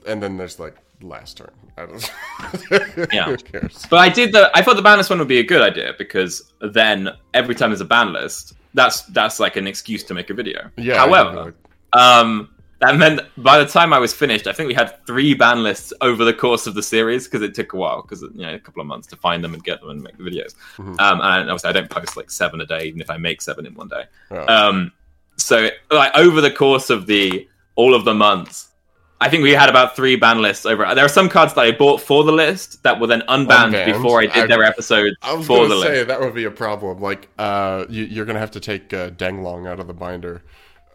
and 0.06 0.22
then 0.22 0.36
there's 0.38 0.60
like 0.60 0.76
last 1.02 1.38
turn. 1.38 1.52
I 1.78 1.86
don't. 1.86 2.12
Yeah. 3.14 3.26
Who 3.30 3.38
cares? 3.38 3.86
But 3.90 4.00
I 4.00 4.10
did 4.10 4.32
the. 4.32 4.52
I 4.54 4.62
thought 4.62 4.76
the 4.76 4.82
ban 4.82 4.98
list 4.98 5.10
one 5.10 5.20
would 5.20 5.28
be 5.28 5.40
a 5.40 5.44
good 5.44 5.62
idea 5.62 5.94
because 5.98 6.52
then 6.62 7.10
every 7.34 7.56
time 7.56 7.70
there's 7.70 7.82
a 7.82 7.86
ban 7.86 8.14
list, 8.14 8.54
that's 8.74 9.02
that's 9.04 9.40
like 9.40 9.56
an 9.56 9.68
excuse 9.68 10.04
to 10.06 10.14
make 10.14 10.30
a 10.30 10.34
video. 10.34 10.70
Yeah. 10.78 10.98
However, 10.98 11.56
um, 11.94 12.50
that 12.80 12.96
meant 12.96 13.22
by 13.38 13.60
the 13.60 13.66
time 13.66 13.94
I 13.94 14.00
was 14.00 14.14
finished, 14.14 14.48
I 14.48 14.54
think 14.54 14.68
we 14.68 14.74
had 14.74 15.06
three 15.06 15.34
ban 15.34 15.64
lists 15.64 15.92
over 16.02 16.24
the 16.24 16.34
course 16.34 16.68
of 16.68 16.76
the 16.76 16.84
series 16.84 17.26
because 17.26 17.42
it 17.42 17.54
took 17.54 17.74
a 17.74 17.78
while 17.78 18.02
because 18.02 18.22
you 18.22 18.42
know 18.42 18.54
a 18.54 18.60
couple 18.60 18.82
of 18.82 18.88
months 18.88 19.08
to 19.08 19.16
find 19.18 19.44
them 19.44 19.54
and 19.54 19.64
get 19.64 19.82
them 19.82 19.90
and 19.90 20.02
make 20.02 20.18
the 20.18 20.24
videos. 20.24 20.56
Mhm. 20.78 21.00
Um, 21.00 21.20
and 21.22 21.50
obviously 21.50 21.70
I 21.70 21.74
don't 21.74 21.90
post 21.90 22.16
like 22.16 22.32
seven 22.32 22.62
a 22.62 22.66
day, 22.66 22.86
even 22.86 23.02
if 23.02 23.10
I 23.10 23.18
make 23.18 23.42
seven 23.42 23.66
in 23.66 23.74
one 23.76 23.90
day. 23.90 24.04
Oh. 24.32 24.46
Um, 24.48 24.92
so 25.36 25.70
like 25.92 26.16
over 26.16 26.42
the 26.42 26.52
course 26.52 26.90
of 26.90 27.06
the 27.06 27.48
all 27.76 27.96
of 27.96 28.06
the 28.06 28.14
months, 28.14 28.69
I 29.22 29.30
think 29.30 29.44
we 29.44 29.52
had 29.52 29.70
about 29.70 29.96
three 29.96 30.16
ban 30.16 30.42
lists 30.42 30.66
over. 30.66 30.84
There 30.96 31.04
are 31.04 31.10
some 31.10 31.28
cards 31.30 31.54
that 31.56 31.62
I 31.62 31.72
bought 31.72 32.00
for 32.02 32.24
the 32.24 32.32
list 32.32 32.82
that 32.84 33.00
were 33.00 33.08
then 33.08 33.22
unbanned 33.28 33.74
Unbanned? 33.74 33.86
before 33.94 34.20
I 34.22 34.28
did 34.28 34.44
I- 34.46 34.48
their 34.48 34.64
episode 34.64 35.14
I 35.22 35.34
was 35.34 35.46
for 35.46 35.58
gonna 35.68 35.76
the 35.76 35.82
say 35.82 35.90
list. 35.98 36.08
that 36.08 36.20
would 36.22 36.34
be 36.34 36.46
a 36.46 36.52
problem. 36.52 37.02
Like, 37.02 37.28
uh, 37.38 37.86
you, 37.90 38.06
you're 38.06 38.26
gonna 38.26 38.40
have 38.40 38.52
to 38.52 38.60
take 38.60 38.94
uh, 38.94 39.10
Denglong 39.12 39.68
out 39.68 39.80
of 39.80 39.88
the 39.88 39.94
binder. 39.94 40.44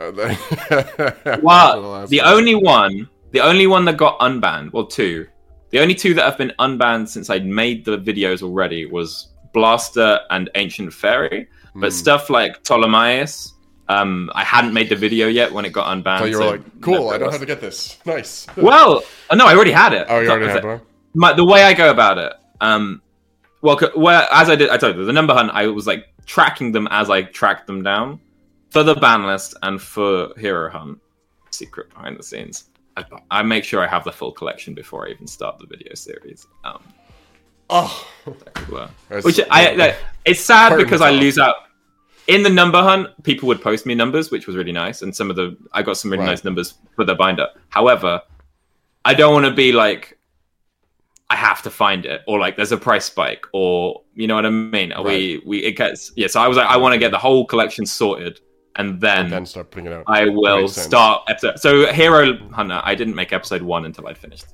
Uh, 0.00 0.10
the- 0.18 1.40
Well, 1.42 1.80
last 1.82 2.10
the 2.10 2.22
only 2.22 2.54
one, 2.54 3.08
the 3.32 3.40
only 3.40 3.66
one 3.66 3.84
that 3.86 3.96
got 3.96 4.18
unbanned, 4.20 4.72
well, 4.72 4.86
two, 4.86 5.26
the 5.70 5.80
only 5.80 5.94
two 5.94 6.14
that 6.14 6.24
have 6.24 6.38
been 6.38 6.52
unbanned 6.58 7.08
since 7.08 7.28
I'd 7.30 7.44
made 7.46 7.84
the 7.84 7.98
videos 7.98 8.42
already 8.42 8.86
was 8.86 9.28
Blaster 9.52 10.20
and 10.30 10.48
Ancient 10.54 10.92
Fairy. 10.92 11.48
But 11.76 11.90
Hmm. 11.90 11.96
stuff 11.98 12.30
like 12.30 12.62
Ptolemaeus, 12.62 13.53
um, 13.88 14.30
I 14.34 14.44
hadn't 14.44 14.72
made 14.72 14.88
the 14.88 14.96
video 14.96 15.28
yet 15.28 15.52
when 15.52 15.64
it 15.64 15.72
got 15.72 15.86
unbanned. 15.86 16.20
So 16.20 16.24
you 16.24 16.36
were 16.38 16.42
so 16.42 16.50
like, 16.52 16.80
cool. 16.80 17.10
I 17.10 17.18
don't 17.18 17.30
have 17.30 17.40
to 17.40 17.46
get 17.46 17.60
this. 17.60 17.98
Nice. 18.06 18.46
Well, 18.56 19.02
uh, 19.30 19.34
no, 19.34 19.46
I 19.46 19.54
already 19.54 19.72
had 19.72 19.92
it. 19.92 20.06
Oh, 20.08 20.20
you 20.20 20.30
already 20.30 20.46
had 20.46 20.58
it. 20.58 20.64
one. 20.64 20.80
My, 21.14 21.32
the 21.32 21.44
way 21.44 21.62
I 21.62 21.74
go 21.74 21.90
about 21.90 22.18
it, 22.18 22.32
um, 22.60 23.02
well, 23.62 23.78
well, 23.96 24.28
as 24.32 24.50
I 24.50 24.56
did, 24.56 24.70
I 24.70 24.76
told 24.76 24.96
you 24.96 25.04
the 25.04 25.12
number 25.12 25.32
hunt. 25.34 25.50
I 25.52 25.66
was 25.68 25.86
like 25.86 26.06
tracking 26.26 26.72
them 26.72 26.88
as 26.90 27.10
I 27.10 27.22
tracked 27.22 27.66
them 27.66 27.82
down 27.82 28.20
for 28.70 28.82
the 28.82 28.94
ban 28.94 29.24
list 29.26 29.54
and 29.62 29.80
for 29.80 30.34
hero 30.36 30.70
hunt. 30.70 31.00
Secret 31.50 31.90
behind 31.90 32.18
the 32.18 32.22
scenes. 32.22 32.64
I, 32.96 33.04
I 33.30 33.42
make 33.42 33.64
sure 33.64 33.82
I 33.82 33.86
have 33.86 34.04
the 34.04 34.12
full 34.12 34.32
collection 34.32 34.74
before 34.74 35.06
I 35.06 35.10
even 35.10 35.26
start 35.26 35.58
the 35.58 35.66
video 35.66 35.94
series. 35.94 36.46
Um, 36.64 36.82
Oh, 37.70 38.06
which 39.22 39.40
I 39.50 39.72
like, 39.74 39.96
it's 40.24 40.40
sad 40.40 40.76
because 40.76 41.00
I 41.00 41.10
lose 41.10 41.38
out. 41.38 41.56
In 42.26 42.42
the 42.42 42.50
number 42.50 42.80
hunt, 42.82 43.08
people 43.22 43.46
would 43.48 43.60
post 43.62 43.84
me 43.86 43.94
numbers, 43.94 44.30
which 44.30 44.46
was 44.46 44.56
really 44.56 44.72
nice, 44.72 45.02
and 45.02 45.14
some 45.14 45.28
of 45.30 45.36
the 45.36 45.56
I 45.72 45.82
got 45.82 45.96
some 45.96 46.10
really 46.10 46.24
Right. 46.24 46.30
nice 46.30 46.44
numbers 46.44 46.74
for 46.96 47.04
the 47.04 47.14
binder. 47.14 47.48
However, 47.68 48.22
I 49.04 49.14
don't 49.14 49.34
want 49.34 49.44
to 49.46 49.52
be 49.52 49.72
like 49.72 50.18
I 51.30 51.36
have 51.36 51.62
to 51.62 51.70
find 51.70 52.06
it, 52.06 52.22
or 52.26 52.38
like 52.38 52.56
there's 52.56 52.72
a 52.72 52.76
price 52.76 53.04
spike, 53.06 53.44
or 53.52 54.02
you 54.14 54.26
know 54.26 54.34
what 54.36 54.46
I 54.46 54.50
mean. 54.50 54.92
Are 54.92 55.02
We 55.02 55.42
we 55.44 55.58
it 55.64 55.72
gets 55.72 56.12
yeah. 56.16 56.26
So 56.28 56.40
I 56.40 56.48
was 56.48 56.56
like, 56.56 56.66
I 56.68 56.76
want 56.76 56.92
to 56.92 56.98
get 56.98 57.10
the 57.10 57.18
whole 57.18 57.44
collection 57.46 57.84
sorted, 57.86 58.40
and 58.76 59.00
then, 59.00 59.24
and 59.24 59.32
then 59.32 59.46
start 59.46 59.70
putting 59.70 59.86
it 59.86 59.92
out. 59.92 60.04
I 60.06 60.26
will 60.28 60.68
start 60.68 61.24
episode. 61.28 61.58
So 61.58 61.92
Hero 61.92 62.36
Hunter, 62.50 62.80
I 62.84 62.94
didn't 62.94 63.14
make 63.14 63.32
episode 63.32 63.62
one 63.62 63.84
until 63.84 64.06
I'd 64.06 64.18
finished 64.18 64.44
the 64.48 64.48
Hero 64.48 64.53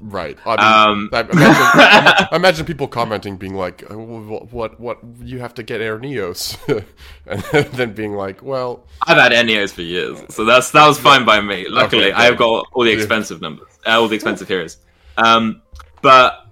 Right. 0.00 0.36
I 0.44 0.50
mean, 0.50 0.58
Um, 0.60 1.10
I 1.12 1.20
imagine, 1.20 1.38
I 1.38 2.28
imagine 2.32 2.66
people 2.66 2.86
commenting, 2.88 3.36
being 3.36 3.54
like, 3.54 3.82
"Uh, 3.90 3.96
"What? 3.96 4.52
What? 4.52 4.80
What? 4.80 4.98
You 5.22 5.38
have 5.38 5.54
to 5.54 5.62
get 5.62 5.80
Air 5.80 5.98
Neos," 5.98 6.56
and 7.26 7.42
then 7.72 7.94
being 7.94 8.14
like, 8.14 8.42
"Well, 8.42 8.86
I've 9.06 9.16
had 9.16 9.32
Enios 9.32 9.72
for 9.72 9.82
years, 9.82 10.20
so 10.28 10.44
that's 10.44 10.70
that 10.72 10.86
was 10.86 10.98
fine 10.98 11.24
by 11.24 11.40
me. 11.40 11.66
Luckily, 11.68 12.12
Okay, 12.12 12.12
I've 12.12 12.36
got 12.36 12.66
all 12.72 12.84
the 12.84 12.92
expensive 12.92 13.40
numbers, 13.40 13.68
uh, 13.86 13.90
all 14.00 14.08
the 14.08 14.14
expensive 14.16 14.48
heroes. 14.48 14.78
Um, 15.16 15.62
but 16.02 16.46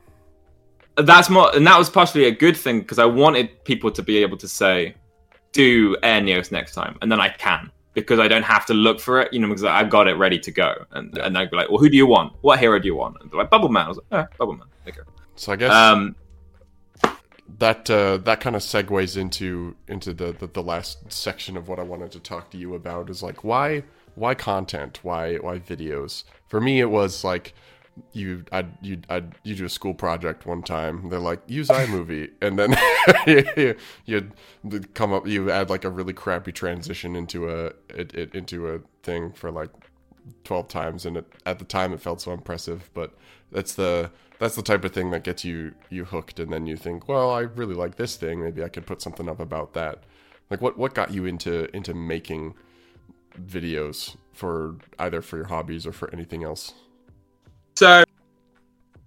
that's 0.96 1.28
more, 1.28 1.54
and 1.54 1.66
that 1.66 1.78
was 1.78 1.90
partially 1.90 2.24
a 2.24 2.30
good 2.30 2.56
thing 2.56 2.80
because 2.80 2.98
I 2.98 3.04
wanted 3.04 3.64
people 3.64 3.90
to 3.90 4.02
be 4.02 4.18
able 4.18 4.38
to 4.38 4.48
say, 4.48 4.94
"Do 5.52 5.96
Enios 6.02 6.50
next 6.50 6.72
time," 6.74 6.96
and 7.02 7.12
then 7.12 7.20
I 7.20 7.28
can 7.28 7.70
because 7.94 8.18
I 8.20 8.28
don't 8.28 8.42
have 8.42 8.66
to 8.66 8.74
look 8.74 9.00
for 9.00 9.20
it, 9.22 9.32
you 9.32 9.38
know, 9.40 9.48
because 9.48 9.64
I've 9.64 9.88
got 9.90 10.08
it 10.08 10.14
ready 10.14 10.38
to 10.38 10.50
go, 10.50 10.84
and 10.92 11.16
and 11.18 11.38
I'd 11.38 11.50
be 11.50 11.56
like, 11.56 11.68
"Well, 11.70 11.78
who 11.78 11.88
do 11.88 11.96
you 11.96 12.06
want? 12.06 12.32
What 12.42 12.58
hero 12.58 12.78
do 12.78 12.86
you 12.86 12.96
want?" 12.96 13.16
And 13.20 13.30
they're 13.30 13.38
like, 13.38 13.50
"Bubble 13.50 13.68
Man." 13.68 13.86
I 13.86 13.88
was 13.88 13.98
like, 13.98 14.06
"Oh, 14.12 14.36
Bubble 14.38 14.54
Man." 14.54 14.68
Okay. 14.88 15.00
so 15.36 15.52
I 15.52 15.56
guess 15.56 15.72
Um, 15.72 16.16
that 17.58 17.88
uh, 17.90 18.16
that 18.18 18.40
kind 18.40 18.56
of 18.56 18.62
segues 18.62 19.16
into 19.16 19.76
into 19.88 20.12
the, 20.12 20.32
the 20.32 20.46
the 20.46 20.62
last 20.62 21.12
section 21.12 21.56
of 21.56 21.68
what 21.68 21.78
I 21.78 21.82
wanted 21.82 22.10
to 22.12 22.20
talk 22.20 22.50
to 22.50 22.58
you 22.58 22.74
about 22.74 23.10
is 23.10 23.22
like 23.22 23.44
why 23.44 23.84
why 24.14 24.34
content 24.34 25.00
why 25.02 25.36
why 25.36 25.58
videos 25.58 26.24
for 26.48 26.60
me 26.60 26.80
it 26.80 26.90
was 26.90 27.22
like 27.24 27.54
you 28.12 28.44
I 28.52 28.66
you 28.80 29.00
I 29.08 29.22
you 29.42 29.54
do 29.54 29.64
a 29.64 29.68
school 29.68 29.94
project 29.94 30.46
one 30.46 30.62
time. 30.62 31.08
They're 31.08 31.18
like 31.18 31.42
use 31.46 31.68
iMovie. 31.70 32.30
And 32.40 32.58
then 32.58 32.76
you 33.26 33.76
you'd 34.04 34.94
come 34.94 35.12
up 35.12 35.26
you 35.26 35.50
add 35.50 35.70
like 35.70 35.84
a 35.84 35.90
really 35.90 36.12
crappy 36.12 36.52
transition 36.52 37.16
into 37.16 37.48
a 37.48 37.66
it, 37.88 38.14
it 38.14 38.34
into 38.34 38.68
a 38.68 38.80
thing 39.02 39.32
for 39.32 39.50
like 39.50 39.70
12 40.44 40.68
times. 40.68 41.06
And 41.06 41.18
it, 41.18 41.26
at 41.46 41.58
the 41.58 41.64
time 41.64 41.92
it 41.92 42.00
felt 42.00 42.20
so 42.20 42.32
impressive. 42.32 42.90
But 42.94 43.14
that's 43.52 43.74
the 43.74 44.10
that's 44.38 44.56
the 44.56 44.62
type 44.62 44.84
of 44.84 44.92
thing 44.92 45.10
that 45.12 45.22
gets 45.22 45.44
you 45.44 45.74
you 45.90 46.04
hooked. 46.04 46.40
And 46.40 46.52
then 46.52 46.66
you 46.66 46.76
think 46.76 47.08
well 47.08 47.30
i 47.30 47.40
really 47.40 47.74
like 47.74 47.96
this 47.96 48.16
thing. 48.16 48.42
Maybe 48.42 48.62
i 48.62 48.68
could 48.68 48.86
put 48.86 49.02
something 49.02 49.28
up 49.28 49.40
about 49.40 49.74
that. 49.74 50.02
Like 50.50 50.60
what 50.60 50.76
what 50.76 50.94
got 50.94 51.12
you 51.12 51.26
into 51.26 51.74
into 51.74 51.94
making 51.94 52.54
videos 53.40 54.16
for 54.32 54.76
either 54.98 55.20
for 55.20 55.36
your 55.36 55.46
hobbies 55.46 55.86
or 55.86 55.92
for 55.92 56.08
anything 56.12 56.44
else 56.44 56.72
So 57.76 58.04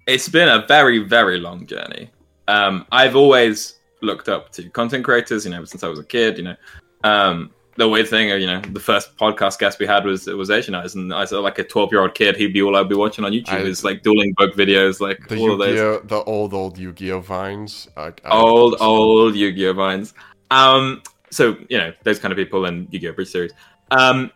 it's 0.08 0.30
been 0.30 0.50
a 0.50 0.66
very, 0.68 1.00
very 1.00 1.40
long 1.40 1.66
journey. 1.66 2.10
Um, 2.48 2.86
I've 2.92 3.16
always 3.16 3.80
looked 4.02 4.30
up 4.30 4.52
to 4.54 4.70
content 4.70 5.04
creators, 5.04 5.46
you 5.46 5.52
know, 5.52 5.64
since 5.66 5.84
I 5.84 5.88
was 5.88 6.00
a 6.00 6.04
kid. 6.04 6.38
You 6.38 6.44
know, 6.46 6.56
um, 7.04 7.52
the 7.76 7.88
weird 7.88 8.08
thing, 8.08 8.30
you 8.42 8.48
know, 8.48 8.60
the 8.62 8.80
first 8.80 9.16
podcast 9.18 9.60
guest 9.60 9.80
we 9.80 9.86
had 9.86 10.06
was 10.06 10.26
was 10.28 10.50
Asian 10.50 10.74
Eyes, 10.76 10.96
and 10.96 11.14
I 11.14 11.26
saw 11.26 11.40
like 11.40 11.60
a 11.60 11.64
twelve 11.64 11.92
year 11.92 12.02
old 12.02 12.16
kid. 12.16 12.36
He'd 12.36 12.54
be 12.54 12.62
all 12.62 12.76
I'd 12.76 12.90
be 12.90 12.96
watching 12.96 13.24
on 13.26 13.32
YouTube. 13.32 13.50
I- 13.50 13.60
is 13.60 13.84
like 13.84 14.02
dueling 14.02 14.34
book 14.38 14.56
videos, 14.56 15.00
like 15.00 15.28
the 15.28 15.38
all 15.38 15.52
of 15.54 15.60
those 15.60 16.02
the 16.08 16.24
old 16.24 16.54
old 16.54 16.78
Yu-Gi-Oh 16.78 17.20
vines 17.22 17.88
I, 17.98 18.14
I- 18.26 18.38
old, 18.38 18.76
old 18.80 19.36
Yu-Gi-Oh 19.36 19.74
vines. 19.74 20.14
Um, 20.52 21.04
so 21.30 21.58
you 21.70 21.78
know 21.78 21.94
those 22.04 22.20
kind 22.20 22.32
of 22.32 22.38
people 22.38 22.66
and 22.66 22.88
Yu-Gi-Oh 22.92 23.12
Abridged 23.12 23.32
series. 23.32 23.52
Um, 23.92 24.32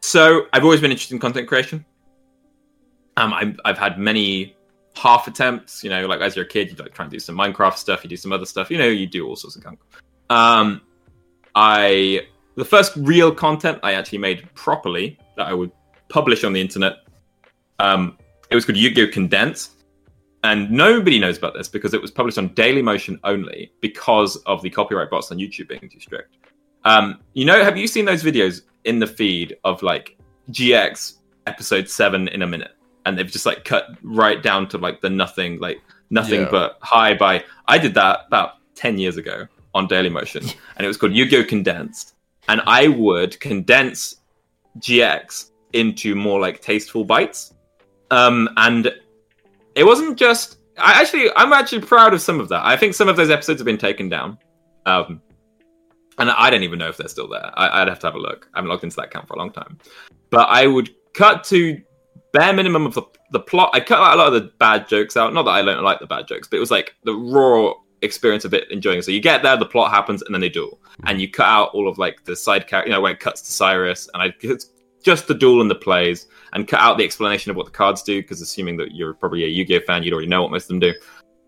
so 0.00 0.46
I've 0.52 0.64
always 0.64 0.80
been 0.80 0.90
interested 0.90 1.14
in 1.14 1.20
content 1.20 1.48
creation. 1.48 1.84
Um, 3.16 3.32
I've, 3.32 3.58
I've 3.64 3.78
had 3.78 3.98
many 3.98 4.56
half 4.94 5.28
attempts. 5.28 5.82
You 5.82 5.90
know, 5.90 6.06
like 6.06 6.20
as 6.20 6.36
you're 6.36 6.44
a 6.44 6.48
kid, 6.48 6.70
you 6.70 6.76
like 6.76 6.94
try 6.94 7.04
and 7.04 7.12
do 7.12 7.18
some 7.18 7.36
Minecraft 7.36 7.76
stuff, 7.76 8.04
you 8.04 8.10
do 8.10 8.16
some 8.16 8.32
other 8.32 8.46
stuff. 8.46 8.70
You 8.70 8.78
know, 8.78 8.86
you 8.86 9.06
do 9.06 9.26
all 9.26 9.36
sorts 9.36 9.56
of 9.56 9.62
junk. 9.62 9.80
Um, 10.30 10.80
I 11.54 12.26
the 12.56 12.64
first 12.64 12.92
real 12.96 13.34
content 13.34 13.78
I 13.82 13.94
actually 13.94 14.18
made 14.18 14.52
properly 14.54 15.18
that 15.36 15.46
I 15.46 15.54
would 15.54 15.70
publish 16.08 16.44
on 16.44 16.52
the 16.52 16.60
internet. 16.60 16.98
Um, 17.78 18.16
it 18.50 18.54
was 18.54 18.64
called 18.64 18.78
Yu-Gi-Oh 18.78 19.08
Condensed 19.12 19.76
and 20.46 20.70
nobody 20.70 21.18
knows 21.18 21.38
about 21.38 21.54
this 21.54 21.68
because 21.68 21.92
it 21.92 22.00
was 22.00 22.12
published 22.12 22.38
on 22.38 22.50
Dailymotion 22.50 23.18
only 23.24 23.72
because 23.80 24.36
of 24.46 24.62
the 24.62 24.70
copyright 24.70 25.10
bots 25.10 25.32
on 25.32 25.38
YouTube 25.38 25.68
being 25.68 25.88
too 25.88 25.98
strict. 25.98 26.36
Um, 26.84 27.18
you 27.32 27.44
know, 27.44 27.64
have 27.64 27.76
you 27.76 27.88
seen 27.88 28.04
those 28.04 28.22
videos 28.22 28.62
in 28.84 29.00
the 29.00 29.08
feed 29.08 29.56
of 29.64 29.82
like 29.82 30.16
GX 30.50 31.14
episode 31.48 31.88
seven 31.88 32.28
in 32.28 32.42
a 32.42 32.46
minute, 32.46 32.70
and 33.06 33.16
they've 33.16 33.30
just 33.30 33.46
like 33.46 33.64
cut 33.64 33.86
right 34.02 34.42
down 34.42 34.68
to 34.68 34.78
like 34.78 35.00
the 35.00 35.08
nothing, 35.08 35.58
like 35.58 35.80
nothing 36.10 36.42
Yeah. 36.42 36.48
but 36.50 36.78
high 36.82 37.14
by. 37.14 37.42
I 37.66 37.78
did 37.78 37.94
that 37.94 38.24
about 38.26 38.54
ten 38.74 38.98
years 38.98 39.16
ago 39.16 39.46
on 39.74 39.88
Dailymotion, 39.88 40.42
and 40.76 40.84
it 40.84 40.86
was 40.88 40.96
called 40.98 41.14
Yu-Gi-Oh 41.14 41.44
Condensed, 41.44 42.14
and 42.48 42.60
I 42.66 42.88
would 42.88 43.40
condense 43.40 44.16
GX 44.80 45.50
into 45.72 46.14
more 46.14 46.40
like 46.40 46.60
tasteful 46.60 47.04
bites. 47.04 47.54
Um, 48.10 48.48
and 48.56 48.92
it 49.74 49.84
wasn't 49.84 50.18
just. 50.18 50.58
I 50.78 51.00
actually, 51.00 51.30
I'm 51.36 51.54
actually 51.54 51.80
proud 51.80 52.12
of 52.12 52.20
some 52.20 52.38
of 52.38 52.48
that. 52.50 52.62
I 52.64 52.76
think 52.76 52.92
some 52.94 53.08
of 53.08 53.16
those 53.16 53.30
episodes 53.30 53.60
have 53.60 53.64
been 53.64 53.78
taken 53.78 54.10
down, 54.10 54.36
um, 54.84 55.22
and 56.18 56.30
I 56.30 56.50
don't 56.50 56.62
even 56.64 56.78
know 56.78 56.88
if 56.88 56.98
they're 56.98 57.08
still 57.08 57.28
there. 57.28 57.50
I, 57.58 57.80
I'd 57.82 57.88
have 57.88 57.98
to 58.00 58.06
have 58.08 58.14
a 58.14 58.18
look. 58.18 58.48
I 58.52 58.58
haven't 58.58 58.68
logged 58.70 58.84
into 58.84 58.96
that 58.96 59.06
account 59.06 59.26
for 59.26 59.34
a 59.34 59.38
long 59.38 59.50
time. 59.52 59.78
But 60.30 60.48
I 60.50 60.66
would 60.66 60.90
cut 61.14 61.44
to 61.44 61.80
bare 62.38 62.52
minimum 62.52 62.86
of 62.86 62.94
the 62.94 63.02
the 63.32 63.40
plot. 63.40 63.70
I 63.72 63.80
cut 63.80 64.00
out 64.00 64.14
a 64.14 64.18
lot 64.18 64.28
of 64.28 64.34
the 64.34 64.52
bad 64.58 64.88
jokes 64.88 65.16
out. 65.16 65.32
Not 65.32 65.44
that 65.44 65.50
I 65.50 65.62
don't 65.62 65.82
like 65.82 66.00
the 66.00 66.06
bad 66.06 66.28
jokes, 66.28 66.48
but 66.48 66.56
it 66.56 66.60
was 66.60 66.70
like 66.70 66.94
the 67.04 67.14
raw 67.14 67.72
experience 68.02 68.44
of 68.44 68.54
it 68.54 68.70
enjoying 68.70 68.98
it. 68.98 69.04
So 69.04 69.10
you 69.10 69.20
get 69.20 69.42
there, 69.42 69.56
the 69.56 69.66
plot 69.66 69.90
happens, 69.90 70.22
and 70.22 70.34
then 70.34 70.40
they 70.40 70.48
duel, 70.48 70.78
hmm. 71.00 71.08
and 71.08 71.20
you 71.20 71.30
cut 71.30 71.46
out 71.46 71.70
all 71.74 71.88
of 71.88 71.98
like 71.98 72.24
the 72.24 72.36
side 72.36 72.66
character, 72.66 72.88
you 72.88 72.94
know, 72.94 73.00
when 73.00 73.12
it 73.12 73.20
cuts 73.20 73.42
to 73.42 73.52
Cyrus, 73.52 74.08
and 74.14 74.22
I 74.22 74.34
it's 74.40 74.70
just 75.02 75.28
the 75.28 75.34
duel 75.34 75.60
and 75.60 75.70
the 75.70 75.76
plays, 75.76 76.26
and 76.52 76.66
cut 76.66 76.80
out 76.80 76.98
the 76.98 77.04
explanation 77.04 77.50
of 77.50 77.56
what 77.56 77.66
the 77.66 77.72
cards 77.72 78.02
do, 78.02 78.20
because 78.20 78.40
assuming 78.40 78.76
that 78.78 78.94
you're 78.94 79.14
probably 79.14 79.44
a 79.44 79.48
Yu-Gi-Oh 79.48 79.80
fan, 79.86 80.02
you'd 80.02 80.12
already 80.12 80.28
know 80.28 80.42
what 80.42 80.50
most 80.50 80.64
of 80.64 80.68
them 80.68 80.80
do. 80.80 80.92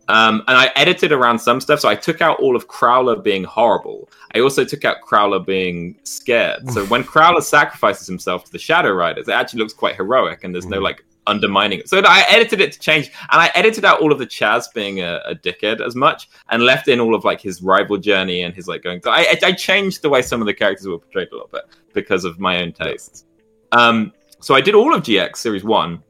Um, 0.08 0.42
and 0.48 0.56
I 0.56 0.70
edited 0.74 1.12
around 1.12 1.38
some 1.38 1.60
stuff, 1.60 1.80
so 1.80 1.88
I 1.88 1.94
took 1.94 2.22
out 2.22 2.40
all 2.40 2.56
of 2.56 2.66
Crowler 2.66 3.22
being 3.22 3.44
horrible. 3.44 4.08
I 4.34 4.40
also 4.40 4.64
took 4.64 4.84
out 4.84 4.96
Crowler 5.06 5.44
being 5.44 5.96
scared. 6.02 6.70
So 6.70 6.86
when 6.86 7.04
Crowler 7.04 7.42
sacrifices 7.42 8.06
himself 8.06 8.44
to 8.44 8.52
the 8.52 8.58
Shadow 8.58 8.92
Riders, 8.92 9.28
it 9.28 9.32
actually 9.32 9.60
looks 9.60 9.74
quite 9.74 9.96
heroic, 9.96 10.44
and 10.44 10.54
there's 10.54 10.66
no 10.66 10.78
like 10.78 11.04
undermining 11.26 11.80
it. 11.80 11.88
So 11.90 11.98
I 11.98 12.24
edited 12.28 12.60
it 12.60 12.72
to 12.72 12.78
change, 12.78 13.08
and 13.30 13.40
I 13.40 13.50
edited 13.54 13.84
out 13.84 14.00
all 14.00 14.10
of 14.10 14.18
the 14.18 14.26
Chaz 14.26 14.72
being 14.72 15.00
a, 15.00 15.20
a 15.26 15.34
dickhead 15.34 15.80
as 15.86 15.94
much, 15.94 16.28
and 16.48 16.62
left 16.62 16.88
in 16.88 17.00
all 17.00 17.14
of 17.14 17.24
like 17.24 17.40
his 17.40 17.62
rival 17.62 17.98
journey 17.98 18.42
and 18.42 18.54
his 18.54 18.66
like 18.66 18.82
going. 18.82 19.02
So 19.02 19.10
I, 19.10 19.36
I 19.42 19.52
changed 19.52 20.00
the 20.00 20.08
way 20.08 20.22
some 20.22 20.40
of 20.40 20.46
the 20.46 20.54
characters 20.54 20.88
were 20.88 20.98
portrayed 20.98 21.28
a 21.30 21.34
little 21.34 21.50
bit 21.52 21.64
because 21.92 22.24
of 22.24 22.40
my 22.40 22.62
own 22.62 22.72
tastes. 22.72 23.26
Um, 23.72 24.12
so 24.40 24.54
I 24.54 24.60
did 24.62 24.74
all 24.74 24.94
of 24.94 25.02
GX 25.02 25.36
Series 25.36 25.64
One, 25.64 26.02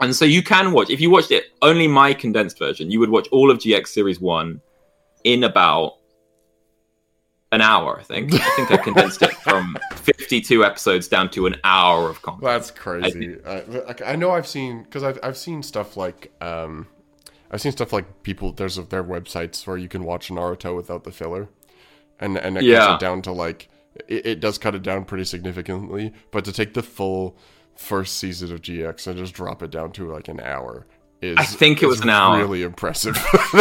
and 0.00 0.14
so 0.14 0.24
you 0.24 0.42
can 0.42 0.72
watch 0.72 0.90
if 0.90 1.00
you 1.00 1.10
watched 1.10 1.30
it 1.30 1.44
only 1.62 1.88
my 1.88 2.12
condensed 2.14 2.58
version, 2.58 2.90
you 2.90 3.00
would 3.00 3.10
watch 3.10 3.28
all 3.32 3.50
of 3.50 3.58
GX 3.58 3.88
Series 3.88 4.20
One 4.20 4.60
in 5.24 5.44
about 5.44 5.94
an 7.52 7.60
hour. 7.60 7.98
I 7.98 8.02
think. 8.02 8.32
I 8.34 8.38
think 8.56 8.70
I 8.70 8.76
condensed 8.76 9.22
it 9.22 9.32
from 9.32 9.76
fifty-two 9.94 10.64
episodes 10.64 11.08
down 11.08 11.30
to 11.30 11.46
an 11.46 11.56
hour 11.64 12.08
of 12.10 12.20
content. 12.22 12.44
That's 12.44 12.70
crazy. 12.70 13.38
I, 13.46 13.60
like, 13.62 14.02
I 14.02 14.16
know 14.16 14.30
I've 14.32 14.46
seen 14.46 14.82
because 14.82 15.02
I've 15.02 15.18
I've 15.22 15.36
seen 15.36 15.62
stuff 15.62 15.96
like 15.96 16.32
um, 16.40 16.86
I've 17.50 17.60
seen 17.60 17.72
stuff 17.72 17.92
like 17.92 18.22
people. 18.22 18.52
There's 18.52 18.76
their 18.76 19.04
websites 19.04 19.66
where 19.66 19.76
you 19.76 19.88
can 19.88 20.04
watch 20.04 20.28
Naruto 20.28 20.74
without 20.74 21.04
the 21.04 21.12
filler, 21.12 21.48
and 22.18 22.36
and 22.36 22.56
it 22.56 22.60
cuts 22.60 22.66
Yeah. 22.66 22.94
it 22.96 23.00
down 23.00 23.22
to 23.22 23.32
like 23.32 23.68
it, 24.08 24.26
it 24.26 24.40
does 24.40 24.58
cut 24.58 24.74
it 24.74 24.82
down 24.82 25.04
pretty 25.04 25.24
significantly. 25.24 26.12
But 26.32 26.44
to 26.46 26.52
take 26.52 26.74
the 26.74 26.82
full 26.82 27.36
first 27.76 28.18
season 28.18 28.52
of 28.52 28.62
GX 28.62 29.06
and 29.06 29.18
just 29.18 29.34
drop 29.34 29.62
it 29.62 29.70
down 29.70 29.92
to 29.92 30.10
like 30.10 30.28
an 30.28 30.40
hour 30.40 30.86
is 31.22 31.36
I 31.38 31.44
think 31.44 31.82
it 31.82 31.86
was 31.86 32.00
an 32.00 32.10
hour. 32.10 32.38
Really 32.38 32.62
impressive. 32.62 33.14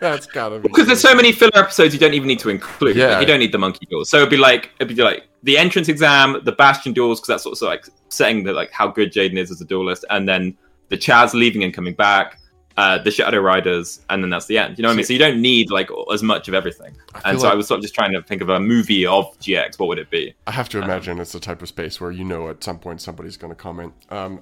That's 0.00 0.26
gotta 0.26 0.58
be 0.58 0.68
because 0.68 0.86
there's 0.86 1.00
so 1.00 1.14
many 1.14 1.32
filler 1.32 1.56
episodes 1.56 1.94
you 1.94 2.00
don't 2.00 2.14
even 2.14 2.28
need 2.28 2.38
to 2.40 2.50
include. 2.50 2.96
Yeah. 2.96 3.12
Like, 3.12 3.20
you 3.20 3.26
don't 3.26 3.38
need 3.38 3.52
the 3.52 3.58
monkey 3.58 3.86
duels. 3.86 4.10
So 4.10 4.18
it'd 4.18 4.30
be 4.30 4.36
like 4.36 4.70
it'd 4.78 4.94
be 4.94 5.02
like 5.02 5.26
the 5.42 5.56
entrance 5.56 5.88
exam, 5.88 6.40
the 6.44 6.52
Bastion 6.52 6.92
duels, 6.92 7.20
because 7.20 7.28
that's 7.28 7.46
also 7.46 7.66
like 7.66 7.86
setting 8.08 8.44
the 8.44 8.52
like 8.52 8.70
how 8.70 8.88
good 8.88 9.12
Jaden 9.12 9.38
is 9.38 9.50
as 9.50 9.60
a 9.60 9.64
duelist, 9.64 10.04
and 10.10 10.28
then 10.28 10.56
the 10.88 10.98
Chaz 10.98 11.32
leaving 11.32 11.64
and 11.64 11.72
coming 11.72 11.94
back, 11.94 12.38
uh, 12.76 12.98
the 12.98 13.10
Shadow 13.10 13.38
Riders, 13.38 14.00
and 14.10 14.22
then 14.22 14.30
that's 14.30 14.46
the 14.46 14.58
end. 14.58 14.78
You 14.78 14.82
know 14.82 14.88
what 14.88 14.94
I 14.94 14.96
mean? 14.96 15.04
So 15.04 15.12
you 15.12 15.18
don't 15.18 15.40
need 15.40 15.70
like 15.70 15.88
as 16.12 16.22
much 16.22 16.48
of 16.48 16.54
everything. 16.54 16.96
And 17.24 17.40
so 17.40 17.48
I 17.48 17.54
was 17.54 17.68
sort 17.68 17.78
of 17.78 17.82
just 17.82 17.94
trying 17.94 18.12
to 18.12 18.22
think 18.22 18.42
of 18.42 18.48
a 18.48 18.58
movie 18.58 19.06
of 19.06 19.38
GX. 19.38 19.78
What 19.78 19.88
would 19.88 19.98
it 19.98 20.10
be? 20.10 20.34
I 20.46 20.52
have 20.52 20.68
to 20.70 20.82
imagine 20.82 21.18
it's 21.20 21.32
the 21.32 21.40
type 21.40 21.62
of 21.62 21.68
space 21.68 22.00
where 22.00 22.10
you 22.10 22.24
know 22.24 22.48
at 22.48 22.64
some 22.64 22.78
point 22.78 23.00
somebody's 23.00 23.36
going 23.36 23.52
to 23.52 23.56
comment. 23.56 23.94
Um, 24.10 24.40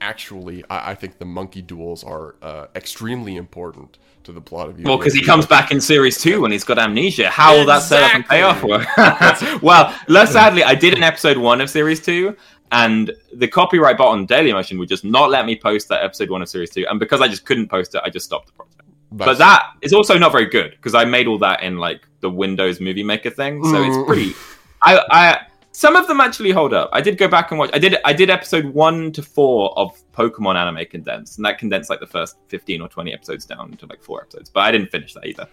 actually, 0.00 0.64
I, 0.70 0.92
I 0.92 0.94
think 0.94 1.18
the 1.18 1.24
monkey 1.24 1.62
duels 1.62 2.04
are 2.04 2.36
uh, 2.42 2.66
extremely 2.74 3.36
important 3.36 3.98
to 4.24 4.32
the 4.32 4.40
plot 4.40 4.68
of. 4.68 4.80
Well, 4.80 4.98
because 4.98 5.14
he 5.14 5.22
comes 5.22 5.46
back 5.46 5.70
in 5.70 5.80
series 5.80 6.18
two 6.18 6.40
when 6.40 6.52
he's 6.52 6.64
got 6.64 6.78
amnesia. 6.78 7.30
How 7.30 7.56
will 7.56 7.66
that 7.66 7.80
set 7.80 8.02
up 8.02 8.14
and 8.14 8.26
pay 8.26 8.42
off? 8.42 8.62
well, 9.62 9.94
less 10.08 10.32
sadly, 10.32 10.62
I 10.62 10.74
did 10.74 10.94
an 10.94 11.02
episode 11.02 11.38
one 11.38 11.60
of 11.60 11.70
series 11.70 12.00
two, 12.00 12.36
and 12.72 13.12
the 13.34 13.48
copyright 13.48 13.96
bot 13.98 14.08
on 14.08 14.26
Dailymotion 14.26 14.78
would 14.78 14.88
just 14.88 15.04
not 15.04 15.30
let 15.30 15.46
me 15.46 15.56
post 15.56 15.88
that 15.88 16.02
episode 16.02 16.30
one 16.30 16.42
of 16.42 16.48
series 16.48 16.70
two. 16.70 16.86
And 16.88 16.98
because 17.00 17.20
I 17.20 17.28
just 17.28 17.44
couldn't 17.44 17.68
post 17.68 17.94
it, 17.94 18.02
I 18.04 18.10
just 18.10 18.26
stopped 18.26 18.46
the 18.48 18.52
project. 18.52 18.82
But 19.12 19.38
that 19.38 19.70
is 19.82 19.92
also 19.92 20.18
not 20.18 20.32
very 20.32 20.46
good 20.46 20.72
because 20.72 20.94
I 20.94 21.04
made 21.04 21.26
all 21.26 21.38
that 21.38 21.62
in 21.62 21.78
like 21.78 22.06
the 22.20 22.28
Windows 22.30 22.80
Movie 22.80 23.04
Maker 23.04 23.30
thing, 23.30 23.62
so 23.64 23.70
Mm. 23.70 23.88
it's 23.88 24.06
pretty. 24.06 24.34
I, 24.82 25.00
I 25.10 25.46
some 25.72 25.94
of 25.94 26.06
them 26.08 26.20
actually 26.22 26.50
hold 26.52 26.72
up. 26.72 26.88
I 26.92 27.02
did 27.02 27.18
go 27.18 27.28
back 27.28 27.50
and 27.50 27.58
watch. 27.58 27.70
I 27.72 27.78
did 27.78 27.96
I 28.04 28.12
did 28.12 28.30
episode 28.30 28.64
one 28.64 29.12
to 29.12 29.22
four 29.22 29.78
of 29.78 29.98
Pokemon 30.12 30.56
anime 30.56 30.86
condensed, 30.86 31.38
and 31.38 31.44
that 31.44 31.58
condensed 31.58 31.88
like 31.90 32.00
the 32.00 32.06
first 32.06 32.36
fifteen 32.48 32.80
or 32.80 32.88
twenty 32.88 33.12
episodes 33.12 33.44
down 33.44 33.72
to 33.76 33.86
like 33.86 34.02
four 34.02 34.22
episodes. 34.22 34.50
But 34.50 34.60
I 34.60 34.72
didn't 34.72 34.90
finish 34.90 35.14
that 35.14 35.26
either 35.26 35.46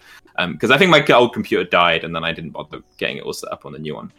because 0.48 0.70
I 0.70 0.78
think 0.78 0.90
my 0.90 1.04
old 1.14 1.32
computer 1.32 1.64
died, 1.64 2.04
and 2.04 2.14
then 2.14 2.24
I 2.24 2.32
didn't 2.32 2.50
bother 2.50 2.80
getting 2.98 3.18
it 3.18 3.22
all 3.22 3.34
set 3.34 3.52
up 3.52 3.66
on 3.66 3.72
the 3.72 3.78
new 3.78 3.94
one. 3.94 4.12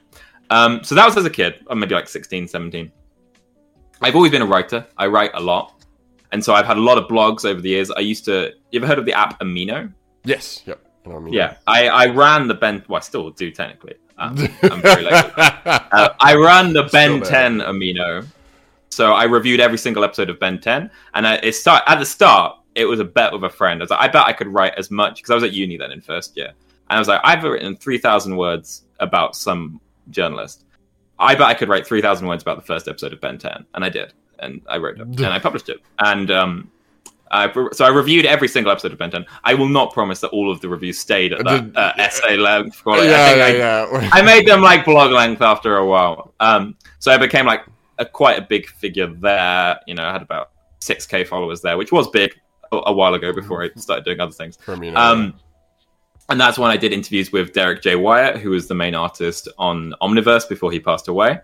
Um, 0.49 0.83
so 0.83 0.95
that 0.95 1.05
was 1.05 1.17
as 1.17 1.25
a 1.25 1.29
kid, 1.29 1.55
maybe 1.73 1.95
like 1.95 2.07
16, 2.07 2.47
17. 2.47 2.91
I've 4.01 4.15
always 4.15 4.31
been 4.31 4.41
a 4.41 4.45
writer. 4.45 4.85
I 4.97 5.07
write 5.07 5.31
a 5.33 5.39
lot, 5.39 5.83
and 6.31 6.43
so 6.43 6.53
I've 6.53 6.65
had 6.65 6.77
a 6.77 6.81
lot 6.81 6.97
of 6.97 7.05
blogs 7.05 7.45
over 7.45 7.61
the 7.61 7.69
years. 7.69 7.89
I 7.91 8.01
used 8.01 8.25
to. 8.25 8.51
You 8.71 8.79
ever 8.79 8.87
heard 8.87 8.99
of 8.99 9.05
the 9.05 9.13
app 9.13 9.39
Amino? 9.39 9.91
yes, 10.23 10.63
yep. 10.65 10.79
I 11.05 11.09
know 11.09 11.15
what 11.15 11.21
I 11.21 11.23
mean. 11.25 11.33
Yeah, 11.33 11.57
I, 11.67 11.87
I 11.87 12.05
ran 12.07 12.47
the 12.47 12.53
Ben. 12.53 12.83
Well, 12.87 12.97
I 12.97 13.01
still 13.01 13.29
do 13.31 13.51
technically. 13.51 13.95
Um, 14.17 14.37
I'm 14.63 14.81
very. 14.81 15.05
Uh, 15.95 16.09
I 16.19 16.35
run 16.35 16.73
the 16.73 16.83
Ben 16.83 17.21
10 17.21 17.59
amino. 17.59 18.25
So 18.89 19.13
I 19.13 19.23
reviewed 19.23 19.59
every 19.59 19.77
single 19.77 20.03
episode 20.03 20.29
of 20.29 20.39
Ben 20.39 20.59
10, 20.59 20.89
and 21.13 21.27
I, 21.27 21.35
it 21.35 21.53
start 21.53 21.83
at 21.87 21.99
the 21.99 22.05
start. 22.05 22.57
It 22.75 22.85
was 22.85 22.99
a 22.99 23.05
bet 23.05 23.31
with 23.31 23.43
a 23.43 23.49
friend. 23.49 23.81
I 23.81 23.83
was 23.83 23.89
like, 23.89 24.01
I 24.01 24.07
bet 24.07 24.25
I 24.25 24.33
could 24.33 24.47
write 24.47 24.73
as 24.77 24.91
much 24.91 25.17
because 25.17 25.31
I 25.31 25.35
was 25.35 25.43
at 25.43 25.53
uni 25.53 25.77
then 25.77 25.91
in 25.91 26.01
first 26.01 26.35
year, 26.35 26.47
and 26.47 26.97
I 26.97 26.99
was 26.99 27.07
like, 27.07 27.21
I've 27.23 27.43
written 27.43 27.75
three 27.75 27.97
thousand 27.97 28.35
words 28.35 28.83
about 28.99 29.35
some 29.35 29.79
journalist. 30.09 30.65
I 31.17 31.33
bet 31.35 31.47
I 31.47 31.53
could 31.53 31.69
write 31.69 31.87
three 31.87 32.01
thousand 32.01 32.27
words 32.27 32.43
about 32.43 32.57
the 32.57 32.65
first 32.65 32.87
episode 32.87 33.13
of 33.13 33.21
Ben 33.21 33.37
10, 33.37 33.65
and 33.73 33.85
I 33.85 33.89
did, 33.89 34.13
and 34.39 34.61
I 34.67 34.77
wrote 34.77 34.99
it, 34.99 35.01
and 35.01 35.25
I 35.25 35.39
published 35.39 35.69
it, 35.69 35.81
and 35.99 36.29
um, 36.29 36.71
I, 37.31 37.51
so 37.71 37.85
I 37.85 37.89
reviewed 37.89 38.25
every 38.25 38.47
single 38.47 38.71
episode 38.71 38.91
of 38.91 38.99
Ben 38.99 39.11
10. 39.11 39.25
I 39.43 39.53
will 39.53 39.67
not 39.67 39.93
promise 39.93 40.19
that 40.21 40.29
all 40.29 40.51
of 40.51 40.61
the 40.61 40.69
reviews 40.69 40.99
stayed 40.99 41.33
at 41.33 41.43
that 41.43 41.65
Did- 41.65 41.77
uh, 41.77 41.93
essay 41.97 42.37
length. 42.37 42.81
Yeah, 42.85 42.93
I 42.93 42.97
think 42.97 43.09
yeah, 43.57 43.87
I, 43.91 44.01
yeah. 44.01 44.09
I 44.13 44.21
made 44.21 44.47
them 44.47 44.61
like 44.61 44.85
blog 44.85 45.11
length 45.11 45.41
after 45.41 45.77
a 45.77 45.85
while. 45.85 46.33
Um, 46.39 46.75
so 46.99 47.11
I 47.11 47.17
became 47.17 47.45
like 47.45 47.65
a 47.97 48.05
quite 48.05 48.37
a 48.37 48.41
big 48.41 48.67
figure 48.67 49.07
there. 49.07 49.79
You 49.87 49.95
know, 49.95 50.03
I 50.03 50.11
had 50.11 50.21
about 50.21 50.51
six 50.79 51.05
k 51.05 51.23
followers 51.23 51.61
there, 51.61 51.77
which 51.77 51.91
was 51.91 52.09
big 52.09 52.35
a, 52.71 52.81
a 52.87 52.93
while 52.93 53.13
ago 53.13 53.33
before 53.33 53.63
I 53.63 53.69
started 53.75 54.05
doing 54.05 54.19
other 54.19 54.31
things. 54.31 54.57
Um, 54.95 55.33
and 56.29 56.39
that's 56.39 56.57
when 56.57 56.71
I 56.71 56.77
did 56.77 56.91
interviews 56.93 57.31
with 57.31 57.53
Derrick 57.53 57.81
J. 57.81 57.95
Wyatt, 57.95 58.37
who 58.37 58.49
was 58.51 58.67
the 58.67 58.75
main 58.75 58.95
artist 58.95 59.47
on 59.57 59.93
Omniverse 60.01 60.47
before 60.49 60.71
he 60.71 60.79
passed 60.79 61.07
away. 61.07 61.39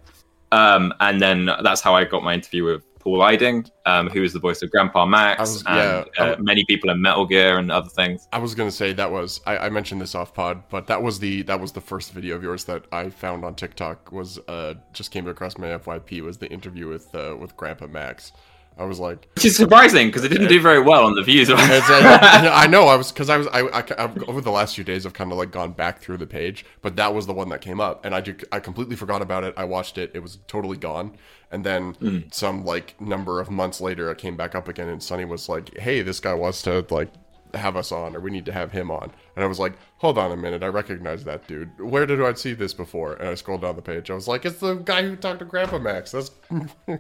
Um, 0.52 0.94
and 1.00 1.22
then 1.22 1.46
that's 1.64 1.82
how 1.82 1.96
I 1.96 2.04
got 2.04 2.24
my 2.24 2.34
interview 2.34 2.66
with 2.66 2.84
Paul 3.00 3.22
Eiding, 3.24 3.68
um, 3.86 4.10
who 4.10 4.22
is 4.22 4.32
the 4.34 4.40
voice 4.40 4.62
of 4.62 4.70
Grandpa 4.70 5.06
Max 5.06 5.40
was- 5.40 5.64
and 5.66 5.76
yeah, 5.78 6.04
uh, 6.20 6.26
w- 6.32 6.44
many 6.44 6.64
people 6.66 6.90
in 6.92 7.02
Metal 7.02 7.26
Gear 7.26 7.58
and 7.58 7.72
other 7.72 7.90
things. 7.90 8.28
I 8.34 8.38
was 8.38 8.54
gonna 8.54 8.70
say 8.70 8.94
that 8.94 9.10
was 9.12 9.40
I, 9.48 9.58
I 9.58 9.70
mentioned 9.70 10.02
this 10.02 10.14
off 10.14 10.34
pod, 10.36 10.64
but 10.70 10.86
that 10.88 11.02
was 11.02 11.20
the 11.20 11.42
that 11.44 11.60
was 11.60 11.72
the 11.72 11.82
first 11.82 12.12
video 12.14 12.36
of 12.36 12.44
yours 12.44 12.66
that 12.66 12.84
I 12.92 13.10
found 13.10 13.44
on 13.44 13.56
TikTok 13.56 14.12
was 14.12 14.38
uh 14.48 14.76
just 14.94 15.10
came 15.10 15.28
across 15.28 15.58
my 15.58 15.68
FYP 15.70 16.22
was 16.22 16.38
the 16.38 16.48
interview 16.52 16.88
with 16.90 17.14
uh, 17.16 17.36
with 17.40 17.56
Grandpa 17.58 17.88
Max. 17.88 18.34
I 18.78 18.86
was 18.86 19.00
like, 19.00 19.28
Which 19.36 19.46
is 19.46 19.56
surprising 19.58 20.08
because 20.08 20.24
it 20.24 20.30
didn't 20.30 20.48
do 20.48 20.60
very 20.62 20.80
well 20.82 21.06
on 21.06 21.14
the 21.16 21.22
views. 21.22 21.50
Uh, 21.50 21.56
I 21.60 22.68
know 22.68 22.88
I 22.88 22.96
was 22.96 23.12
because 23.12 23.30
I 23.30 23.38
was 23.38 23.48
I, 23.48 23.60
I, 23.62 23.84
I've- 24.04 24.22
over 24.28 24.42
the 24.42 24.50
last 24.52 24.76
few 24.76 24.84
days 24.84 25.06
I've 25.06 25.14
kind 25.14 25.32
of 25.32 25.38
like 25.38 25.52
gone 25.52 25.74
back 25.74 26.00
through 26.02 26.18
the 26.18 26.26
page, 26.28 26.66
but 26.82 26.96
that 26.96 27.14
was 27.14 27.28
the 27.28 27.34
one 27.34 27.50
that 27.50 27.62
came 27.62 27.80
up, 27.80 28.04
and 28.06 28.16
I 28.16 28.22
do, 28.22 28.36
I 28.52 28.60
completely 28.60 28.96
forgot 28.96 29.22
about 29.22 29.44
it. 29.44 29.54
I 29.58 29.66
watched 29.66 29.98
it; 29.98 30.12
it 30.14 30.20
was 30.20 30.40
totally 30.48 30.78
gone, 30.78 31.16
and 31.52 31.64
then 31.66 31.94
Mm. 31.96 32.34
some 32.34 32.66
like 32.66 33.00
number 33.00 33.40
of 33.40 33.52
months 33.52 33.82
later, 33.82 34.10
it 34.10 34.18
came 34.18 34.36
back 34.38 34.56
up 34.56 34.68
again, 34.68 34.88
and 34.90 35.04
Sonny 35.04 35.26
was 35.26 35.48
like, 35.50 35.78
"Hey, 35.78 36.02
this 36.02 36.20
guy 36.20 36.34
wants 36.34 36.62
to 36.64 36.86
like 36.90 37.10
have 37.54 37.76
us 37.76 37.92
on, 37.92 38.16
or 38.16 38.20
we 38.20 38.32
need 38.32 38.46
to 38.46 38.52
have 38.52 38.72
him 38.72 38.92
on," 38.92 39.12
and 39.36 39.44
I 39.44 39.48
was 39.48 39.60
like, 39.60 39.74
"Hold 39.98 40.18
on 40.18 40.32
a 40.32 40.38
minute, 40.38 40.64
I 40.64 40.68
recognize 40.68 41.24
that 41.26 41.48
dude. 41.48 41.70
Where 41.80 42.06
did 42.06 42.22
I 42.22 42.34
see 42.34 42.54
this 42.54 42.74
before?" 42.74 43.14
And 43.14 43.28
I 43.28 43.36
scrolled 43.36 43.62
down 43.62 43.76
the 43.76 43.82
page. 43.82 44.10
I 44.10 44.16
was 44.16 44.28
like, 44.28 44.46
"It's 44.46 44.60
the 44.60 44.76
guy 44.76 45.04
who 45.04 45.16
talked 45.16 45.40
to 45.40 45.46
Grandpa 45.46 45.80
Max." 45.80 46.12
That's 46.12 46.32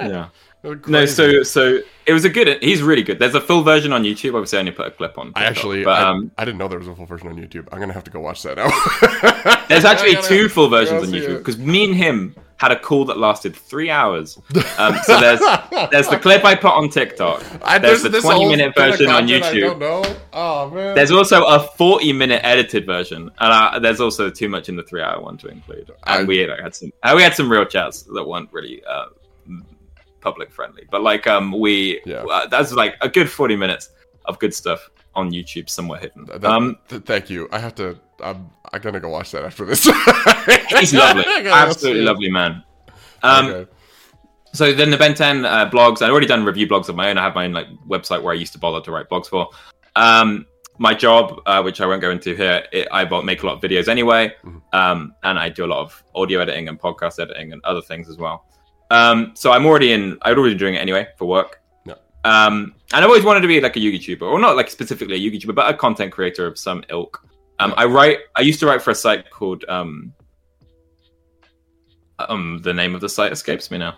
yeah. 0.00 0.28
crazy. 0.62 0.90
No, 0.90 1.06
so 1.06 1.42
so 1.42 1.80
it 2.06 2.12
was 2.12 2.24
a 2.24 2.28
good. 2.28 2.62
He's 2.62 2.82
really 2.82 3.02
good. 3.02 3.18
There's 3.18 3.34
a 3.34 3.40
full 3.40 3.62
version 3.62 3.92
on 3.92 4.02
YouTube. 4.02 4.34
Obviously, 4.34 4.58
I 4.58 4.60
only 4.60 4.72
put 4.72 4.86
a 4.86 4.90
clip 4.90 5.18
on. 5.18 5.32
I 5.34 5.44
actually, 5.44 5.84
but 5.84 6.00
I, 6.00 6.10
um, 6.10 6.30
I 6.38 6.44
didn't 6.44 6.58
know 6.58 6.68
there 6.68 6.78
was 6.78 6.88
a 6.88 6.94
full 6.94 7.06
version 7.06 7.28
on 7.28 7.36
YouTube. 7.36 7.68
I'm 7.72 7.80
gonna 7.80 7.92
have 7.92 8.04
to 8.04 8.10
go 8.10 8.20
watch 8.20 8.42
that 8.42 8.56
now. 8.56 9.66
there's 9.68 9.84
actually 9.86 10.16
two 10.22 10.48
full 10.48 10.68
versions 10.68 11.02
on 11.02 11.10
YouTube 11.10 11.38
because 11.38 11.58
me 11.58 11.84
and 11.84 11.94
him 11.94 12.34
had 12.58 12.72
a 12.72 12.78
call 12.78 13.04
that 13.04 13.16
lasted 13.18 13.54
three 13.54 13.88
hours. 13.88 14.36
Um, 14.78 14.96
so 15.04 15.18
there's 15.20 15.40
there's 15.90 16.08
the 16.08 16.18
clip 16.22 16.44
I 16.44 16.54
put 16.56 16.72
on 16.72 16.88
TikTok. 16.90 17.42
I- 17.62 17.78
There's 17.78 18.02
the 18.02 18.10
20 18.20 18.46
minute 18.48 18.74
version 18.76 19.06
on 19.08 19.20
content 19.28 19.44
I 19.44 19.52
don't 19.60 19.76
YouTube. 19.76 19.78
know. 19.78 20.16
Oh 20.32 20.70
man. 20.70 20.94
There's 20.96 21.12
also 21.12 21.44
a 21.44 21.60
40 21.60 22.12
minute 22.12 22.40
edited 22.44 22.84
version, 22.84 23.30
and 23.38 23.52
uh, 23.74 23.78
there's 23.78 24.00
also 24.00 24.28
too 24.28 24.48
much 24.48 24.68
in 24.68 24.74
the 24.76 24.82
three 24.82 25.00
hour 25.02 25.20
one 25.22 25.38
to 25.38 25.48
include. 25.48 25.90
And 26.06 26.22
I- 26.22 26.24
we 26.24 26.46
like, 26.46 26.60
had 26.60 26.74
some 26.74 26.92
uh, 27.04 27.12
we 27.16 27.22
had 27.22 27.34
some 27.34 27.50
real 27.50 27.64
chats 27.64 28.02
that 28.02 28.24
weren't 28.26 28.52
really 28.52 28.82
uh, 28.84 29.06
public 30.20 30.50
friendly, 30.50 30.84
but 30.90 31.00
like 31.02 31.26
um 31.26 31.52
we 31.58 32.00
Yeah. 32.04 32.24
uh, 32.24 32.46
that's 32.48 32.72
like 32.72 32.96
a 33.00 33.08
good 33.08 33.30
40 33.30 33.54
minutes 33.56 33.90
of 34.24 34.38
good 34.40 34.52
stuff 34.52 34.90
on 35.18 35.30
YouTube 35.32 35.68
somewhere 35.68 36.00
hidden. 36.00 36.24
That- 36.26 36.44
um, 36.44 36.76
th- 36.88 37.02
thank 37.02 37.28
you. 37.30 37.48
I 37.52 37.58
have 37.58 37.74
to. 37.76 37.98
I'm. 38.22 38.50
I'm 38.72 38.80
gonna 38.80 39.00
go 39.00 39.08
watch 39.08 39.30
that 39.32 39.44
after 39.44 39.64
this. 39.64 39.84
he's 40.80 40.92
lovely, 40.94 41.24
absolutely 41.46 42.02
lovely 42.02 42.30
man. 42.30 42.62
Um, 43.22 43.46
Okay. 43.46 43.70
So 44.54 44.72
then 44.72 44.90
the 44.90 44.96
Ben 44.96 45.14
10 45.14 45.44
uh, 45.44 45.68
blogs, 45.70 46.00
I'd 46.00 46.10
already 46.10 46.26
done 46.26 46.42
review 46.44 46.66
blogs 46.66 46.88
of 46.88 46.96
my 46.96 47.10
own. 47.10 47.18
I 47.18 47.22
have 47.22 47.34
my 47.34 47.44
own 47.44 47.52
like 47.52 47.66
website 47.86 48.22
where 48.22 48.32
I 48.32 48.36
used 48.36 48.52
to 48.54 48.58
bother 48.58 48.80
to 48.80 48.90
write 48.90 49.08
blogs 49.10 49.26
for. 49.26 49.48
Um, 49.94 50.46
my 50.78 50.94
job, 50.94 51.40
uh, 51.44 51.60
which 51.62 51.80
I 51.82 51.86
won't 51.86 52.00
go 52.00 52.10
into 52.10 52.34
here, 52.34 52.64
it, 52.72 52.88
I 52.90 53.04
make 53.22 53.42
a 53.42 53.46
lot 53.46 53.56
of 53.56 53.60
videos 53.60 53.88
anyway, 53.88 54.34
Mm-hmm. 54.44 54.58
um, 54.72 55.14
and 55.22 55.38
I 55.38 55.48
do 55.50 55.64
a 55.66 55.70
lot 55.74 55.80
of 55.80 56.02
audio 56.14 56.40
editing 56.40 56.68
and 56.68 56.80
podcast 56.80 57.20
editing 57.20 57.52
and 57.52 57.62
other 57.64 57.82
things 57.82 58.08
as 58.08 58.16
well. 58.16 58.46
Um, 58.90 59.32
so 59.34 59.52
I'm 59.52 59.66
already 59.66 59.92
in. 59.92 60.16
I'm 60.22 60.36
already 60.38 60.54
been 60.54 60.58
doing 60.58 60.74
it 60.76 60.78
anyway 60.78 61.08
for 61.18 61.26
work. 61.28 61.57
Um, 62.28 62.74
and 62.92 63.04
I've 63.04 63.10
always 63.10 63.24
wanted 63.24 63.40
to 63.40 63.48
be 63.48 63.60
like 63.60 63.76
a 63.76 63.80
YouTuber, 63.80 64.22
or 64.22 64.38
not 64.38 64.56
like 64.56 64.70
specifically 64.70 65.14
a 65.16 65.30
YouTuber, 65.30 65.54
but 65.54 65.72
a 65.72 65.76
content 65.76 66.12
creator 66.12 66.46
of 66.46 66.58
some 66.58 66.84
ilk. 66.90 67.24
Um, 67.58 67.72
I 67.76 67.84
write. 67.86 68.18
I 68.36 68.42
used 68.42 68.60
to 68.60 68.66
write 68.66 68.82
for 68.82 68.90
a 68.90 68.94
site 68.94 69.30
called. 69.30 69.64
Um, 69.68 70.12
um, 72.18 72.60
the 72.62 72.74
name 72.74 72.94
of 72.94 73.00
the 73.00 73.08
site 73.08 73.32
escapes 73.32 73.70
me 73.70 73.78
now. 73.78 73.96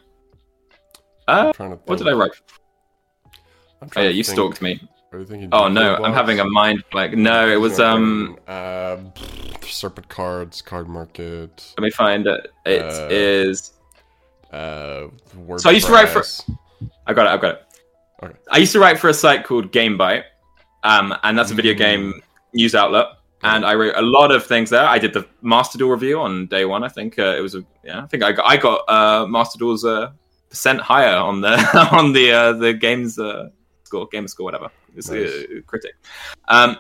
Uh, 1.27 1.47
I'm 1.49 1.53
trying 1.55 1.71
to 1.71 1.77
what 1.87 1.99
did. 1.99 2.09
I 2.09 2.13
write? 2.13 2.33
I'm 3.83 3.89
Oh 3.89 3.89
trying 3.89 4.05
yeah, 4.07 4.11
to 4.13 4.17
you 4.17 4.25
think. 4.25 4.37
stalked 4.37 4.63
me. 4.63 4.81
Are 5.13 5.19
you 5.19 5.27
thinking 5.27 5.49
Oh 5.53 5.69
no, 5.69 5.97
I'm 5.97 6.13
having 6.13 6.39
a 6.41 6.45
mind 6.45 6.85
blank. 6.93 7.15
No, 7.17 7.49
it 7.49 7.57
was 7.57 7.81
um. 7.81 8.39
Uh, 8.47 8.99
Serpent 9.63 10.09
Cards, 10.09 10.63
Card 10.63 10.89
Market. 10.89 11.75
Let 11.79 11.83
me 11.85 11.91
find 11.91 12.27
it. 12.27 12.53
It 12.67 12.83
Uh, 12.83 13.09
is. 13.11 13.73
Uh, 14.53 15.09
WordPress. 15.37 15.61
So 15.61 15.71
I 15.71 15.73
used 15.73 15.87
to 15.87 15.93
write 15.93 16.09
for- 16.09 16.25
I 17.07 17.13
got 17.15 17.27
it. 17.27 17.31
I've 17.31 17.41
got 17.41 17.55
it. 17.55 17.67
Okay. 18.23 18.35
I 18.51 18.59
used 18.59 18.73
to 18.73 18.81
write 18.81 18.99
for 18.99 19.09
a 19.09 19.15
site 19.15 19.45
called 19.45 19.73
GameByte, 19.73 20.25
um, 20.83 21.15
and 21.23 21.39
that's 21.39 21.51
a 21.51 21.55
video 21.55 21.75
Mm. 21.75 21.79
game 21.79 22.23
news 22.55 22.75
outlet. 22.75 23.07
And 23.43 23.65
I 23.65 23.75
wrote 23.75 23.95
a 23.97 24.03
lot 24.03 24.31
of 24.31 24.45
things 24.45 24.69
there. 24.69 24.85
I 24.85 24.99
did 24.99 25.15
the 25.15 25.27
Master 25.41 25.79
Duel 25.79 25.91
review 25.91 26.21
on 26.21 26.47
day 26.49 26.67
one. 26.67 26.85
I 26.85 26.89
think 26.89 27.19
uh, 27.19 27.35
it 27.39 27.41
was 27.41 27.55
a 27.55 27.65
yeah. 27.83 28.03
I 28.03 28.07
think 28.07 28.23
I 28.23 28.33
got 28.33 28.45
I 28.47 28.57
got 28.59 28.85
uh, 28.89 29.27
Master 29.27 29.59
Duel's 29.59 29.83
uh, 29.85 30.11
percent 30.51 30.81
higher 30.81 31.17
on 31.17 31.41
the 31.41 31.57
on 31.93 32.13
the 32.13 32.31
uh, 32.33 32.53
the 32.53 32.75
games 32.75 33.19
uh, 33.19 33.49
score, 33.85 34.07
game 34.09 34.29
score, 34.29 34.45
whatever. 34.45 34.69
It's 34.95 35.09
a 35.09 35.15
Nice. 35.23 35.33
uh, 35.33 35.61
critic. 35.67 35.95
Um, 36.49 36.77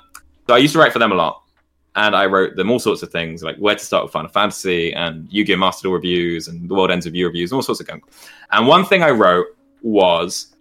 so 0.46 0.54
I 0.54 0.58
used 0.58 0.74
to 0.74 0.78
write 0.80 0.92
for 0.92 0.98
them 0.98 1.12
a 1.12 1.14
lot, 1.14 1.42
and 1.96 2.14
I 2.14 2.26
wrote 2.26 2.56
them 2.56 2.70
all 2.70 2.78
sorts 2.78 3.02
of 3.02 3.10
things 3.10 3.42
like 3.42 3.56
where 3.56 3.74
to 3.76 3.82
start 3.82 4.04
with 4.04 4.12
Final 4.12 4.28
Fantasy 4.30 4.92
and 4.92 5.32
Yu-Gi-Oh! 5.32 5.56
Master 5.56 5.84
Duel 5.84 5.94
reviews 5.94 6.48
and 6.48 6.68
the 6.68 6.74
World 6.74 6.90
Ends 6.90 7.06
Review 7.06 7.26
reviews 7.26 7.52
and 7.52 7.56
all 7.56 7.62
sorts 7.62 7.80
of 7.80 7.86
gunk. 7.86 8.04
And 8.52 8.66
one 8.66 8.84
thing 8.84 9.02
I 9.02 9.10
wrote 9.12 9.46
was 9.80 10.54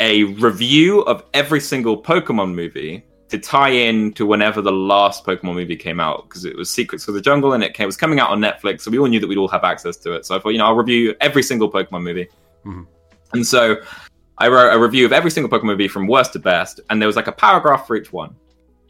a 0.00 0.24
review 0.24 1.02
of 1.02 1.24
every 1.34 1.60
single 1.60 2.02
Pokemon 2.02 2.54
movie 2.54 3.04
to 3.28 3.38
tie 3.38 3.68
in 3.68 4.12
to 4.14 4.26
whenever 4.26 4.60
the 4.60 4.72
last 4.72 5.24
Pokemon 5.24 5.54
movie 5.54 5.76
came 5.76 6.00
out 6.00 6.28
because 6.28 6.44
it 6.44 6.56
was 6.56 6.68
Secrets 6.68 7.06
of 7.06 7.14
the 7.14 7.20
Jungle 7.20 7.52
and 7.52 7.62
it 7.62 7.74
came, 7.74 7.86
was 7.86 7.96
coming 7.96 8.18
out 8.18 8.30
on 8.30 8.40
Netflix, 8.40 8.80
so 8.80 8.90
we 8.90 8.98
all 8.98 9.06
knew 9.06 9.20
that 9.20 9.28
we'd 9.28 9.38
all 9.38 9.46
have 9.48 9.62
access 9.62 9.96
to 9.98 10.12
it. 10.12 10.26
So 10.26 10.34
I 10.34 10.40
thought, 10.40 10.48
you 10.48 10.58
know, 10.58 10.66
I'll 10.66 10.74
review 10.74 11.14
every 11.20 11.42
single 11.42 11.70
Pokemon 11.70 12.02
movie. 12.02 12.28
Mhm. 12.66 12.86
And 13.32 13.46
so 13.46 13.76
I 14.38 14.48
wrote 14.48 14.74
a 14.74 14.78
review 14.78 15.04
of 15.04 15.12
every 15.12 15.30
single 15.30 15.50
Pokemon 15.50 15.66
movie 15.66 15.86
from 15.86 16.08
worst 16.08 16.32
to 16.32 16.38
best, 16.38 16.80
and 16.90 17.00
there 17.00 17.06
was 17.06 17.14
like 17.14 17.28
a 17.28 17.32
paragraph 17.32 17.86
for 17.86 17.94
each 17.94 18.12
one. 18.12 18.34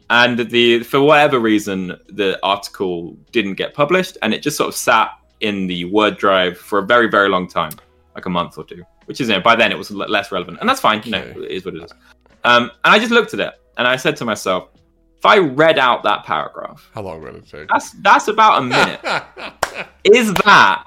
And 0.09 0.39
the 0.49 0.83
for 0.83 1.01
whatever 1.01 1.39
reason, 1.39 1.97
the 2.07 2.39
article 2.41 3.15
didn't 3.31 3.55
get 3.55 3.73
published, 3.73 4.17
and 4.23 4.33
it 4.33 4.41
just 4.41 4.57
sort 4.57 4.69
of 4.69 4.75
sat 4.75 5.11
in 5.41 5.67
the 5.67 5.85
Word 5.85 6.17
drive 6.17 6.57
for 6.57 6.79
a 6.79 6.85
very, 6.85 7.09
very 7.09 7.29
long 7.29 7.47
time, 7.47 7.73
like 8.15 8.25
a 8.25 8.29
month 8.29 8.57
or 8.57 8.63
two. 8.63 8.83
Which 9.11 9.19
is, 9.19 9.27
you 9.27 9.35
know, 9.35 9.41
by 9.41 9.57
then 9.57 9.73
it 9.73 9.77
was 9.77 9.91
less 9.91 10.31
relevant, 10.31 10.59
and 10.61 10.69
that's 10.69 10.79
fine. 10.79 11.01
You 11.03 11.11
know, 11.11 11.17
it 11.19 11.51
is 11.51 11.65
what 11.65 11.75
it 11.75 11.83
is. 11.83 11.91
Um, 12.45 12.71
and 12.85 12.93
I 12.95 12.97
just 12.97 13.11
looked 13.11 13.33
at 13.33 13.41
it, 13.41 13.53
and 13.77 13.85
I 13.85 13.97
said 13.97 14.15
to 14.17 14.23
myself, 14.25 14.69
if 15.17 15.25
I 15.25 15.37
read 15.39 15.77
out 15.77 16.01
that 16.03 16.23
paragraph, 16.23 16.89
How 16.95 17.01
long 17.01 17.21
would 17.21 17.35
it 17.35 17.49
take? 17.49 17.67
that's 17.67 17.91
that's 18.07 18.29
about 18.29 18.59
a 18.59 18.61
minute. 18.61 19.01
is 20.05 20.33
that 20.45 20.85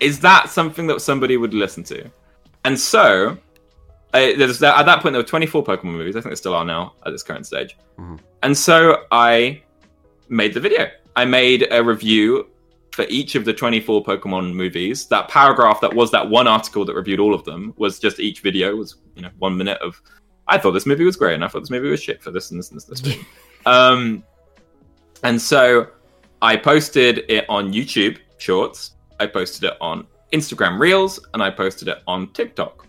is 0.00 0.20
that 0.20 0.48
something 0.48 0.86
that 0.86 1.02
somebody 1.02 1.36
would 1.36 1.52
listen 1.52 1.84
to? 1.84 2.10
And 2.64 2.80
so, 2.80 3.36
uh, 4.14 4.32
there's 4.38 4.62
at 4.62 4.86
that 4.86 5.02
point 5.02 5.12
there 5.12 5.20
were 5.22 5.28
24 5.28 5.64
Pokemon 5.64 5.84
movies. 5.84 6.16
I 6.16 6.20
think 6.20 6.30
there 6.30 6.36
still 6.36 6.54
are 6.54 6.64
now 6.64 6.94
at 7.04 7.12
this 7.12 7.22
current 7.22 7.44
stage. 7.44 7.76
Mhm. 8.00 8.18
And 8.42 8.56
so 8.56 9.04
I 9.12 9.60
made 10.30 10.54
the 10.54 10.60
video. 10.60 10.88
I 11.14 11.26
made 11.26 11.68
a 11.70 11.84
review 11.84 12.46
for 12.96 13.04
each 13.10 13.34
of 13.34 13.44
the 13.44 13.52
24 13.52 14.02
Pokemon 14.02 14.54
movies. 14.54 15.04
That 15.08 15.28
paragraph 15.28 15.82
that 15.82 15.92
was 15.92 16.10
that 16.12 16.30
one 16.30 16.48
article 16.48 16.82
that 16.86 16.94
reviewed 16.94 17.20
all 17.20 17.34
of 17.34 17.44
them 17.44 17.74
was 17.76 17.98
just 17.98 18.18
each 18.18 18.40
video 18.40 18.74
was 18.74 18.96
you 19.14 19.22
know 19.22 19.28
one 19.38 19.54
minute 19.54 19.78
of. 19.82 20.00
I 20.48 20.56
thought 20.56 20.70
this 20.70 20.86
movie 20.86 21.04
was 21.04 21.14
great, 21.14 21.34
and 21.34 21.44
I 21.44 21.48
thought 21.48 21.60
this 21.60 21.70
movie 21.70 21.90
was 21.90 22.02
shit 22.02 22.22
for 22.22 22.30
this 22.30 22.50
and 22.50 22.58
this 22.58 22.70
and 22.70 22.80
this. 22.80 22.88
And 22.88 22.98
this 22.98 23.18
um, 23.66 24.24
and 25.22 25.40
so 25.40 25.88
I 26.40 26.56
posted 26.56 27.24
it 27.28 27.44
on 27.50 27.70
YouTube 27.70 28.16
Shorts. 28.38 28.92
I 29.20 29.26
posted 29.26 29.64
it 29.64 29.74
on 29.82 30.06
Instagram 30.32 30.78
Reels, 30.80 31.20
and 31.34 31.42
I 31.42 31.50
posted 31.50 31.88
it 31.88 31.98
on 32.06 32.32
TikTok. 32.32 32.86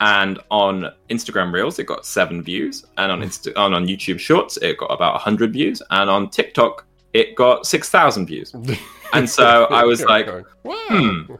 And 0.00 0.38
on 0.50 0.92
Instagram 1.10 1.52
Reels, 1.52 1.80
it 1.80 1.86
got 1.86 2.06
seven 2.06 2.40
views, 2.40 2.84
and 2.98 3.10
on 3.10 3.20
Insta- 3.20 3.56
on, 3.56 3.74
on 3.74 3.88
YouTube 3.88 4.20
Shorts, 4.20 4.58
it 4.58 4.78
got 4.78 4.92
about 4.92 5.20
hundred 5.20 5.52
views, 5.52 5.82
and 5.90 6.08
on 6.08 6.30
TikTok, 6.30 6.86
it 7.14 7.34
got 7.34 7.66
six 7.66 7.88
thousand 7.88 8.26
views. 8.26 8.54
And 9.12 9.30
so 9.30 9.66
I 9.66 9.84
was 9.84 10.02
like, 10.02 10.28
hmm. 10.66 11.34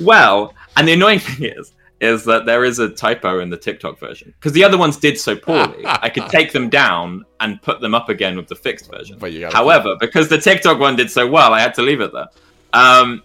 Well, 0.00 0.52
and 0.76 0.88
the 0.88 0.94
annoying 0.94 1.18
thing 1.20 1.52
is, 1.56 1.72
is 2.00 2.24
that 2.24 2.44
there 2.44 2.64
is 2.64 2.80
a 2.80 2.88
typo 2.88 3.38
in 3.38 3.50
the 3.50 3.56
TikTok 3.56 4.00
version 4.00 4.34
because 4.36 4.52
the 4.52 4.64
other 4.64 4.76
ones 4.76 4.96
did 4.96 5.16
so 5.16 5.36
poorly. 5.36 5.84
I 5.84 6.08
could 6.08 6.26
take 6.30 6.50
them 6.50 6.68
down 6.68 7.24
and 7.38 7.62
put 7.62 7.80
them 7.80 7.94
up 7.94 8.08
again 8.08 8.36
with 8.36 8.48
the 8.48 8.56
fixed 8.56 8.90
version. 8.90 9.16
But 9.20 9.32
you 9.32 9.40
gotta 9.40 9.54
However, 9.54 9.96
because 10.00 10.28
the 10.28 10.38
TikTok 10.38 10.80
one 10.80 10.96
did 10.96 11.08
so 11.08 11.30
well, 11.30 11.54
I 11.54 11.60
had 11.60 11.72
to 11.74 11.82
leave 11.82 12.00
it 12.00 12.12
there. 12.12 12.26
Um, 12.72 13.22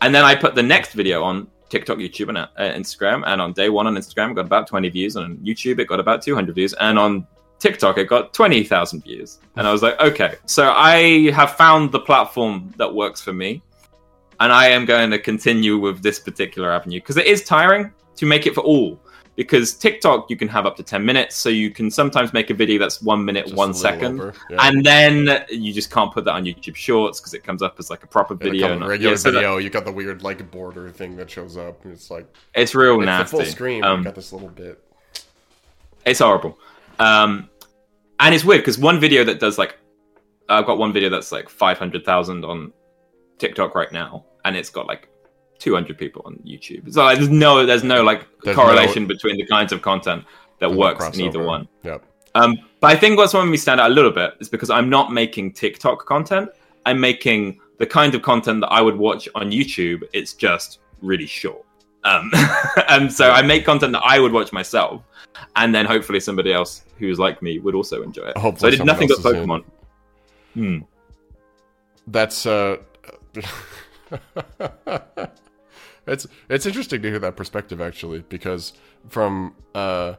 and 0.00 0.14
then 0.14 0.24
I 0.24 0.34
put 0.34 0.54
the 0.54 0.62
next 0.62 0.94
video 0.94 1.22
on 1.22 1.48
TikTok, 1.68 1.98
YouTube, 1.98 2.28
and 2.30 2.38
uh, 2.38 2.48
Instagram. 2.56 3.24
And 3.26 3.42
on 3.42 3.52
day 3.52 3.68
one 3.68 3.86
on 3.86 3.94
Instagram, 3.96 4.30
it 4.30 4.34
got 4.34 4.46
about 4.46 4.68
20 4.68 4.88
views. 4.88 5.16
And 5.16 5.24
on 5.26 5.36
YouTube, 5.38 5.80
it 5.80 5.88
got 5.88 6.00
about 6.00 6.22
200 6.22 6.54
views. 6.54 6.72
And 6.74 6.98
on 6.98 7.26
TikTok, 7.58 7.98
it 7.98 8.08
got 8.08 8.32
20,000 8.32 9.02
views. 9.02 9.38
And 9.56 9.66
I 9.66 9.72
was 9.72 9.82
like, 9.82 9.98
okay, 10.00 10.36
so 10.46 10.70
I 10.74 11.30
have 11.32 11.56
found 11.56 11.90
the 11.92 12.00
platform 12.00 12.72
that 12.76 12.92
works 12.94 13.20
for 13.20 13.32
me. 13.32 13.62
And 14.40 14.52
I 14.52 14.68
am 14.68 14.84
going 14.84 15.10
to 15.10 15.18
continue 15.18 15.78
with 15.78 16.00
this 16.02 16.20
particular 16.20 16.70
avenue 16.72 17.00
because 17.00 17.16
it 17.16 17.26
is 17.26 17.42
tiring 17.44 17.92
to 18.16 18.26
make 18.26 18.46
it 18.46 18.54
for 18.54 18.60
all. 18.60 19.00
Because 19.34 19.74
TikTok, 19.74 20.30
you 20.30 20.36
can 20.36 20.48
have 20.48 20.66
up 20.66 20.76
to 20.76 20.82
10 20.82 21.04
minutes. 21.04 21.34
So 21.36 21.48
you 21.48 21.70
can 21.70 21.90
sometimes 21.90 22.32
make 22.32 22.50
a 22.50 22.54
video 22.54 22.78
that's 22.78 23.00
one 23.02 23.24
minute, 23.24 23.44
Just 23.44 23.54
a 23.54 23.56
one 23.56 23.74
second. 23.74 24.18
yeah. 24.50 24.56
And 24.60 24.84
then 24.84 25.44
you 25.48 25.72
just 25.72 25.90
can't 25.92 26.12
put 26.12 26.24
that 26.24 26.32
on 26.32 26.44
YouTube 26.44 26.74
Shorts 26.76 27.20
because 27.20 27.34
it 27.34 27.42
comes 27.44 27.62
up 27.62 27.76
as 27.78 27.90
like 27.90 28.02
a 28.04 28.06
proper 28.06 28.34
In 28.34 28.38
video. 28.40 28.72
and- 28.72 28.86
regular 28.86 29.12
yeah, 29.12 29.16
so 29.16 29.30
that- 29.30 29.38
video, 29.38 29.56
you 29.58 29.70
got 29.70 29.84
the 29.84 29.92
weird 29.92 30.22
like 30.22 30.48
border 30.52 30.88
thing 30.90 31.16
that 31.16 31.28
shows 31.30 31.56
up. 31.56 31.84
And 31.84 31.92
it's 31.92 32.08
like 32.10 32.26
it's 32.54 32.74
real 32.76 32.96
it's 33.00 33.06
nasty. 33.06 33.36
full 33.36 33.44
screen. 33.46 33.82
Um, 33.84 34.00
you 34.00 34.04
got 34.04 34.14
this 34.16 34.32
little 34.32 34.48
bit. 34.48 34.82
It's 36.04 36.20
horrible. 36.20 36.58
Um, 36.98 37.48
and 38.20 38.34
it's 38.34 38.44
weird 38.44 38.62
because 38.62 38.78
one 38.78 38.98
video 38.98 39.24
that 39.24 39.40
does 39.40 39.58
like, 39.58 39.78
I've 40.48 40.66
got 40.66 40.78
one 40.78 40.92
video 40.92 41.08
that's 41.08 41.30
like 41.30 41.48
500,000 41.48 42.44
on 42.44 42.72
TikTok 43.38 43.74
right 43.74 43.92
now, 43.92 44.24
and 44.44 44.56
it's 44.56 44.70
got 44.70 44.86
like 44.86 45.08
200 45.58 45.96
people 45.98 46.22
on 46.24 46.36
YouTube. 46.46 46.92
So 46.92 47.04
like, 47.04 47.18
there's 47.18 47.30
no, 47.30 47.64
there's 47.64 47.84
no 47.84 48.02
like 48.02 48.26
There's 48.42 48.56
correlation 48.56 49.04
no- 49.04 49.08
between 49.08 49.36
the 49.36 49.46
kinds 49.46 49.72
of 49.72 49.82
content 49.82 50.24
that 50.58 50.72
works 50.72 51.06
in 51.16 51.20
either 51.20 51.42
one. 51.42 51.68
Yep. 51.84 52.04
Um, 52.34 52.58
but 52.80 52.88
I 52.88 52.96
think 52.96 53.16
what's 53.16 53.34
making 53.34 53.50
me 53.50 53.56
stand 53.56 53.80
out 53.80 53.90
a 53.90 53.94
little 53.94 54.10
bit 54.10 54.34
is 54.40 54.48
because 54.48 54.70
I'm 54.70 54.88
not 54.90 55.12
making 55.12 55.52
TikTok 55.52 56.04
content. 56.06 56.50
I'm 56.86 57.00
making 57.00 57.60
the 57.78 57.86
kind 57.86 58.14
of 58.14 58.22
content 58.22 58.60
that 58.60 58.68
I 58.68 58.80
would 58.80 58.96
watch 58.96 59.28
on 59.34 59.50
YouTube. 59.50 60.02
It's 60.12 60.34
just 60.34 60.80
really 61.00 61.26
short. 61.26 61.64
Um, 62.04 62.30
and 62.88 63.12
so 63.12 63.30
I 63.30 63.42
make 63.42 63.64
content 63.64 63.92
that 63.92 64.02
I 64.04 64.18
would 64.18 64.32
watch 64.32 64.52
myself, 64.52 65.02
and 65.56 65.74
then 65.74 65.86
hopefully 65.86 66.20
somebody 66.20 66.52
else 66.52 66.84
who's 66.98 67.18
like 67.18 67.42
me 67.42 67.58
would 67.58 67.74
also 67.74 68.02
enjoy 68.02 68.24
it. 68.24 68.36
Hopefully 68.36 68.72
so 68.72 68.74
I 68.74 68.78
did 68.78 68.86
nothing 68.86 69.08
but 69.08 69.18
else 69.18 69.24
is 69.24 69.32
in. 69.32 69.48
Pokemon. 69.48 69.64
Hmm. 70.54 70.78
That's 72.06 72.46
uh 72.46 72.78
it's 76.06 76.26
it's 76.48 76.66
interesting 76.66 77.02
to 77.02 77.10
hear 77.10 77.18
that 77.18 77.36
perspective 77.36 77.80
actually 77.80 78.20
because 78.28 78.72
from 79.08 79.54
uh 79.74 80.14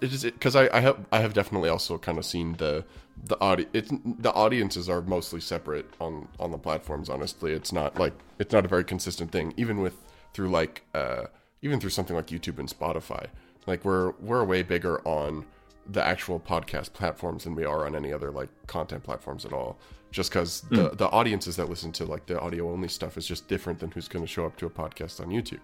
it 0.00 0.12
is 0.12 0.22
because 0.24 0.54
I, 0.54 0.68
I 0.72 0.80
have 0.80 1.04
I 1.10 1.20
have 1.20 1.34
definitely 1.34 1.68
also 1.68 1.98
kind 1.98 2.18
of 2.18 2.24
seen 2.24 2.54
the 2.54 2.84
the 3.24 3.36
audi 3.40 3.66
it's 3.72 3.90
the 4.04 4.32
audiences 4.32 4.88
are 4.88 5.02
mostly 5.02 5.40
separate 5.40 5.86
on 6.00 6.28
on 6.38 6.52
the 6.52 6.58
platforms 6.58 7.08
honestly 7.08 7.52
it's 7.52 7.72
not 7.72 7.98
like 7.98 8.12
it's 8.38 8.52
not 8.52 8.64
a 8.64 8.68
very 8.68 8.84
consistent 8.84 9.32
thing 9.32 9.52
even 9.56 9.80
with 9.80 9.96
through 10.32 10.48
like 10.50 10.84
uh 10.94 11.24
even 11.62 11.80
through 11.80 11.90
something 11.90 12.14
like 12.14 12.28
YouTube 12.28 12.58
and 12.58 12.68
Spotify 12.68 13.26
like 13.68 13.84
we're 13.84 14.12
we're 14.18 14.42
way 14.42 14.62
bigger 14.62 15.06
on 15.06 15.44
the 15.90 16.04
actual 16.04 16.40
podcast 16.40 16.92
platforms 16.92 17.44
than 17.44 17.54
we 17.54 17.64
are 17.64 17.86
on 17.86 17.94
any 17.94 18.12
other 18.12 18.30
like 18.30 18.48
content 18.66 19.04
platforms 19.04 19.44
at 19.44 19.52
all. 19.52 19.78
Just 20.10 20.30
because 20.30 20.62
hmm. 20.62 20.76
the 20.76 20.88
the 20.90 21.08
audiences 21.10 21.56
that 21.56 21.68
listen 21.68 21.92
to 21.92 22.06
like 22.06 22.26
the 22.26 22.40
audio 22.40 22.72
only 22.72 22.88
stuff 22.88 23.16
is 23.16 23.26
just 23.26 23.46
different 23.46 23.78
than 23.78 23.90
who's 23.90 24.08
going 24.08 24.24
to 24.24 24.30
show 24.30 24.46
up 24.46 24.56
to 24.56 24.66
a 24.66 24.70
podcast 24.70 25.20
on 25.20 25.28
YouTube. 25.28 25.60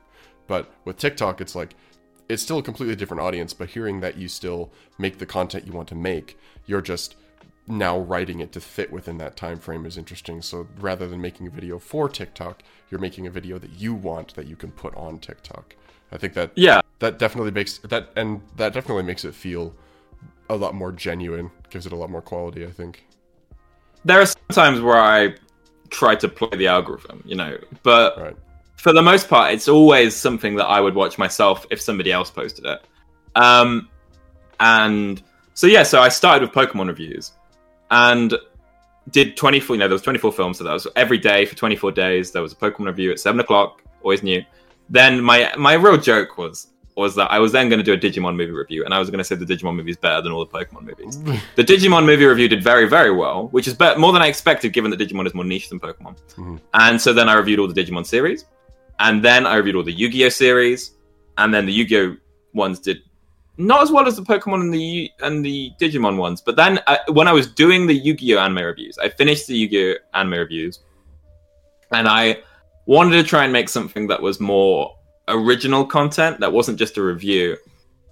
But 0.47 0.71
with 0.85 0.99
TikTok 0.99 1.41
it's 1.41 1.55
like 1.55 1.75
it's 2.29 2.43
still 2.43 2.59
a 2.59 2.63
completely 2.63 2.95
different 2.95 3.23
audience 3.23 3.53
but 3.55 3.71
hearing 3.71 4.01
that 4.01 4.17
you 4.17 4.29
still 4.29 4.71
make 4.99 5.19
the 5.19 5.27
content 5.27 5.67
you 5.67 5.73
want 5.73 5.89
to 5.89 5.95
make 5.95 6.39
you're 6.67 6.81
just 6.81 7.17
now 7.67 7.99
writing 7.99 8.41
it 8.41 8.51
to 8.53 8.61
fit 8.61 8.91
within 8.93 9.19
that 9.19 9.37
time 9.37 9.59
frame 9.59 9.87
is 9.87 9.97
interesting. 9.97 10.43
So 10.43 10.69
rather 10.79 11.09
than 11.09 11.23
making 11.23 11.47
a 11.47 11.51
video 11.51 11.79
for 11.79 12.11
TikTok 12.11 12.63
you're 12.91 13.01
making 13.01 13.27
a 13.27 13.31
video 13.31 13.59
that 13.59 13.81
you 13.81 13.95
want 13.95 14.35
that 14.35 14.47
you 14.47 14.57
can 14.57 14.73
put 14.73 14.95
on 14.95 15.19
TikTok 15.19 15.75
I 16.15 16.19
think 16.19 16.35
that 16.35 16.53
Yeah. 16.55 16.81
that 17.01 17.19
definitely 17.19 17.51
makes 17.51 17.79
that 17.79 18.11
and 18.17 18.41
that 18.57 18.73
definitely 18.73 19.03
makes 19.03 19.25
it 19.25 19.35
feel 19.35 19.75
a 20.49 20.57
lot 20.57 20.75
more 20.75 20.93
genuine. 20.93 21.51
Gives 21.71 21.87
it 21.87 21.93
a 21.93 21.97
lot 21.97 22.09
more 22.11 22.23
quality, 22.23 22.65
I 22.65 22.71
think. 22.71 23.05
There 24.05 24.21
are 24.21 24.27
some 24.27 24.43
times 24.53 24.81
where 24.81 24.97
I 25.01 25.35
try 25.91 26.15
to 26.17 26.29
play 26.29 26.57
the 26.57 26.69
algorithm, 26.69 27.23
you 27.27 27.35
know, 27.35 27.59
but 27.83 28.19
Right. 28.21 28.37
for 28.77 28.93
the 28.93 29.03
most 29.03 29.29
part, 29.29 29.53
it's 29.53 29.69
always 29.69 30.15
something 30.15 30.57
that 30.57 30.67
I 30.67 30.81
would 30.81 30.95
watch 30.95 31.19
myself 31.19 31.67
if 31.71 31.81
somebody 31.81 32.13
else 32.13 32.31
posted 32.31 32.65
it. 32.67 32.81
Um, 33.35 33.89
and 34.61 35.23
so 35.55 35.67
yeah, 35.67 35.83
so 35.83 36.01
I 36.01 36.09
started 36.09 36.43
with 36.49 36.53
Pokemon 36.53 36.89
reviews 36.89 37.33
and 37.91 38.35
did 39.11 39.37
24. 39.37 39.77
You 39.77 39.81
know, 39.81 39.89
there 39.89 39.95
was 39.95 40.03
24 40.03 40.33
films, 40.33 40.59
so 40.59 40.65
that 40.65 40.73
was 40.73 40.87
every 40.97 41.19
day 41.19 41.45
for 41.45 41.55
24 41.57 41.93
days. 41.93 42.31
There 42.31 42.43
was 42.43 42.53
a 42.53 42.57
Pokemon 42.57 42.87
review 42.87 43.11
at 43.11 43.19
seven 43.19 43.41
o'clock, 43.41 43.83
always 44.03 44.23
new. 44.23 44.43
Then 44.91 45.21
my 45.21 45.53
my 45.57 45.75
real 45.75 45.97
joke 45.97 46.39
was 46.39 46.69
was 46.97 47.15
that 47.17 47.31
I 47.31 47.41
was 47.41 47.53
then 47.53 47.69
going 47.69 47.83
to 47.83 47.85
do 47.85 47.93
a 47.93 47.99
Digimon 47.99 48.37
movie 48.37 48.53
review, 48.53 48.85
and 48.85 48.95
I 48.95 48.99
was 48.99 49.11
going 49.11 49.19
to 49.19 49.25
say 49.25 49.35
the 49.35 49.45
Digimon 49.45 49.75
movie 49.75 49.91
is 49.91 49.97
better 49.97 50.23
than 50.23 50.33
all 50.33 50.45
the 50.45 50.51
Pokemon 50.51 50.83
movies. 50.83 51.21
the 51.57 51.65
Digimon 51.65 52.07
movie 52.07 52.25
review 52.25 52.49
did 52.49 52.63
very 52.63 52.89
very 52.89 53.11
well, 53.11 53.49
which 53.49 53.67
is 53.67 53.75
better, 53.75 53.99
more 53.99 54.13
than 54.13 54.23
I 54.23 54.29
expected, 54.29 54.73
given 54.73 54.91
that 54.91 55.01
Digimon 55.01 55.27
is 55.27 55.35
more 55.35 55.45
niche 55.45 55.69
than 55.69 55.81
Pokemon. 55.81 56.17
And 56.75 57.01
so 57.01 57.13
then 57.13 57.29
I 57.29 57.35
reviewed 57.35 57.59
all 57.59 57.69
the 57.69 57.75
Digimon 57.83 58.07
series, 58.07 58.45
and 59.01 59.25
then 59.25 59.47
I 59.47 59.57
reviewed 59.57 59.77
all 59.77 59.83
the 59.83 59.93
Yu-Gi-Oh 59.93 60.29
series, 60.29 60.93
and 61.39 61.53
then 61.53 61.67
the 61.67 61.73
Yu-Gi-Oh 61.73 62.17
ones 62.53 62.79
did 62.79 63.03
not 63.57 63.83
as 63.83 63.91
well 63.91 64.07
as 64.07 64.17
the 64.17 64.23
Pokemon 64.23 64.61
and 64.63 64.75
the 64.75 65.11
and 65.21 65.45
the 65.45 65.73
Digimon 65.81 66.17
ones. 66.17 66.41
But 66.41 66.57
then 66.57 66.81
uh, 66.87 66.99
when 67.09 67.29
I 67.29 67.33
was 67.33 67.47
doing 67.47 67.87
the 67.87 67.95
Yu-Gi-Oh 67.95 68.39
anime 68.39 68.65
reviews, 68.65 68.99
I 68.99 69.09
finished 69.09 69.47
the 69.47 69.57
Yu-Gi-Oh 69.57 70.19
anime 70.19 70.35
reviews, 70.35 70.81
and 71.93 72.09
I 72.09 72.39
wanted 72.87 73.17
to 73.17 73.23
try 73.23 73.45
and 73.45 73.53
make 73.53 73.69
something 73.69 74.07
that 74.09 74.21
was 74.21 74.41
more 74.41 74.95
original 75.29 75.87
content 75.87 76.41
that 76.41 76.53
wasn't 76.53 76.79
just 76.79 76.99
a 76.99 77.03
review. 77.03 77.57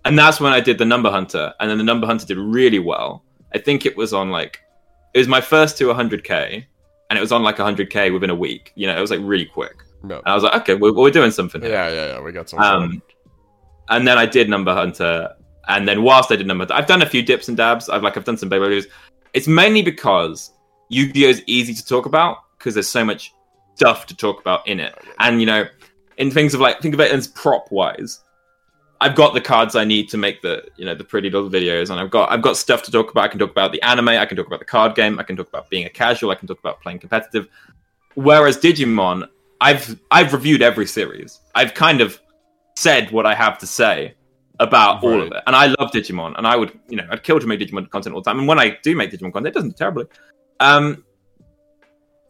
And 0.04 0.18
that's 0.18 0.40
when 0.40 0.52
I 0.52 0.60
did 0.60 0.78
the 0.78 0.84
Number 0.84 1.10
Hunter, 1.10 1.54
and 1.60 1.70
then 1.70 1.78
the 1.78 1.84
Number 1.84 2.06
Hunter 2.06 2.26
did 2.26 2.38
really 2.38 2.80
well. 2.80 3.24
I 3.54 3.58
think 3.58 3.86
it 3.86 3.96
was 3.96 4.12
on 4.12 4.30
like 4.30 4.60
it 5.14 5.18
was 5.18 5.28
my 5.28 5.40
first 5.40 5.78
to 5.78 5.84
100k, 5.84 6.64
and 7.10 7.18
it 7.18 7.20
was 7.20 7.32
on 7.32 7.42
like 7.42 7.56
100k 7.56 8.12
within 8.12 8.30
a 8.30 8.34
week. 8.34 8.72
You 8.74 8.86
know, 8.86 8.96
it 8.96 9.00
was 9.00 9.10
like 9.10 9.20
really 9.22 9.44
quick. 9.44 9.76
No. 10.02 10.16
And 10.18 10.26
I 10.26 10.34
was 10.34 10.42
like, 10.42 10.54
okay, 10.62 10.74
we're, 10.74 10.92
we're 10.92 11.10
doing 11.10 11.30
something. 11.30 11.60
Here. 11.60 11.70
Yeah, 11.70 11.88
yeah, 11.88 12.06
yeah. 12.14 12.20
We 12.20 12.32
got 12.32 12.48
something. 12.48 12.66
Um, 12.66 13.02
and 13.90 14.08
then 14.08 14.18
I 14.18 14.26
did 14.26 14.48
Number 14.48 14.74
Hunter, 14.74 15.32
and 15.68 15.86
then 15.86 16.02
whilst 16.02 16.32
I 16.32 16.36
did 16.36 16.46
Number 16.46 16.62
Hunter, 16.62 16.74
I've 16.74 16.88
done 16.88 17.02
a 17.02 17.08
few 17.08 17.22
dips 17.22 17.46
and 17.46 17.56
dabs. 17.56 17.88
I've 17.88 18.02
like 18.02 18.16
I've 18.16 18.24
done 18.24 18.36
some 18.36 18.48
baby 18.48 18.62
reviews. 18.62 18.86
It's 19.34 19.46
mainly 19.46 19.82
because 19.82 20.50
Yu-Gi-Oh 20.88 21.28
is 21.28 21.42
easy 21.46 21.74
to 21.74 21.86
talk 21.86 22.06
about 22.06 22.38
because 22.58 22.74
there's 22.74 22.88
so 22.88 23.04
much 23.04 23.32
stuff 23.74 24.06
to 24.06 24.16
talk 24.16 24.40
about 24.40 24.66
in 24.66 24.80
it, 24.80 24.94
and 25.18 25.40
you 25.40 25.46
know, 25.46 25.66
in 26.16 26.30
things 26.30 26.54
of 26.54 26.60
like 26.60 26.80
think 26.80 26.94
of 26.94 27.00
it 27.00 27.12
as 27.12 27.28
prop 27.28 27.70
wise. 27.70 28.20
I've 29.00 29.16
got 29.16 29.34
the 29.34 29.40
cards 29.40 29.74
I 29.74 29.82
need 29.82 30.08
to 30.10 30.16
make 30.16 30.42
the 30.42 30.64
you 30.76 30.84
know 30.84 30.94
the 30.94 31.02
pretty 31.02 31.28
little 31.28 31.50
videos, 31.50 31.90
and 31.90 31.98
I've 31.98 32.10
got 32.10 32.30
I've 32.30 32.42
got 32.42 32.56
stuff 32.56 32.84
to 32.84 32.92
talk 32.92 33.10
about. 33.10 33.24
I 33.24 33.28
can 33.28 33.40
talk 33.40 33.50
about 33.50 33.72
the 33.72 33.82
anime, 33.82 34.10
I 34.10 34.24
can 34.26 34.36
talk 34.36 34.46
about 34.46 34.60
the 34.60 34.64
card 34.64 34.94
game, 34.94 35.18
I 35.18 35.24
can 35.24 35.36
talk 35.36 35.48
about 35.48 35.68
being 35.70 35.86
a 35.86 35.90
casual, 35.90 36.30
I 36.30 36.36
can 36.36 36.46
talk 36.46 36.60
about 36.60 36.80
playing 36.80 37.00
competitive. 37.00 37.48
Whereas 38.14 38.58
Digimon, 38.58 39.26
I've 39.60 39.98
I've 40.12 40.32
reviewed 40.32 40.62
every 40.62 40.86
series. 40.86 41.40
I've 41.56 41.74
kind 41.74 42.00
of 42.00 42.20
said 42.76 43.10
what 43.10 43.26
I 43.26 43.34
have 43.34 43.58
to 43.58 43.66
say 43.66 44.14
about 44.60 45.02
all 45.02 45.20
of 45.20 45.32
it, 45.32 45.42
and 45.48 45.56
I 45.56 45.66
love 45.66 45.90
Digimon, 45.90 46.38
and 46.38 46.46
I 46.46 46.54
would 46.54 46.78
you 46.88 46.96
know 46.96 47.06
I'd 47.10 47.24
kill 47.24 47.40
to 47.40 47.46
make 47.46 47.58
Digimon 47.58 47.90
content 47.90 48.14
all 48.14 48.22
the 48.22 48.30
time. 48.30 48.38
And 48.38 48.46
when 48.46 48.60
I 48.60 48.78
do 48.84 48.94
make 48.94 49.10
Digimon 49.10 49.32
content, 49.32 49.48
it 49.48 49.54
doesn't 49.54 49.70
do 49.70 49.76
terribly. 49.76 50.04
Um, 50.60 51.04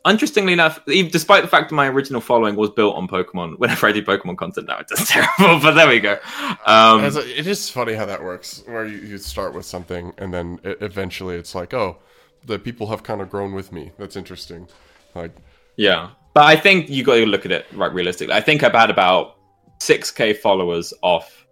interestingly 0.06 0.52
enough, 0.52 0.80
even 0.88 1.10
despite 1.10 1.42
the 1.42 1.48
fact 1.48 1.70
that 1.70 1.74
my 1.74 1.88
original 1.88 2.20
following 2.20 2.56
was 2.56 2.70
built 2.70 2.96
on 2.96 3.06
Pokemon, 3.08 3.58
whenever 3.58 3.86
I 3.86 3.92
do 3.92 4.02
Pokemon 4.02 4.36
content 4.36 4.66
now, 4.68 4.78
it 4.78 4.88
does 4.88 5.06
terrible. 5.08 5.60
But 5.60 5.72
there 5.72 5.88
we 5.88 6.00
go. 6.00 6.18
Um, 6.66 7.04
a- 7.04 7.38
it 7.38 7.46
is 7.46 7.68
funny 7.70 7.94
how 7.94 8.06
that 8.06 8.22
works, 8.22 8.62
where 8.66 8.86
you, 8.86 8.98
you 8.98 9.18
start 9.18 9.54
with 9.54 9.64
something 9.66 10.12
and 10.18 10.32
then 10.34 10.58
e 10.64 10.74
eventually 10.80 11.36
it's 11.36 11.54
like, 11.54 11.72
oh, 11.74 11.98
the 12.44 12.58
people 12.58 12.88
have 12.88 13.02
kind 13.02 13.20
of 13.20 13.30
grown 13.30 13.52
with 13.52 13.70
me. 13.72 13.92
That's 13.98 14.16
interesting. 14.16 14.66
Like, 15.14 15.32
Yeah, 15.76 16.10
but 16.34 16.44
I 16.44 16.56
think 16.56 16.88
you 16.90 17.04
got 17.04 17.16
to 17.16 17.26
look 17.26 17.44
at 17.46 17.52
it 17.52 17.66
right 17.74 17.92
realistically. 17.92 18.34
I 18.34 18.40
think 18.40 18.62
I've 18.64 18.72
had 18.72 18.90
about 18.90 19.36
six 19.80 20.10
k 20.10 20.32
followers 20.32 20.92
off 21.02 21.46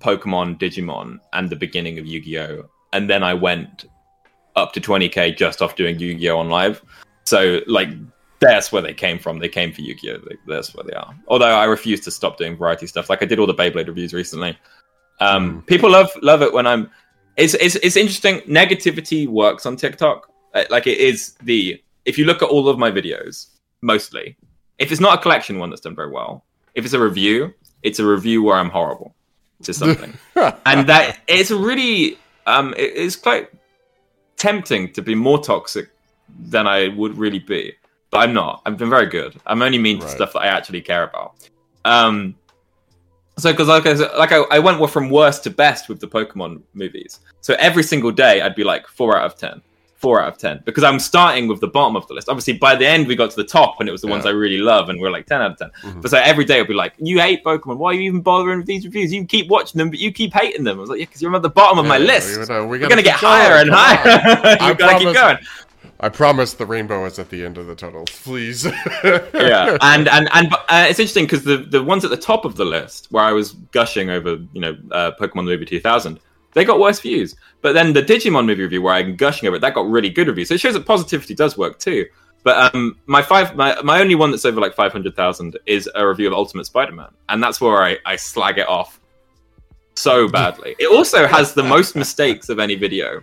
Pokemon, 0.00 0.58
Digimon, 0.58 1.18
and 1.32 1.48
the 1.48 1.56
beginning 1.56 1.98
of 1.98 2.06
Yu-Gi-Oh, 2.06 2.68
and 2.92 3.08
then 3.08 3.22
I 3.22 3.34
went 3.34 3.86
up 4.56 4.72
to 4.74 4.80
twenty 4.80 5.08
k 5.08 5.32
just 5.32 5.62
off 5.62 5.76
doing 5.76 5.98
Yu-Gi-Oh 5.98 6.38
on 6.38 6.48
live. 6.50 6.82
So 7.24 7.60
like. 7.66 7.88
That's 8.40 8.72
where 8.72 8.82
they 8.82 8.92
came 8.92 9.20
from. 9.20 9.38
They 9.38 9.48
came 9.48 9.72
for 9.72 9.82
Yu-Gi-Oh. 9.82 10.18
Like, 10.28 10.40
That's 10.48 10.74
where 10.74 10.82
they 10.82 10.94
are. 10.94 11.14
Although 11.28 11.44
I 11.46 11.62
refuse 11.62 12.00
to 12.00 12.10
stop 12.10 12.38
doing 12.38 12.56
variety 12.56 12.88
stuff. 12.88 13.08
Like 13.08 13.22
I 13.22 13.24
did 13.24 13.38
all 13.38 13.46
the 13.46 13.54
Beyblade 13.54 13.86
reviews 13.86 14.12
recently. 14.12 14.58
Um, 15.20 15.62
People 15.68 15.92
love 15.92 16.10
love 16.22 16.42
it 16.42 16.52
when 16.52 16.66
I'm. 16.66 16.90
It's, 17.36 17.54
it's 17.54 17.76
it's 17.76 17.94
interesting. 17.96 18.40
Negativity 18.40 19.28
works 19.28 19.64
on 19.64 19.76
TikTok. 19.76 20.28
Uh, 20.54 20.64
Like 20.70 20.88
it 20.88 20.98
is 20.98 21.34
the 21.44 21.80
if 22.04 22.18
you 22.18 22.24
look 22.24 22.42
at 22.42 22.48
all 22.48 22.68
of 22.68 22.80
my 22.80 22.90
videos, 22.90 23.46
mostly, 23.80 24.36
if 24.80 24.90
it's 24.90 25.00
not 25.00 25.20
a 25.20 25.22
collection 25.22 25.60
one 25.60 25.70
that's 25.70 25.82
done 25.82 25.94
very 25.94 26.10
well, 26.10 26.44
if 26.74 26.84
it's 26.84 26.94
a 26.94 27.00
review, 27.00 27.54
it's 27.84 28.00
a 28.00 28.04
review 28.04 28.42
where 28.42 28.56
I'm 28.56 28.70
horrible 28.70 29.14
to 29.62 29.72
something, 29.82 30.12
and 30.66 30.88
that 30.88 31.20
it's 31.28 31.52
really 31.52 32.18
um 32.46 32.74
it- 32.76 32.94
it's 32.96 33.14
quite 33.14 33.50
tempting 34.36 34.92
to 34.94 35.00
be 35.02 35.14
more 35.14 35.40
toxic 35.40 35.90
than 36.38 36.66
I 36.66 36.88
would 36.88 37.16
really 37.18 37.38
be, 37.38 37.72
but 38.10 38.18
I'm 38.18 38.32
not. 38.34 38.62
I've 38.66 38.76
been 38.78 38.90
very 38.90 39.06
good. 39.06 39.34
I'm 39.46 39.62
only 39.62 39.78
mean 39.78 40.00
to 40.00 40.08
stuff 40.08 40.32
that 40.34 40.40
I 40.40 40.46
actually 40.46 40.80
care 40.82 41.04
about. 41.04 41.34
Um, 41.84 42.34
so 43.38 43.50
because 43.52 43.68
like 43.68 43.86
I, 43.86 43.92
like 44.18 44.32
I, 44.32 44.42
I 44.50 44.58
went 44.58 44.90
from 44.90 45.08
worst 45.10 45.44
to 45.44 45.50
best 45.50 45.88
with 45.88 46.00
the 46.00 46.06
Pokemon 46.06 46.62
movies. 46.74 47.20
So 47.40 47.54
every 47.58 47.82
single 47.82 48.10
day 48.12 48.40
I'd 48.42 48.54
be 48.54 48.64
like 48.64 48.86
four 48.86 49.16
out 49.18 49.24
of 49.24 49.36
ten, 49.36 49.62
four 49.96 50.20
out 50.20 50.28
of 50.28 50.38
ten, 50.38 50.62
because 50.66 50.84
I'm 50.84 50.98
starting 51.00 51.48
with 51.48 51.60
the 51.60 51.66
bottom 51.66 51.96
of 51.96 52.06
the 52.08 52.14
list. 52.14 52.28
Obviously, 52.28 52.52
by 52.52 52.76
the 52.76 52.86
end 52.86 53.06
we 53.08 53.16
got 53.16 53.30
to 53.30 53.36
the 53.36 53.44
top, 53.44 53.80
and 53.80 53.88
it 53.88 53.92
was 53.92 54.02
the 54.02 54.06
ones 54.08 54.26
I 54.26 54.30
really 54.30 54.58
love, 54.58 54.90
and 54.90 55.00
we're 55.00 55.10
like 55.10 55.26
ten 55.26 55.40
out 55.40 55.52
of 55.52 55.72
10 55.82 56.00
But 56.02 56.10
so 56.10 56.18
every 56.18 56.44
day 56.44 56.60
I'd 56.60 56.68
be 56.68 56.74
like, 56.74 56.92
"You 56.98 57.20
hate 57.20 57.42
Pokemon? 57.42 57.78
Why 57.78 57.92
are 57.92 57.94
you 57.94 58.02
even 58.02 58.20
bothering 58.20 58.58
with 58.58 58.66
these 58.66 58.84
reviews? 58.84 59.12
You 59.12 59.24
keep 59.24 59.48
watching 59.48 59.78
them, 59.78 59.88
but 59.88 59.98
you 59.98 60.12
keep 60.12 60.34
hating 60.34 60.64
them." 60.64 60.76
I 60.76 60.80
was 60.80 60.90
like, 60.90 60.98
"Yeah, 61.00 61.06
because 61.06 61.22
you're 61.22 61.34
at 61.34 61.42
the 61.42 61.48
bottom 61.48 61.78
of 61.78 61.86
my 61.86 61.96
Yeah, 61.96 62.04
list. 62.06 62.28
we 62.28 62.66
we 62.66 62.78
gotta 62.78 62.90
gonna 62.90 63.02
get 63.02 63.20
going, 63.20 63.32
higher 63.32 63.56
and 63.56 63.70
higher. 63.72 64.68
You 64.68 64.74
gotta 64.74 64.98
keep 64.98 65.14
going." 65.14 65.38
I 66.02 66.08
promise 66.08 66.54
the 66.54 66.66
rainbow 66.66 67.04
is 67.04 67.20
at 67.20 67.30
the 67.30 67.44
end 67.44 67.58
of 67.58 67.68
the 67.68 67.76
tunnel. 67.76 68.04
Please. 68.06 68.64
yeah, 69.04 69.78
and 69.80 70.08
and 70.08 70.28
and 70.32 70.52
uh, 70.52 70.86
it's 70.88 70.98
interesting 70.98 71.26
because 71.26 71.44
the 71.44 71.58
the 71.58 71.80
ones 71.80 72.04
at 72.04 72.10
the 72.10 72.16
top 72.16 72.44
of 72.44 72.56
the 72.56 72.64
list 72.64 73.06
where 73.10 73.22
I 73.22 73.30
was 73.30 73.52
gushing 73.52 74.10
over, 74.10 74.38
you 74.52 74.60
know, 74.60 74.76
uh, 74.90 75.12
Pokemon 75.20 75.44
movie 75.44 75.64
2000, 75.64 76.18
they 76.54 76.64
got 76.64 76.80
worse 76.80 76.98
views. 76.98 77.36
But 77.60 77.74
then 77.74 77.92
the 77.92 78.02
Digimon 78.02 78.46
movie 78.46 78.62
review 78.62 78.82
where 78.82 78.94
I'm 78.94 79.14
gushing 79.14 79.46
over 79.46 79.56
it, 79.56 79.60
that 79.60 79.74
got 79.74 79.88
really 79.88 80.10
good 80.10 80.26
reviews. 80.26 80.48
So 80.48 80.54
it 80.54 80.60
shows 80.60 80.74
that 80.74 80.84
positivity 80.86 81.34
does 81.34 81.56
work 81.56 81.78
too. 81.78 82.06
But 82.42 82.74
um, 82.74 82.98
my 83.06 83.22
five, 83.22 83.54
my, 83.54 83.80
my 83.82 84.00
only 84.00 84.16
one 84.16 84.32
that's 84.32 84.44
over 84.44 84.60
like 84.60 84.74
five 84.74 84.90
hundred 84.90 85.14
thousand 85.14 85.56
is 85.66 85.88
a 85.94 86.06
review 86.06 86.26
of 86.26 86.32
Ultimate 86.32 86.64
Spider-Man, 86.66 87.10
and 87.28 87.40
that's 87.40 87.60
where 87.60 87.80
I, 87.80 87.98
I 88.04 88.16
slag 88.16 88.58
it 88.58 88.68
off 88.68 88.98
so 89.94 90.26
badly. 90.26 90.74
It 90.80 90.90
also 90.90 91.28
has 91.28 91.54
the 91.54 91.62
most 91.62 91.94
mistakes 91.94 92.48
of 92.48 92.58
any 92.58 92.74
video 92.74 93.22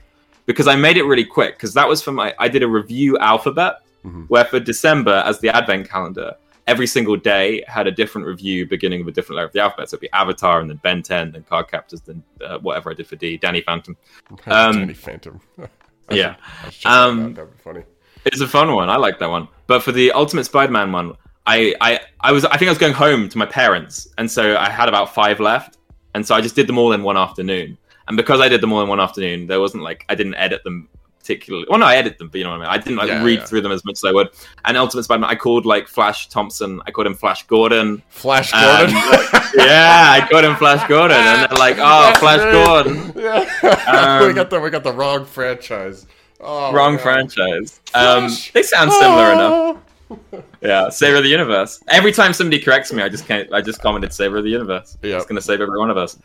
because 0.49 0.67
I 0.67 0.75
made 0.75 0.97
it 0.97 1.03
really 1.03 1.23
quick 1.23 1.53
because 1.57 1.75
that 1.75 1.87
was 1.87 2.01
for 2.01 2.11
my 2.11 2.33
I 2.39 2.47
did 2.47 2.63
a 2.63 2.67
review 2.67 3.19
alphabet 3.19 3.81
where 4.29 4.45
for 4.45 4.59
December 4.59 5.21
as 5.27 5.39
the 5.39 5.49
advent 5.55 5.87
calendar 5.87 6.33
every 6.65 6.87
single 6.87 7.15
day 7.15 7.63
had 7.67 7.85
a 7.85 7.91
different 7.91 8.25
review 8.25 8.65
beginning 8.65 9.05
with 9.05 9.11
a 9.13 9.15
different 9.15 9.35
letter 9.35 9.45
of 9.45 9.53
the 9.53 9.59
alphabet. 9.59 9.87
So 9.89 9.93
it'd 9.93 10.01
be 10.01 10.11
Avatar 10.11 10.59
and 10.59 10.67
then 10.67 10.77
Ben 10.77 11.03
10 11.03 11.33
then 11.33 11.43
Card 11.43 11.67
Captors 11.69 12.01
then 12.01 12.23
uh, 12.43 12.57
whatever 12.57 12.89
I 12.89 12.95
did 12.95 13.05
for 13.05 13.15
D 13.15 13.37
Danny 13.37 13.61
Phantom. 13.61 13.95
Um, 14.47 14.79
Danny 14.79 14.95
Phantom. 14.95 15.39
yeah. 16.09 16.35
Should 16.63 16.71
check 16.71 16.83
that 16.83 16.89
out. 16.89 17.09
um, 17.09 17.33
That'd 17.35 17.51
be 17.51 17.61
funny. 17.61 17.83
it's 18.25 18.41
a 18.41 18.47
fun 18.47 18.73
one. 18.73 18.89
I 18.89 18.95
like 18.95 19.19
that 19.19 19.29
one. 19.29 19.47
But 19.67 19.83
for 19.83 19.91
the 19.91 20.11
Ultimate 20.13 20.45
Spider-Man 20.45 20.91
one 20.91 21.13
I, 21.45 21.75
I 21.79 21.99
I 22.21 22.31
was 22.31 22.43
I 22.45 22.57
think 22.57 22.69
I 22.69 22.71
was 22.71 22.79
going 22.79 22.93
home 22.93 23.29
to 23.29 23.37
my 23.37 23.45
parents 23.45 24.07
and 24.17 24.31
so 24.31 24.57
I 24.57 24.67
had 24.69 24.89
about 24.89 25.13
five 25.13 25.39
left 25.39 25.77
and 26.15 26.25
so 26.25 26.33
I 26.33 26.41
just 26.41 26.55
did 26.55 26.65
them 26.65 26.79
all 26.79 26.93
in 26.93 27.03
one 27.03 27.17
afternoon 27.17 27.77
and 28.09 28.17
because 28.17 28.41
I 28.41 28.49
did 28.49 28.59
them 28.61 28.73
all 28.73 28.81
in 28.81 28.89
one 28.89 28.99
afternoon 28.99 29.47
there 29.47 29.59
wasn't 29.61 29.83
like 29.83 30.03
I 30.09 30.15
didn't 30.15 30.35
edit 30.35 30.63
them 30.65 30.89
particularly 31.19 31.65
well 31.69 31.79
no 31.79 31.85
I 31.85 31.95
edited 31.97 32.17
them 32.19 32.29
but 32.29 32.37
you 32.39 32.43
know 32.43 32.51
what 32.51 32.57
I 32.61 32.63
mean 32.63 32.69
I 32.69 32.77
didn't 32.77 32.97
like 32.97 33.07
Yeah, 33.09 33.23
read 33.23 33.39
yeah. 33.39 33.45
through 33.45 33.61
them 33.61 33.71
as 33.71 33.83
much 33.85 33.93
as 33.99 34.03
I 34.05 34.11
would 34.11 34.29
and 34.65 34.75
Ultimate 34.77 35.03
Spider-Man 35.03 35.29
I 35.29 35.35
called 35.35 35.65
like 35.65 35.87
Flash 35.87 36.27
Thompson 36.29 36.81
I 36.87 36.91
called 36.91 37.07
him 37.07 37.13
Flash 37.13 37.45
Gordon 37.47 38.01
Flash 38.09 38.51
and- 38.53 38.91
Gordon. 38.91 39.49
yeah 39.55 40.17
I 40.21 40.27
called 40.29 40.43
him 40.45 40.55
Flash 40.55 40.87
Gordon 40.87 41.17
and 41.17 41.49
they're 41.51 41.57
like 41.59 41.75
oh 41.79 42.13
Flash 42.19 42.39
Gordon 42.51 43.13
yeah. 43.15 43.45
we 44.21 44.27
Um, 44.29 44.35
got 44.35 44.49
the 44.49 44.59
we 44.59 44.69
got 44.69 44.83
the 44.83 44.93
wrong 44.93 45.25
franchise. 45.25 46.05
Oh, 46.41 46.71
wrong 46.73 46.93
God. 46.95 47.01
franchise 47.03 47.79
um, 47.93 48.29
they 48.53 48.63
sound 48.63 48.91
similar 48.93 49.33
enough 49.33 49.77
Oh. 50.11 50.43
Yeah, 50.61 50.89
Savior 50.89 51.17
of 51.17 51.23
the 51.23 51.29
Universe. 51.29 51.83
Every 51.87 52.11
time 52.11 52.33
somebody 52.33 52.59
corrects 52.59 52.91
me, 52.91 53.03
I 53.03 53.09
just 53.09 53.27
can't, 53.27 53.53
I 53.53 53.61
just 53.61 53.79
commented 53.79 54.11
Savior 54.11 54.37
of 54.37 54.43
the 54.43 54.49
Universe. 54.49 54.97
Yep. 55.03 55.17
It's 55.17 55.25
gonna 55.27 55.39
save 55.39 55.61
every 55.61 55.77
one 55.77 55.91
of 55.91 55.97
us. 55.97 56.17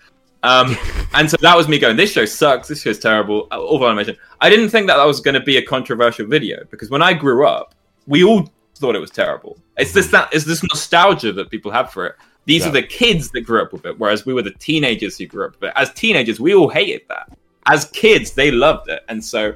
Um, 0.45 0.77
and 1.15 1.31
so 1.31 1.37
that 1.41 1.57
was 1.57 1.69
me 1.69 1.79
going. 1.79 1.97
This 1.97 2.13
show 2.13 2.25
sucks. 2.27 2.69
This 2.69 2.83
show's 2.83 2.99
terrible. 2.99 3.49
Uh, 3.51 3.61
All 3.61 3.85
animation. 3.87 4.17
I 4.41 4.51
didn't 4.51 4.69
think 4.69 4.87
that 4.89 4.97
that 4.99 5.05
was 5.07 5.21
going 5.21 5.35
to 5.35 5.41
be 5.41 5.57
a 5.57 5.63
controversial 5.65 6.27
video 6.27 6.65
because 6.71 6.91
when 6.91 7.03
I 7.03 7.15
grew 7.15 7.47
up, 7.47 7.75
we 8.07 8.23
all 8.25 8.49
thought 8.77 8.95
it 8.95 9.01
was 9.01 9.11
terrible. 9.11 9.57
It's 9.79 9.93
this 9.93 10.09
that 10.13 10.29
it's 10.33 10.45
this 10.45 10.63
nostalgia 10.63 11.33
that 11.33 11.51
people 11.51 11.71
have 11.73 11.91
for 11.91 12.07
it. 12.07 12.17
These 12.45 12.63
Yeah. 12.63 12.69
are 12.69 12.73
the 12.73 12.83
kids 12.83 13.31
that 13.31 13.41
grew 13.41 13.63
up 13.63 13.73
with 13.73 13.87
it, 13.87 13.99
whereas 13.99 14.27
we 14.27 14.35
were 14.35 14.43
the 14.43 14.51
teenagers 14.53 15.17
who 15.17 15.25
grew 15.27 15.47
up 15.47 15.53
with 15.61 15.71
it. 15.71 15.73
As 15.77 15.91
teenagers, 15.95 16.39
we 16.39 16.55
all 16.55 16.69
hated 16.69 17.03
that. 17.09 17.37
as 17.67 17.87
kids 17.93 18.33
they 18.33 18.51
loved 18.51 18.91
it, 18.91 19.03
and 19.09 19.25
so 19.25 19.55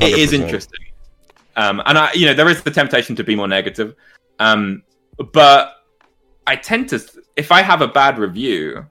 it 0.00 0.18
is 0.18 0.32
100%. 0.32 0.42
interesting. 0.42 0.80
Um, 1.56 1.80
and 1.86 1.96
I, 1.96 2.12
you 2.12 2.26
know, 2.26 2.34
there 2.34 2.50
is 2.50 2.62
the 2.62 2.70
temptation 2.70 3.16
to 3.16 3.24
be 3.24 3.34
more 3.34 3.48
negative, 3.48 3.94
um, 4.38 4.82
but 5.32 5.76
I 6.46 6.56
tend 6.56 6.90
to, 6.90 7.00
if 7.36 7.52
I 7.52 7.62
have 7.62 7.82
a 7.82 7.88
bad 7.88 8.18
review, 8.18 8.86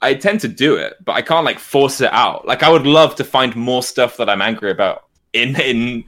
I 0.00 0.14
tend 0.14 0.40
to 0.40 0.48
do 0.48 0.76
it, 0.76 0.94
but 1.04 1.12
I 1.12 1.22
can't 1.22 1.44
like 1.44 1.58
force 1.58 2.00
it 2.00 2.12
out. 2.12 2.46
Like 2.46 2.62
I 2.62 2.70
would 2.70 2.86
love 2.86 3.14
to 3.16 3.24
find 3.24 3.54
more 3.54 3.82
stuff 3.82 4.16
that 4.16 4.28
I'm 4.28 4.42
angry 4.42 4.70
about 4.70 5.04
in 5.32 5.58
in. 5.60 6.04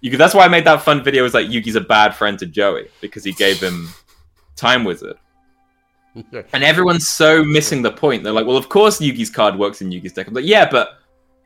You, 0.00 0.16
that's 0.16 0.34
why 0.34 0.44
I 0.44 0.48
made 0.48 0.64
that 0.64 0.82
fun 0.82 1.02
video. 1.04 1.22
Was 1.22 1.34
like 1.34 1.48
Yugi's 1.48 1.76
a 1.76 1.80
bad 1.80 2.14
friend 2.14 2.38
to 2.38 2.46
Joey 2.46 2.88
because 3.00 3.24
he 3.24 3.32
gave 3.32 3.60
him 3.60 3.88
Time 4.56 4.84
Wizard. 4.84 5.16
And 6.54 6.64
everyone's 6.64 7.06
so 7.06 7.44
missing 7.44 7.82
the 7.82 7.92
point. 7.92 8.24
They're 8.24 8.32
like, 8.32 8.46
well, 8.46 8.56
of 8.56 8.70
course 8.70 9.02
Yugi's 9.02 9.28
card 9.28 9.58
works 9.58 9.82
in 9.82 9.90
Yugi's 9.90 10.14
deck. 10.14 10.26
I'm 10.26 10.32
like, 10.32 10.46
yeah, 10.46 10.66
but 10.66 10.98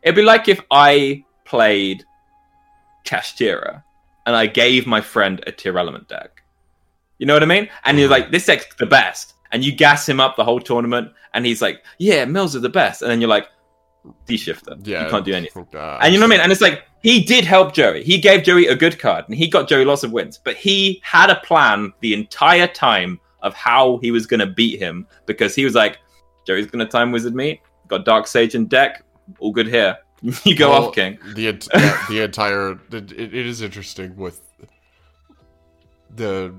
it'd 0.04 0.14
be 0.14 0.22
like 0.22 0.46
if 0.46 0.60
I 0.70 1.24
played 1.44 2.04
Kashtira 3.04 3.82
and 4.26 4.36
I 4.36 4.46
gave 4.46 4.86
my 4.86 5.00
friend 5.00 5.42
a 5.48 5.50
Tearlament 5.50 6.06
deck. 6.06 6.39
You 7.20 7.26
know 7.26 7.34
what 7.34 7.42
I 7.42 7.46
mean? 7.46 7.68
And 7.84 7.98
you're 7.98 8.08
like, 8.08 8.30
this 8.32 8.46
deck's 8.46 8.74
the 8.76 8.86
best. 8.86 9.34
And 9.52 9.62
you 9.64 9.72
gas 9.72 10.08
him 10.08 10.20
up 10.20 10.36
the 10.36 10.44
whole 10.44 10.58
tournament, 10.60 11.12
and 11.34 11.44
he's 11.44 11.60
like, 11.60 11.84
yeah, 11.98 12.24
Mills 12.24 12.56
are 12.56 12.60
the 12.60 12.68
best. 12.68 13.02
And 13.02 13.10
then 13.10 13.20
you're 13.20 13.28
like, 13.28 13.46
D-shifter. 14.24 14.76
Yeah, 14.82 15.04
You 15.04 15.10
can't 15.10 15.24
do 15.26 15.34
anything. 15.34 15.66
Uh, 15.74 15.98
And 16.00 16.14
you 16.14 16.18
know 16.18 16.26
what 16.26 16.32
I 16.32 16.36
mean? 16.36 16.40
And 16.42 16.50
it's 16.50 16.62
like 16.62 16.84
he 17.02 17.22
did 17.22 17.44
help 17.44 17.74
Joey. 17.74 18.02
He 18.02 18.18
gave 18.18 18.42
Joey 18.42 18.66
a 18.68 18.74
good 18.74 18.98
card, 18.98 19.26
and 19.28 19.34
he 19.36 19.48
got 19.48 19.68
Joey 19.68 19.84
lots 19.84 20.02
of 20.02 20.12
wins. 20.12 20.40
But 20.42 20.56
he 20.56 21.00
had 21.04 21.28
a 21.30 21.36
plan 21.36 21.92
the 22.00 22.14
entire 22.14 22.66
time 22.66 23.20
of 23.42 23.52
how 23.54 23.98
he 23.98 24.10
was 24.10 24.26
going 24.26 24.40
to 24.40 24.46
beat 24.46 24.78
him 24.80 25.06
because 25.26 25.54
he 25.54 25.64
was 25.64 25.74
like, 25.74 25.98
Joey's 26.46 26.66
going 26.66 26.84
to 26.84 26.90
time 26.90 27.12
wizard 27.12 27.34
me. 27.34 27.60
Got 27.88 28.04
Dark 28.06 28.26
Sage 28.26 28.54
in 28.54 28.66
deck. 28.66 29.04
All 29.40 29.52
good 29.52 29.68
here. 29.68 29.98
you 30.44 30.56
go 30.56 30.70
Well, 30.70 30.86
off, 30.88 30.94
King. 30.94 31.18
The 31.34 31.42
yeah, 31.42 32.06
the 32.08 32.20
entire 32.24 32.72
it, 32.92 33.12
it 33.12 33.34
is 33.34 33.60
interesting 33.60 34.16
with 34.16 34.40
the 36.14 36.54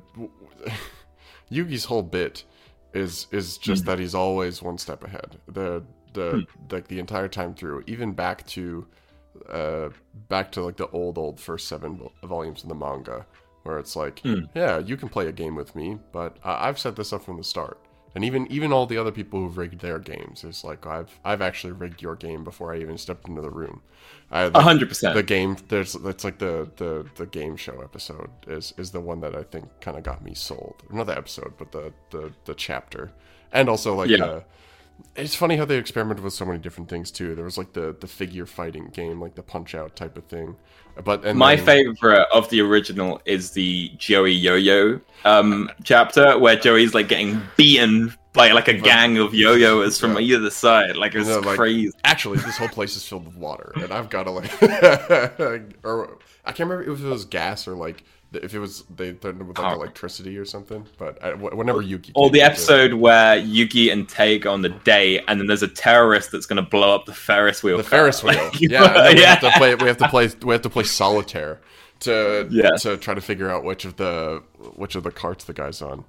Yugi's 1.52 1.86
whole 1.86 2.04
bit 2.04 2.44
is 2.94 3.28
is 3.32 3.58
Hmm. 3.58 3.62
just 3.64 3.86
that 3.86 4.00
he's 4.00 4.16
always 4.16 4.62
one 4.62 4.78
step 4.78 5.04
ahead. 5.04 5.40
The 5.48 5.84
the 6.14 6.46
like 6.72 6.88
the 6.88 7.00
entire 7.00 7.28
time 7.28 7.54
through, 7.54 7.84
even 7.88 8.12
back 8.14 8.46
to 8.48 8.86
uh 9.50 9.90
back 10.30 10.52
to 10.54 10.62
like 10.64 10.78
the 10.78 10.88
old 10.90 11.18
old 11.18 11.40
first 11.40 11.68
seven 11.68 11.98
vol- 11.98 12.12
volumes 12.24 12.64
in 12.64 12.70
the 12.70 12.76
manga, 12.76 13.26
where 13.64 13.80
it's 13.80 13.96
like, 13.96 14.20
Hmm. 14.20 14.42
yeah, 14.56 14.80
you 14.80 14.98
can 14.98 15.10
play 15.10 15.28
a 15.28 15.32
game 15.32 15.56
with 15.56 15.76
me, 15.76 16.00
but 16.12 16.38
uh, 16.44 16.58
I've 16.60 16.80
set 16.80 16.96
this 16.96 17.14
up 17.14 17.24
from 17.24 17.38
the 17.38 17.44
start. 17.44 17.80
And 18.14 18.26
even 18.26 18.48
even 18.52 18.74
all 18.74 18.86
the 18.86 18.98
other 18.98 19.12
people 19.12 19.40
who've 19.40 19.58
rigged 19.58 19.80
their 19.82 20.00
games 20.00 20.44
is 20.44 20.64
like 20.64 20.86
I've 20.86 21.20
I've 21.24 21.42
actually 21.42 21.74
rigged 21.74 22.02
your 22.02 22.16
game 22.16 22.44
before 22.44 22.74
I 22.74 22.80
even 22.80 22.98
stepped 22.98 23.28
into 23.28 23.42
the 23.42 23.50
room. 23.52 23.82
Hundred 24.56 24.90
percent. 24.90 25.14
the 25.14 25.24
game 25.24 25.58
there's 25.70 25.96
it's 25.96 26.24
like 26.24 26.40
the 26.40 26.70
the 26.78 27.06
the 27.16 27.26
game 27.26 27.56
show 27.58 27.82
episode 27.82 28.30
is 28.48 28.74
is 28.78 28.92
the 28.92 29.02
one 29.02 29.22
that 29.22 29.36
I 29.36 29.44
think 29.44 29.68
kind 29.82 29.98
of 29.98 30.04
got 30.04 30.24
me 30.24 30.34
sold. 30.34 30.84
Not 30.90 31.08
the 31.08 31.18
episode, 31.18 31.54
but 31.58 31.72
the 31.72 31.94
the 32.12 32.34
the 32.46 32.54
chapter, 32.56 33.12
and 33.52 33.70
also 33.70 33.96
like 33.96 34.10
Yeah. 34.10 34.18
uh, 34.18 34.42
it's 35.16 35.36
funny 35.36 35.58
how 35.58 35.66
they 35.66 35.78
experimented 35.78 36.24
with 36.24 36.34
so 36.34 36.46
many 36.46 36.60
different 36.60 36.90
things 36.90 37.12
too. 37.12 37.36
There 37.36 37.46
was 37.46 37.58
like 37.58 37.74
the 37.74 37.96
the 38.00 38.08
figure 38.08 38.46
fighting 38.46 38.90
game, 38.90 39.20
like 39.20 39.36
the 39.36 39.44
punch 39.44 39.76
out 39.76 39.96
type 39.96 40.18
of 40.18 40.26
thing. 40.26 40.58
But 41.04 41.26
and 41.26 41.38
My 41.38 41.56
then- 41.56 41.66
favorite 41.66 42.28
of 42.34 42.50
the 42.50 42.62
original 42.62 43.22
is 43.26 43.52
the 43.52 43.92
Joey 43.98 44.34
Yo-Yo 44.34 45.00
um, 45.26 45.70
chapter 45.84 46.38
where 46.38 46.56
Joey's 46.56 46.94
like 46.94 47.08
getting 47.08 47.42
beaten 47.58 48.14
by 48.34 48.52
like 48.52 48.68
a 48.70 48.74
gang 48.74 49.18
of 49.18 49.34
yo-yos 49.34 50.00
from 50.00 50.18
either 50.20 50.50
side. 50.50 50.96
Like 50.96 51.14
it's 51.16 51.28
No, 51.28 51.40
like, 51.40 51.58
crazy. 51.58 51.92
Actually, 52.06 52.38
this 52.40 52.58
whole 52.58 52.70
place 52.70 52.96
is 52.96 53.06
filled 53.08 53.26
with 53.26 53.36
water, 53.36 53.74
and 53.76 53.92
I've 53.92 54.10
got 54.10 54.24
to 54.24 54.32
like, 54.32 54.52
or 55.84 56.18
I 56.46 56.52
can't 56.54 56.70
remember 56.70 56.92
if 56.92 57.02
it 57.02 57.06
was 57.08 57.26
gas 57.26 57.68
or 57.68 57.76
like 57.76 58.04
if 58.34 58.54
it 58.54 58.60
was 58.60 58.84
they 58.96 59.12
threatened 59.14 59.48
with 59.48 59.58
like 59.60 59.72
Oh. 59.74 59.76
electricity 59.76 60.38
or 60.38 60.46
something. 60.46 60.86
But 60.98 61.22
I, 61.24 61.34
whenever 61.34 61.82
Yuki, 61.82 62.12
Or 62.16 62.30
the 62.30 62.42
episode 62.42 62.94
where 62.94 63.38
Yugi 63.42 63.92
and 63.92 64.08
Tay 64.08 64.40
go 64.40 64.54
on 64.54 64.62
the 64.62 64.70
date, 64.70 65.24
and 65.28 65.40
then 65.40 65.48
there's 65.48 65.64
a 65.64 65.68
terrorist 65.68 66.32
that's 66.32 66.46
going 66.46 66.64
to 66.64 66.70
blow 66.70 66.96
up 66.96 67.06
the 67.06 67.14
Ferris 67.14 67.62
wheel. 67.64 67.78
the. 67.78 67.84
Ferris 67.84 68.24
wheel, 68.24 68.36
Like, 68.36 68.60
yeah, 68.62 68.88
then 68.94 69.16
we 69.18 69.22
have 69.24 69.42
to 69.42 69.52
play. 69.52 69.76
We 69.76 69.88
have 69.88 69.98
to 69.98 70.08
play. 70.08 70.30
We 70.44 70.54
have 70.54 70.62
to 70.62 70.70
play 70.70 70.84
solitaire 70.84 71.60
to 72.02 72.48
Yeah. 72.50 72.72
to 72.80 72.98
try 72.98 73.14
to 73.14 73.22
figure 73.22 73.50
out 73.50 73.64
which 73.64 73.86
of 73.86 73.98
the 73.98 74.42
which 74.76 74.96
of 74.96 75.04
the 75.04 75.12
carts 75.12 75.44
the 75.46 75.54
guy's 75.54 75.82
on. 75.82 76.06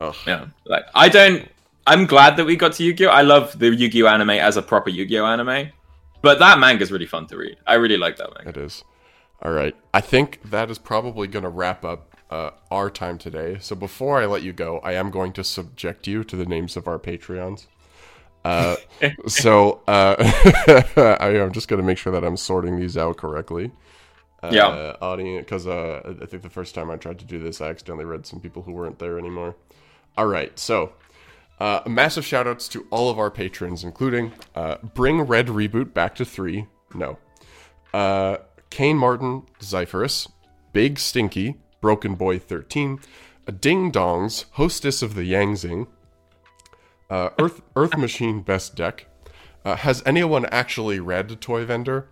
Ugh. 0.00 0.14
Yeah, 0.26 0.46
like 0.66 0.84
I 0.94 1.08
don't. 1.08 1.48
I'm 1.88 2.06
glad 2.06 2.36
that 2.36 2.44
we 2.46 2.56
got 2.56 2.72
to 2.74 2.82
Yu-Gi-Oh. 2.84 3.08
I 3.10 3.22
love 3.22 3.56
the 3.58 3.72
Yu-Gi-Oh 3.72 4.08
anime 4.08 4.30
as 4.30 4.56
a 4.56 4.62
proper 4.62 4.90
Yu-Gi-Oh 4.90 5.24
anime, 5.24 5.68
but 6.20 6.40
that 6.40 6.58
manga's 6.58 6.90
really 6.90 7.06
fun 7.06 7.26
to 7.28 7.36
read. 7.36 7.56
I 7.66 7.74
really 7.74 7.96
like 7.96 8.16
that 8.16 8.30
manga. 8.34 8.50
It 8.50 8.56
is. 8.56 8.82
All 9.42 9.52
right. 9.52 9.76
I 9.92 10.00
think 10.00 10.40
that 10.44 10.70
is 10.70 10.78
probably 10.78 11.26
going 11.28 11.42
to 11.42 11.48
wrap 11.48 11.84
up 11.84 12.16
uh, 12.30 12.50
our 12.70 12.90
time 12.90 13.18
today. 13.18 13.58
So 13.60 13.76
before 13.76 14.20
I 14.20 14.26
let 14.26 14.42
you 14.42 14.52
go, 14.52 14.78
I 14.80 14.92
am 14.92 15.10
going 15.10 15.32
to 15.34 15.44
subject 15.44 16.06
you 16.06 16.24
to 16.24 16.36
the 16.36 16.46
names 16.46 16.76
of 16.76 16.88
our 16.88 16.98
Patreons. 16.98 17.66
Uh, 18.44 18.76
so 19.26 19.82
uh, 19.88 20.14
I, 21.20 21.38
I'm 21.40 21.52
just 21.52 21.68
going 21.68 21.80
to 21.80 21.86
make 21.86 21.98
sure 21.98 22.12
that 22.12 22.24
I'm 22.24 22.36
sorting 22.36 22.78
these 22.78 22.96
out 22.96 23.16
correctly. 23.16 23.70
Uh, 24.42 24.50
Yeah. 24.52 24.96
Audience, 25.00 25.44
because 25.44 25.66
uh, 25.66 26.14
I 26.22 26.26
think 26.26 26.42
the 26.42 26.50
first 26.50 26.74
time 26.74 26.90
I 26.90 26.96
tried 26.96 27.18
to 27.18 27.24
do 27.24 27.38
this, 27.38 27.60
I 27.60 27.68
accidentally 27.68 28.04
read 28.04 28.26
some 28.26 28.40
people 28.40 28.62
who 28.62 28.72
weren't 28.72 28.98
there 28.98 29.18
anymore. 29.18 29.56
All 30.16 30.26
right. 30.26 30.56
So 30.58 30.92
uh, 31.60 31.80
massive 31.86 32.24
shout 32.24 32.46
outs 32.46 32.68
to 32.68 32.86
all 32.90 33.10
of 33.10 33.18
our 33.18 33.30
patrons, 33.30 33.84
including 33.84 34.32
uh, 34.54 34.76
Bring 34.94 35.20
Red 35.22 35.48
Reboot 35.48 35.92
back 35.92 36.14
to 36.16 36.24
three. 36.24 36.66
No. 36.94 37.18
Kane 38.70 38.96
Martin, 38.96 39.42
Zyphorus, 39.60 40.30
Big 40.72 40.98
Stinky, 40.98 41.56
Broken 41.80 42.14
Boy 42.14 42.38
13, 42.38 43.00
uh, 43.46 43.52
Ding 43.52 43.92
Dongs, 43.92 44.44
Hostess 44.52 45.02
of 45.02 45.14
the 45.14 45.30
Yangzing, 45.32 45.86
uh, 47.10 47.30
Earth, 47.38 47.62
Earth 47.76 47.96
Machine 47.96 48.42
Best 48.42 48.74
Deck. 48.74 49.06
Uh, 49.64 49.76
has 49.76 50.02
anyone 50.06 50.46
actually 50.46 51.00
read 51.00 51.40
Toy 51.40 51.64
Vendor? 51.64 52.08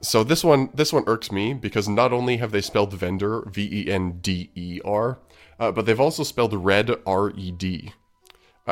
So 0.00 0.22
this 0.22 0.44
one, 0.44 0.70
this 0.74 0.92
one 0.92 1.04
irks 1.06 1.32
me 1.32 1.54
because 1.54 1.88
not 1.88 2.12
only 2.12 2.36
have 2.36 2.52
they 2.52 2.60
spelled 2.60 2.92
vendor 2.92 3.42
V 3.50 3.68
E 3.72 3.90
N 3.90 4.18
D 4.20 4.50
E 4.54 4.80
R, 4.84 5.18
uh, 5.58 5.72
but 5.72 5.86
they've 5.86 5.98
also 5.98 6.22
spelled 6.22 6.52
red 6.54 6.90
R 7.06 7.30
E 7.30 7.50
D, 7.50 7.92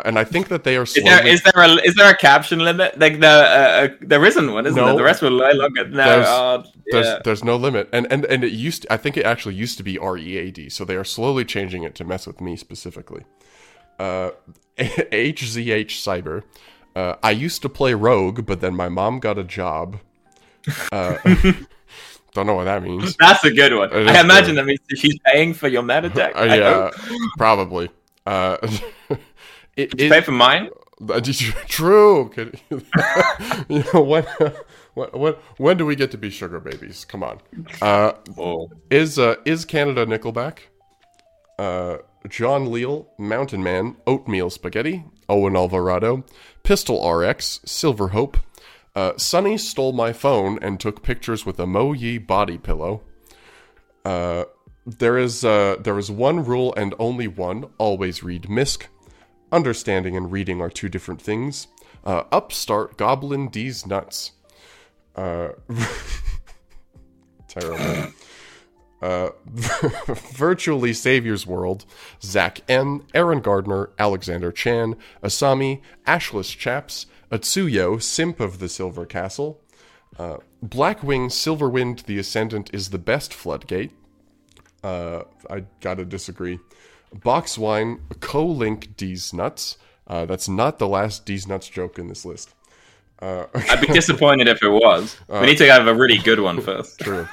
and 0.05 0.19
I 0.19 0.25
think 0.25 0.49
that 0.49 0.65
they 0.65 0.77
are 0.77 0.83
Is 0.83 0.95
there, 0.95 1.27
is 1.27 1.43
there 1.43 1.63
a 1.63 1.69
is 1.83 1.95
there 1.95 2.11
a 2.11 2.17
caption 2.17 2.59
limit? 2.59 2.99
Like 2.99 3.21
the 3.21 3.29
uh, 3.29 3.31
uh, 3.31 3.89
there 4.01 4.25
isn't 4.25 4.53
one, 4.53 4.67
isn't 4.67 4.77
No. 4.77 4.87
there? 4.87 4.97
The 4.97 5.03
rest 5.05 5.23
will 5.23 5.31
lie 5.31 5.53
longer. 5.53 5.87
No, 5.87 6.05
there's, 6.05 6.27
uh, 6.27 6.63
there's, 6.91 7.07
yeah. 7.07 7.19
there's 7.25 7.45
no 7.45 7.57
limit, 7.57 7.89
and 7.93 8.07
and 8.11 8.25
and 8.25 8.43
it 8.43 8.53
used. 8.53 8.83
To, 8.83 8.93
I 8.93 8.97
think 8.97 9.17
it 9.17 9.25
actually 9.25 9.55
used 9.55 9.77
to 9.77 9.85
be 9.85 9.97
R 9.99 10.17
E 10.19 10.37
A 10.39 10.51
D. 10.51 10.69
So 10.69 10.85
they 10.85 10.97
are 10.97 11.05
slowly 11.05 11.45
changing 11.45 11.85
it 11.85 11.95
to 11.97 12.05
mess 12.05 12.27
with 12.27 12.41
me 12.41 12.57
specifically. 12.57 13.25
Uh, 13.99 14.31
HZH 14.79 15.87
Cyber. 15.87 16.43
Uh, 16.97 17.17
I 17.23 17.31
used 17.31 17.63
to 17.63 17.69
play 17.69 17.95
Rogue, 17.95 18.47
but 18.47 18.61
then 18.61 18.75
my 18.75 18.89
mom 18.89 19.21
got 19.21 19.39
a 19.39 19.45
job. 19.45 19.99
Uh, 20.93 21.19
don't 22.33 22.47
know 22.47 22.55
what 22.55 22.65
that 22.65 22.83
means. 22.83 23.17
That's 23.17 23.45
a 23.45 23.51
good 23.53 23.75
one. 23.75 23.93
It 23.93 24.09
I 24.09 24.21
imagine 24.21 24.55
good. 24.55 24.59
that 24.59 24.67
means 24.67 24.81
she's 24.97 25.19
paying 25.21 25.55
for 25.55 25.69
your 25.69 25.83
meta 25.83 26.09
deck. 26.09 26.33
Uh, 26.37 26.45
yeah, 26.45 26.91
probably. 27.39 27.91
It, 29.77 30.01
you 30.01 30.09
pay 30.11 30.21
for 30.21 30.33
mine? 30.33 30.71
Uh, 31.09 31.21
did 31.21 31.41
you- 31.41 31.53
True. 31.69 32.31
You 33.69 33.85
know, 33.93 34.01
when, 34.03 34.25
when, 34.95 35.35
when, 35.57 35.77
do 35.77 35.85
we 35.87 35.97
get 35.97 36.11
to 36.13 36.19
be 36.19 36.31
sugar 36.31 36.61
babies? 36.61 37.05
Come 37.05 37.23
on. 37.25 37.41
Uh, 37.83 38.13
Oh. 38.39 38.71
is 38.91 39.19
uh, 39.19 39.37
is 39.45 39.65
Canada 39.65 40.07
Nickelback? 40.07 40.59
Uh, 41.59 41.99
John 42.29 42.71
Leal, 42.71 43.09
Mountain 43.19 43.63
Man, 43.63 43.97
Oatmeal 44.07 44.51
Spaghetti, 44.51 45.05
Owen 45.29 45.57
Alvarado, 45.57 46.25
Pistol 46.63 47.09
RX, 47.13 47.61
Silver 47.65 48.09
Hope. 48.09 48.39
Uh, 48.95 49.13
Sonny 49.17 49.59
stole 49.59 49.93
my 49.93 50.13
phone 50.13 50.59
and 50.63 50.79
took 50.79 51.03
pictures 51.03 51.45
with 51.45 51.59
a 51.59 51.67
Mo 51.67 51.93
Yi 51.93 52.19
body 52.19 52.59
pillow. 52.59 53.03
Uh, 54.05 54.45
there 54.87 55.19
is 55.19 55.45
uh, 55.45 55.77
there 55.81 55.99
is 55.99 56.11
one 56.11 56.45
rule 56.45 56.73
and 56.77 56.95
only 56.99 57.27
one. 57.27 57.65
Always 57.79 58.23
read 58.23 58.45
Misk. 58.45 58.85
Understanding 59.53 60.17
and 60.17 60.33
reading 60.33 60.61
are 60.61 60.71
two 60.71 60.89
different 60.89 61.21
things. 61.21 61.69
Uh, 62.05 62.25
upstart 62.33 62.97
Goblin 62.97 63.49
D's 63.49 63.87
nuts. 63.87 64.33
Uh, 65.15 65.51
terrible. 67.49 68.13
Uh, 69.01 69.31
virtually 70.35 70.93
Savior's 70.93 71.47
World, 71.47 71.85
Zach 72.23 72.63
N, 72.69 73.03
Aaron 73.13 73.41
Gardner, 73.41 73.91
Alexander 73.99 74.51
Chan, 74.51 74.97
Asami, 75.23 75.83
Ashless 76.07 76.57
Chaps, 76.57 77.07
Atsuyo, 77.31 78.01
Simp 78.01 78.41
of 78.41 78.61
the 78.61 78.69
Silver 78.69 79.05
Castle, 79.05 79.61
uh, 80.19 80.39
Blackwing 80.65 81.27
Silverwind 81.27 82.05
the 82.05 82.19
Ascendant 82.19 82.71
is 82.73 82.91
the 82.91 82.99
best 82.99 83.35
floodgate. 83.35 83.93
Uh, 84.83 85.25
I 85.51 85.65
gotta 85.81 86.05
disagree. 86.05 86.59
Boxwine, 87.15 88.01
Co-Link 88.21 88.97
D's 88.97 89.33
Nuts. 89.33 89.79
Uh, 90.07 90.27
that's 90.27 90.49
not 90.49 90.79
the 90.79 90.89
last 90.89 91.25
D's 91.25 91.47
Nuts 91.47 91.69
joke 91.69 91.99
in 91.99 92.09
this 92.09 92.25
list. 92.25 92.55
Uh, 93.21 93.47
I'd 93.55 93.81
be 93.81 93.87
disappointed 93.89 94.49
if 94.49 94.63
it 94.63 94.69
was. 94.69 95.17
we 95.29 95.47
need 95.47 95.59
to 95.59 95.67
have 95.71 95.87
a 95.87 95.95
really 95.95 96.19
good 96.19 96.41
one 96.41 96.61
first. 96.63 97.01
True. 97.01 97.29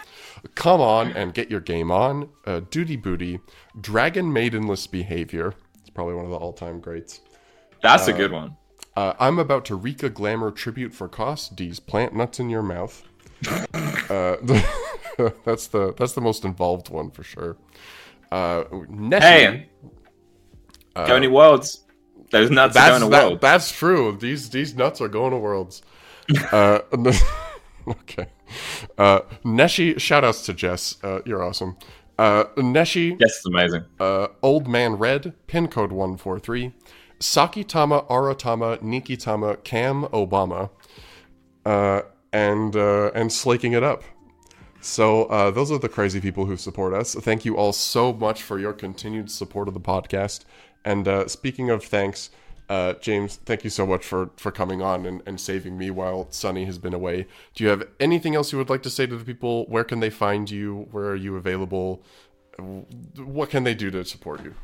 Come 0.55 0.81
on 0.81 1.11
and 1.11 1.33
get 1.33 1.51
your 1.51 1.59
game 1.59 1.91
on. 1.91 2.29
Uh, 2.45 2.61
Duty 2.69 2.95
Booty, 2.95 3.39
Dragon 3.79 4.31
Maidenless 4.31 4.87
Behavior. 4.87 5.53
It's 5.79 5.89
probably 5.89 6.15
one 6.15 6.25
of 6.25 6.31
the 6.31 6.37
all-time 6.37 6.79
greats. 6.79 7.21
That's 7.81 8.07
a 8.07 8.13
good 8.13 8.31
one. 8.31 8.57
Uh, 8.95 9.13
I'm 9.19 9.39
about 9.39 9.65
to 9.65 9.75
wreak 9.75 10.03
a 10.03 10.09
glamour 10.09 10.51
tribute 10.51 10.93
for 10.93 11.07
cost. 11.07 11.55
D's 11.55 11.79
plant 11.79 12.13
nuts 12.13 12.39
in 12.39 12.49
your 12.49 12.61
mouth. 12.61 13.03
uh, 13.49 14.35
that's 15.45 15.67
the 15.67 15.93
that's 15.97 16.13
the 16.13 16.21
most 16.21 16.45
involved 16.45 16.89
one 16.89 17.09
for 17.09 17.23
sure. 17.23 17.57
Uh, 18.31 18.63
Nessie, 18.89 19.25
Hey, 19.25 19.69
going 20.95 21.21
to 21.23 21.27
worlds. 21.29 21.83
Those 22.31 22.49
nuts 22.49 22.75
are 22.77 22.79
that's 22.79 22.89
going 22.99 23.01
to 23.11 23.15
that- 23.17 23.25
worlds. 23.25 23.41
that's 23.41 23.71
true. 23.71 24.17
These 24.17 24.49
these 24.51 24.73
nuts 24.75 25.01
are 25.01 25.09
going 25.09 25.31
to 25.31 25.37
worlds. 25.37 25.81
uh, 26.51 26.79
okay. 27.87 28.27
Uh, 28.97 29.19
Neshi, 29.43 29.99
shout 29.99 30.23
outs 30.23 30.45
to 30.45 30.53
Jess. 30.53 30.95
Uh, 31.03 31.19
you're 31.25 31.43
awesome. 31.43 31.75
Uh, 32.17 32.45
Neshi, 32.57 33.17
Yes, 33.19 33.37
it's 33.37 33.45
amazing. 33.45 33.83
uh, 33.99 34.27
Old 34.41 34.67
Man 34.67 34.93
Red, 34.95 35.33
pin 35.47 35.67
code 35.67 35.91
143, 35.91 36.71
Sakitama, 37.19 38.07
Aratama, 38.07 38.77
Nikitama, 38.81 39.63
Cam 39.63 40.03
Obama, 40.05 40.69
uh, 41.65 42.01
and 42.31 42.75
uh, 42.75 43.11
and 43.15 43.31
slaking 43.33 43.73
it 43.73 43.83
up. 43.83 44.03
So 44.81 45.25
uh, 45.25 45.51
those 45.51 45.71
are 45.71 45.77
the 45.77 45.89
crazy 45.89 46.19
people 46.19 46.45
who 46.45 46.57
support 46.57 46.93
us. 46.93 47.13
Thank 47.13 47.45
you 47.45 47.55
all 47.55 47.71
so 47.71 48.11
much 48.11 48.41
for 48.41 48.59
your 48.59 48.73
continued 48.73 49.29
support 49.29 49.67
of 49.67 49.75
the 49.75 49.79
podcast. 49.79 50.43
And 50.83 51.07
uh, 51.07 51.27
speaking 51.27 51.69
of 51.69 51.83
thanks, 51.83 52.31
uh, 52.67 52.93
James, 52.95 53.35
thank 53.35 53.63
you 53.63 53.69
so 53.69 53.85
much 53.85 54.05
for 54.05 54.31
for 54.37 54.51
coming 54.51 54.81
on 54.81 55.05
and, 55.05 55.21
and 55.25 55.39
saving 55.39 55.77
me 55.77 55.91
while 55.91 56.27
Sonny 56.31 56.65
has 56.65 56.77
been 56.77 56.93
away. 56.93 57.27
Do 57.53 57.63
you 57.63 57.69
have 57.69 57.87
anything 57.99 58.33
else 58.33 58.51
you 58.51 58.57
would 58.57 58.69
like 58.69 58.81
to 58.83 58.89
say 58.89 59.05
to 59.05 59.17
the 59.17 59.25
people? 59.25 59.65
Where 59.67 59.83
can 59.83 59.99
they 59.99 60.09
find 60.09 60.49
you? 60.49 60.87
Where 60.91 61.09
are 61.09 61.15
you 61.15 61.35
available? 61.35 62.01
What 63.17 63.49
can 63.49 63.65
they 63.65 63.75
do 63.75 63.91
to 63.91 64.03
support 64.05 64.43
you? 64.43 64.55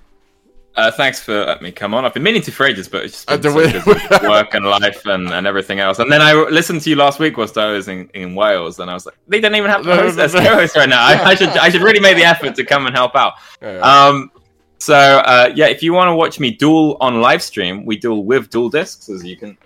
Uh, 0.78 0.91
thanks 0.91 1.19
for 1.19 1.43
letting 1.45 1.63
me 1.63 1.71
come 1.71 1.95
on. 1.95 2.05
I've 2.05 2.13
been 2.13 2.21
meaning 2.21 2.43
to 2.43 2.51
for 2.51 2.67
ages, 2.67 2.88
but 2.88 3.03
it's 3.05 3.25
just 3.25 3.30
Uh, 3.30 3.51
been 3.51 3.82
so 3.82 4.30
work 4.30 4.53
and 4.53 4.63
life 4.63 5.05
and, 5.07 5.28
and 5.30 5.47
everything 5.47 5.80
else. 5.80 5.97
And 5.97 6.11
then 6.11 6.21
I 6.21 6.34
listened 6.34 6.82
to 6.82 6.89
you 6.91 6.95
last 6.95 7.19
week 7.19 7.36
whilst 7.36 7.57
I 7.57 7.71
was 7.71 7.88
in, 7.88 8.09
in 8.13 8.36
Wales, 8.36 8.80
and 8.80 8.89
I 8.89 8.93
was 8.93 9.07
like, 9.07 9.15
they 9.28 9.41
don't 9.41 9.55
even 9.55 9.71
have 9.71 9.84
to 9.84 9.95
host 9.95 10.19
as 10.19 10.34
co-host 10.34 10.75
right 10.75 10.88
now. 10.88 11.03
I, 11.03 11.32
I 11.32 11.36
should 11.36 11.49
I 11.49 11.69
should 11.69 11.82
really 11.82 11.99
make 11.99 12.15
the 12.15 12.23
effort 12.25 12.53
to 12.55 12.63
come 12.63 12.86
and 12.86 12.95
help 12.95 13.15
out. 13.15 13.34
Yeah. 13.59 13.80
Um, 13.80 14.32
so 14.78 14.95
uh, 14.95 15.51
yeah, 15.55 15.65
if 15.65 15.82
you 15.82 15.93
want 15.93 16.09
to 16.09 16.15
watch 16.15 16.39
me 16.39 16.51
duel 16.51 16.97
on 17.01 17.21
live 17.21 17.41
stream, 17.41 17.84
we 17.84 17.97
duel 17.97 18.23
with 18.23 18.51
dual 18.51 18.69
discs, 18.69 19.09
as 19.09 19.23
you 19.25 19.36
can. 19.36 19.57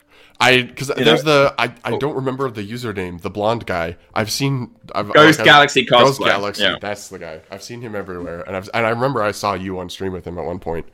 I 0.41 0.63
because 0.63 0.87
there's 0.87 1.23
know- 1.23 1.45
the 1.45 1.55
I, 1.57 1.73
I 1.83 1.97
don't 1.97 2.15
remember 2.15 2.49
the 2.49 2.67
username 2.67 3.21
the 3.21 3.29
blonde 3.29 3.65
guy 3.65 3.97
I've 4.13 4.31
seen 4.31 4.75
I've, 4.93 5.13
Ghost 5.13 5.39
like, 5.39 5.39
I've- 5.39 5.43
Galaxy 5.45 5.85
Ghost 5.85 6.19
cosplay, 6.19 6.25
Galaxy 6.25 6.63
yeah. 6.63 6.77
that's 6.81 7.09
the 7.09 7.19
guy 7.19 7.41
I've 7.49 7.63
seen 7.63 7.81
him 7.81 7.95
everywhere 7.95 8.41
and 8.41 8.55
I've 8.55 8.69
and 8.73 8.85
I 8.85 8.89
remember 8.89 9.21
I 9.21 9.31
saw 9.31 9.53
you 9.53 9.79
on 9.79 9.89
stream 9.89 10.11
with 10.11 10.25
him 10.25 10.37
at 10.37 10.45
one 10.45 10.59
point 10.59 10.85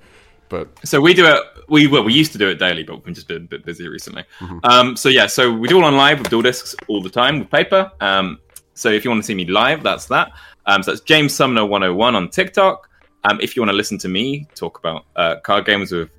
but 0.50 0.70
So 0.84 1.02
we 1.02 1.14
do 1.14 1.26
it. 1.26 1.43
We 1.68 1.88
well, 1.88 2.04
we 2.04 2.14
used 2.14 2.32
to 2.32 2.38
do 2.38 2.48
it 2.50 2.56
daily, 2.56 2.84
but 2.84 3.06
we've 3.06 3.14
just 3.14 3.28
been 3.28 3.38
a 3.38 3.48
bit 3.48 3.66
busy 3.66 3.88
recently. 3.88 4.24
Mm-hmm. 4.39 4.60
Um, 4.64 4.95
so 4.95 5.10
yeah, 5.10 5.28
so 5.28 5.52
we 5.52 5.68
do 5.68 5.78
it 5.78 5.84
on 5.84 5.98
live 5.98 6.20
with 6.20 6.30
dual 6.30 6.41
discs 6.41 6.76
all 6.88 7.02
the 7.02 7.10
time 7.10 7.39
with 7.39 7.52
paper. 7.52 7.91
Um, 8.00 8.39
so 8.74 8.89
if 8.89 9.04
you 9.04 9.12
want 9.12 9.22
to 9.22 9.26
see 9.26 9.36
me 9.36 9.45
live, 9.45 9.84
that's 9.84 10.06
that. 10.08 10.32
Um, 10.66 10.84
so 10.84 10.91
that's 10.91 11.02
James 11.04 11.34
Sumner 11.34 11.66
101 11.66 12.16
on 12.16 12.30
TikTok. 12.30 12.89
Um, 13.24 13.39
if 13.41 13.56
you 13.56 13.62
want 13.62 13.72
to 13.72 13.76
listen 13.76 13.98
to 14.00 14.08
me 14.08 14.48
talk 14.56 14.80
about 14.80 15.06
uh, 15.16 15.39
card 15.41 15.66
games 15.66 15.91
with 15.91 16.10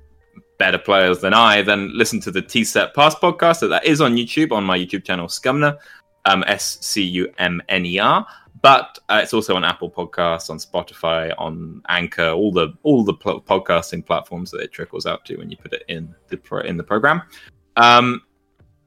better 0.59 0.77
players 0.77 1.19
than 1.19 1.33
I, 1.33 1.63
then 1.63 1.97
listen 1.97 2.19
to 2.19 2.31
the 2.31 2.41
Tea 2.41 2.63
Set 2.63 2.93
Pass 2.93 3.15
podcast. 3.15 3.67
That 3.67 3.85
is 3.85 4.01
on 4.01 4.15
YouTube 4.15 4.51
on 4.51 4.63
my 4.63 4.77
YouTube 4.77 5.03
channel 5.03 5.27
Scumner, 5.27 5.79
um, 6.25 6.43
S 6.45 6.77
C 6.81 7.01
U 7.01 7.33
M 7.39 7.63
N 7.69 7.85
E 7.85 7.97
R. 7.97 8.27
But 8.61 8.99
uh, 9.07 9.21
it's 9.23 9.33
also 9.33 9.55
on 9.55 9.63
Apple 9.63 9.89
Podcasts, 9.89 10.49
on 10.49 10.57
Spotify, 10.57 11.33
on 11.37 11.81
Anchor, 11.87 12.29
all 12.29 12.51
the 12.51 12.73
all 12.83 13.03
the 13.03 13.13
pl- 13.13 13.41
podcasting 13.41 14.05
platforms 14.05 14.51
that 14.51 14.59
it 14.59 14.71
trickles 14.71 15.05
out 15.05 15.25
to 15.25 15.37
when 15.37 15.49
you 15.49 15.57
put 15.57 15.73
it 15.73 15.83
in 15.87 16.13
the 16.27 16.37
pro- 16.37 16.61
in 16.61 16.77
the 16.77 16.83
program. 16.83 17.21
Um, 17.77 18.21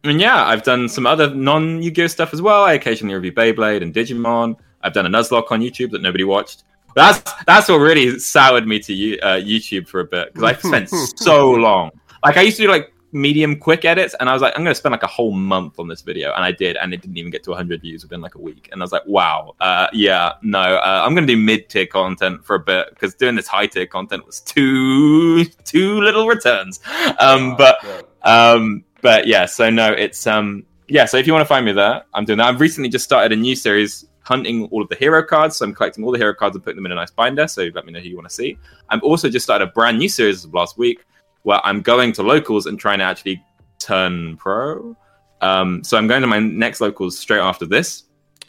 and 0.04 0.20
yeah, 0.20 0.44
I've 0.44 0.62
done 0.62 0.88
some 0.88 1.06
other 1.06 1.34
non 1.34 1.82
Yu-Gi-Oh 1.82 2.08
stuff 2.08 2.34
as 2.34 2.42
well. 2.42 2.64
I 2.64 2.74
occasionally 2.74 3.14
review 3.14 3.32
Beyblade 3.32 3.82
and 3.82 3.94
Digimon. 3.94 4.56
I've 4.82 4.92
done 4.92 5.06
a 5.06 5.08
Nuzlocke 5.08 5.50
on 5.50 5.60
YouTube 5.60 5.90
that 5.92 6.02
nobody 6.02 6.24
watched. 6.24 6.64
That's 6.94 7.22
that's 7.44 7.68
what 7.68 7.76
really 7.76 8.18
soured 8.18 8.66
me 8.66 8.78
to 8.80 8.92
you, 8.92 9.18
uh, 9.22 9.36
YouTube 9.36 9.88
for 9.88 10.00
a 10.00 10.04
bit 10.04 10.32
because 10.32 10.56
I 10.56 10.68
spent 10.68 10.90
so 11.16 11.50
long. 11.50 11.90
Like 12.24 12.36
I 12.36 12.42
used 12.42 12.56
to 12.58 12.64
do 12.64 12.68
like 12.68 12.92
medium 13.12 13.56
quick 13.56 13.84
edits, 13.84 14.14
and 14.18 14.28
I 14.28 14.32
was 14.32 14.42
like, 14.42 14.54
I'm 14.56 14.64
going 14.64 14.72
to 14.72 14.78
spend 14.78 14.92
like 14.92 15.02
a 15.02 15.08
whole 15.08 15.32
month 15.32 15.78
on 15.78 15.86
this 15.86 16.00
video, 16.02 16.32
and 16.32 16.44
I 16.44 16.52
did, 16.52 16.76
and 16.76 16.92
it 16.92 17.02
didn't 17.02 17.16
even 17.16 17.30
get 17.30 17.42
to 17.44 17.50
100 17.50 17.82
views 17.82 18.02
within 18.02 18.20
like 18.20 18.34
a 18.34 18.40
week. 18.40 18.68
And 18.72 18.82
I 18.82 18.84
was 18.84 18.92
like, 18.92 19.06
wow, 19.06 19.54
uh, 19.60 19.88
yeah, 19.92 20.32
no, 20.42 20.58
uh, 20.58 21.02
I'm 21.04 21.14
going 21.14 21.26
to 21.26 21.32
do 21.32 21.40
mid 21.40 21.68
tier 21.68 21.86
content 21.86 22.44
for 22.44 22.56
a 22.56 22.60
bit 22.60 22.88
because 22.90 23.14
doing 23.14 23.36
this 23.36 23.46
high 23.46 23.66
tier 23.66 23.86
content 23.86 24.26
was 24.26 24.40
too 24.40 25.44
too 25.64 26.00
little 26.00 26.26
returns. 26.26 26.80
Um, 27.18 27.56
but 27.56 27.78
um, 28.22 28.84
but 29.02 29.26
yeah, 29.26 29.46
so 29.46 29.70
no, 29.70 29.92
it's 29.92 30.26
um, 30.26 30.64
yeah. 30.88 31.04
So 31.04 31.18
if 31.18 31.26
you 31.26 31.32
want 31.32 31.42
to 31.42 31.48
find 31.48 31.66
me 31.66 31.72
there, 31.72 32.04
I'm 32.14 32.24
doing 32.24 32.38
that. 32.38 32.48
I've 32.48 32.60
recently 32.60 32.88
just 32.88 33.04
started 33.04 33.32
a 33.32 33.40
new 33.40 33.54
series 33.54 34.06
hunting 34.32 34.56
all 34.72 34.82
of 34.82 34.88
the 34.88 34.96
hero 35.04 35.22
cards. 35.22 35.56
So 35.56 35.64
I'm 35.64 35.74
collecting 35.74 36.02
all 36.04 36.12
the 36.12 36.18
hero 36.18 36.34
cards 36.34 36.56
and 36.56 36.64
putting 36.64 36.76
them 36.76 36.86
in 36.86 36.92
a 36.92 37.00
nice 37.02 37.10
binder. 37.10 37.46
So 37.46 37.60
let 37.74 37.84
me 37.86 37.92
know 37.92 38.00
who 38.00 38.08
you 38.08 38.16
want 38.16 38.28
to 38.28 38.34
see. 38.34 38.58
I'm 38.88 39.02
also 39.02 39.28
just 39.28 39.44
started 39.44 39.68
a 39.68 39.72
brand 39.72 39.98
new 39.98 40.08
series 40.08 40.44
of 40.44 40.54
last 40.54 40.78
week 40.78 41.04
where 41.42 41.60
I'm 41.64 41.80
going 41.82 42.12
to 42.14 42.22
locals 42.22 42.66
and 42.66 42.78
trying 42.78 43.00
to 43.00 43.04
actually 43.04 43.42
turn 43.78 44.36
pro. 44.36 44.96
Um, 45.40 45.84
so 45.84 45.98
I'm 45.98 46.06
going 46.06 46.22
to 46.22 46.28
my 46.28 46.38
next 46.38 46.80
locals 46.80 47.18
straight 47.18 47.40
after 47.40 47.66
this. 47.66 48.04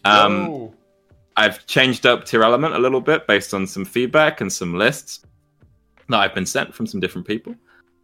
Um, 0.05 0.49
Oh. 0.49 0.73
I've 1.36 1.65
changed 1.65 2.05
up 2.05 2.25
Tearlament 2.25 2.75
a 2.75 2.79
little 2.79 3.01
bit 3.01 3.25
based 3.27 3.53
on 3.53 3.65
some 3.65 3.86
feedback 3.86 4.41
and 4.41 4.53
some 4.53 4.75
lists 4.77 5.25
that 6.09 6.19
I've 6.19 6.36
been 6.36 6.45
sent 6.45 6.73
from 6.75 6.86
some 6.86 6.99
different 6.99 7.25
people. 7.25 7.55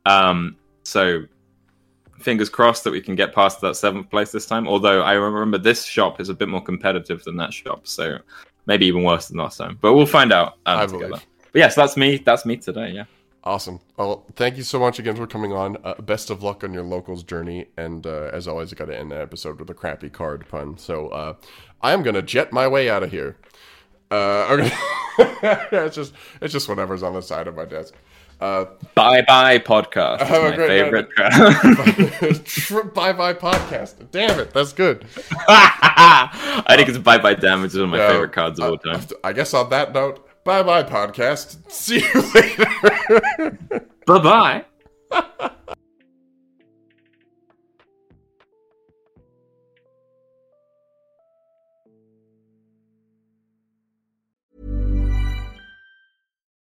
Um, 0.05 0.55
so 0.83 1.23
fingers 2.19 2.49
crossed 2.49 2.83
that 2.83 2.91
we 2.91 3.01
can 3.01 3.15
get 3.15 3.33
past 3.33 3.61
that 3.61 3.75
seventh 3.75 4.09
place 4.09 4.31
this 4.31 4.45
time. 4.45 4.67
Although 4.67 5.01
I 5.01 5.13
remember 5.13 5.57
this 5.57 5.85
shop 5.85 6.19
is 6.19 6.29
a 6.29 6.33
bit 6.33 6.49
more 6.49 6.61
competitive 6.61 7.23
than 7.23 7.37
that 7.37 7.53
shop, 7.53 7.87
so 7.87 8.19
maybe 8.65 8.85
even 8.85 9.03
worse 9.03 9.27
than 9.27 9.37
last 9.37 9.57
time. 9.57 9.77
But 9.81 9.93
we'll 9.93 10.05
find 10.05 10.31
out 10.31 10.53
um, 10.65 10.79
I 10.79 10.85
together. 10.85 11.07
believe. 11.07 11.25
But 11.51 11.59
yes, 11.59 11.75
that's 11.75 11.97
me. 11.97 12.17
That's 12.17 12.45
me 12.45 12.57
today. 12.57 12.91
Yeah. 12.91 13.05
Awesome. 13.43 13.79
Well, 13.95 14.25
thank 14.35 14.57
you 14.57 14.63
so 14.63 14.79
much 14.79 14.99
again 14.99 15.15
for 15.15 15.25
coming 15.25 15.53
on. 15.53 15.77
Uh, 15.83 15.95
best 16.01 16.29
of 16.29 16.43
luck 16.43 16.63
on 16.63 16.73
your 16.73 16.83
locals 16.83 17.23
journey. 17.23 17.67
And 17.77 18.05
uh, 18.05 18.29
as 18.33 18.47
always, 18.47 18.73
I 18.73 18.75
got 18.75 18.85
to 18.85 18.97
end 18.97 19.11
the 19.11 19.21
episode 19.21 19.59
with 19.59 19.69
a 19.69 19.73
crappy 19.73 20.09
card 20.09 20.45
pun. 20.49 20.77
So 20.77 21.07
uh, 21.09 21.33
I 21.81 21.93
am 21.93 22.03
gonna 22.03 22.21
jet 22.21 22.51
my 22.51 22.67
way 22.67 22.89
out 22.89 23.01
of 23.01 23.11
here. 23.11 23.37
Uh, 24.11 24.45
okay. 24.51 24.71
it's 25.71 25.95
just 25.95 26.13
it's 26.41 26.51
just 26.51 26.67
whatever's 26.67 27.03
on 27.03 27.13
the 27.13 27.21
side 27.21 27.47
of 27.47 27.55
my 27.55 27.65
desk. 27.65 27.95
Uh, 28.39 28.65
Bye 28.95 29.21
bye 29.27 29.59
podcast. 29.59 30.21
A 30.21 30.49
my 30.49 30.55
great 30.55 30.67
favorite. 30.67 31.09
bye 32.93 33.11
bye 33.13 33.33
podcast. 33.33 34.11
Damn 34.11 34.39
it, 34.39 34.53
that's 34.53 34.71
good. 34.71 35.05
I 35.49 36.73
think 36.75 36.87
it's 36.89 36.97
bye 36.97 37.17
bye 37.17 37.33
damage 37.33 37.71
is 37.71 37.75
one 37.77 37.85
of 37.85 37.89
my 37.91 37.97
Yeah, 37.97 38.11
favorite 38.11 38.31
cards 38.31 38.59
of 38.59 38.65
all 38.65 38.77
time. 38.77 39.05
I 39.23 39.33
guess 39.33 39.53
on 39.53 39.69
that 39.71 39.93
note, 39.93 40.25
bye 40.45 40.63
bye 40.63 40.83
podcast. 40.83 41.69
See 41.69 41.99
you 41.99 42.21
later. 42.33 43.57
Bye 44.05 44.63
bye. 45.11 45.75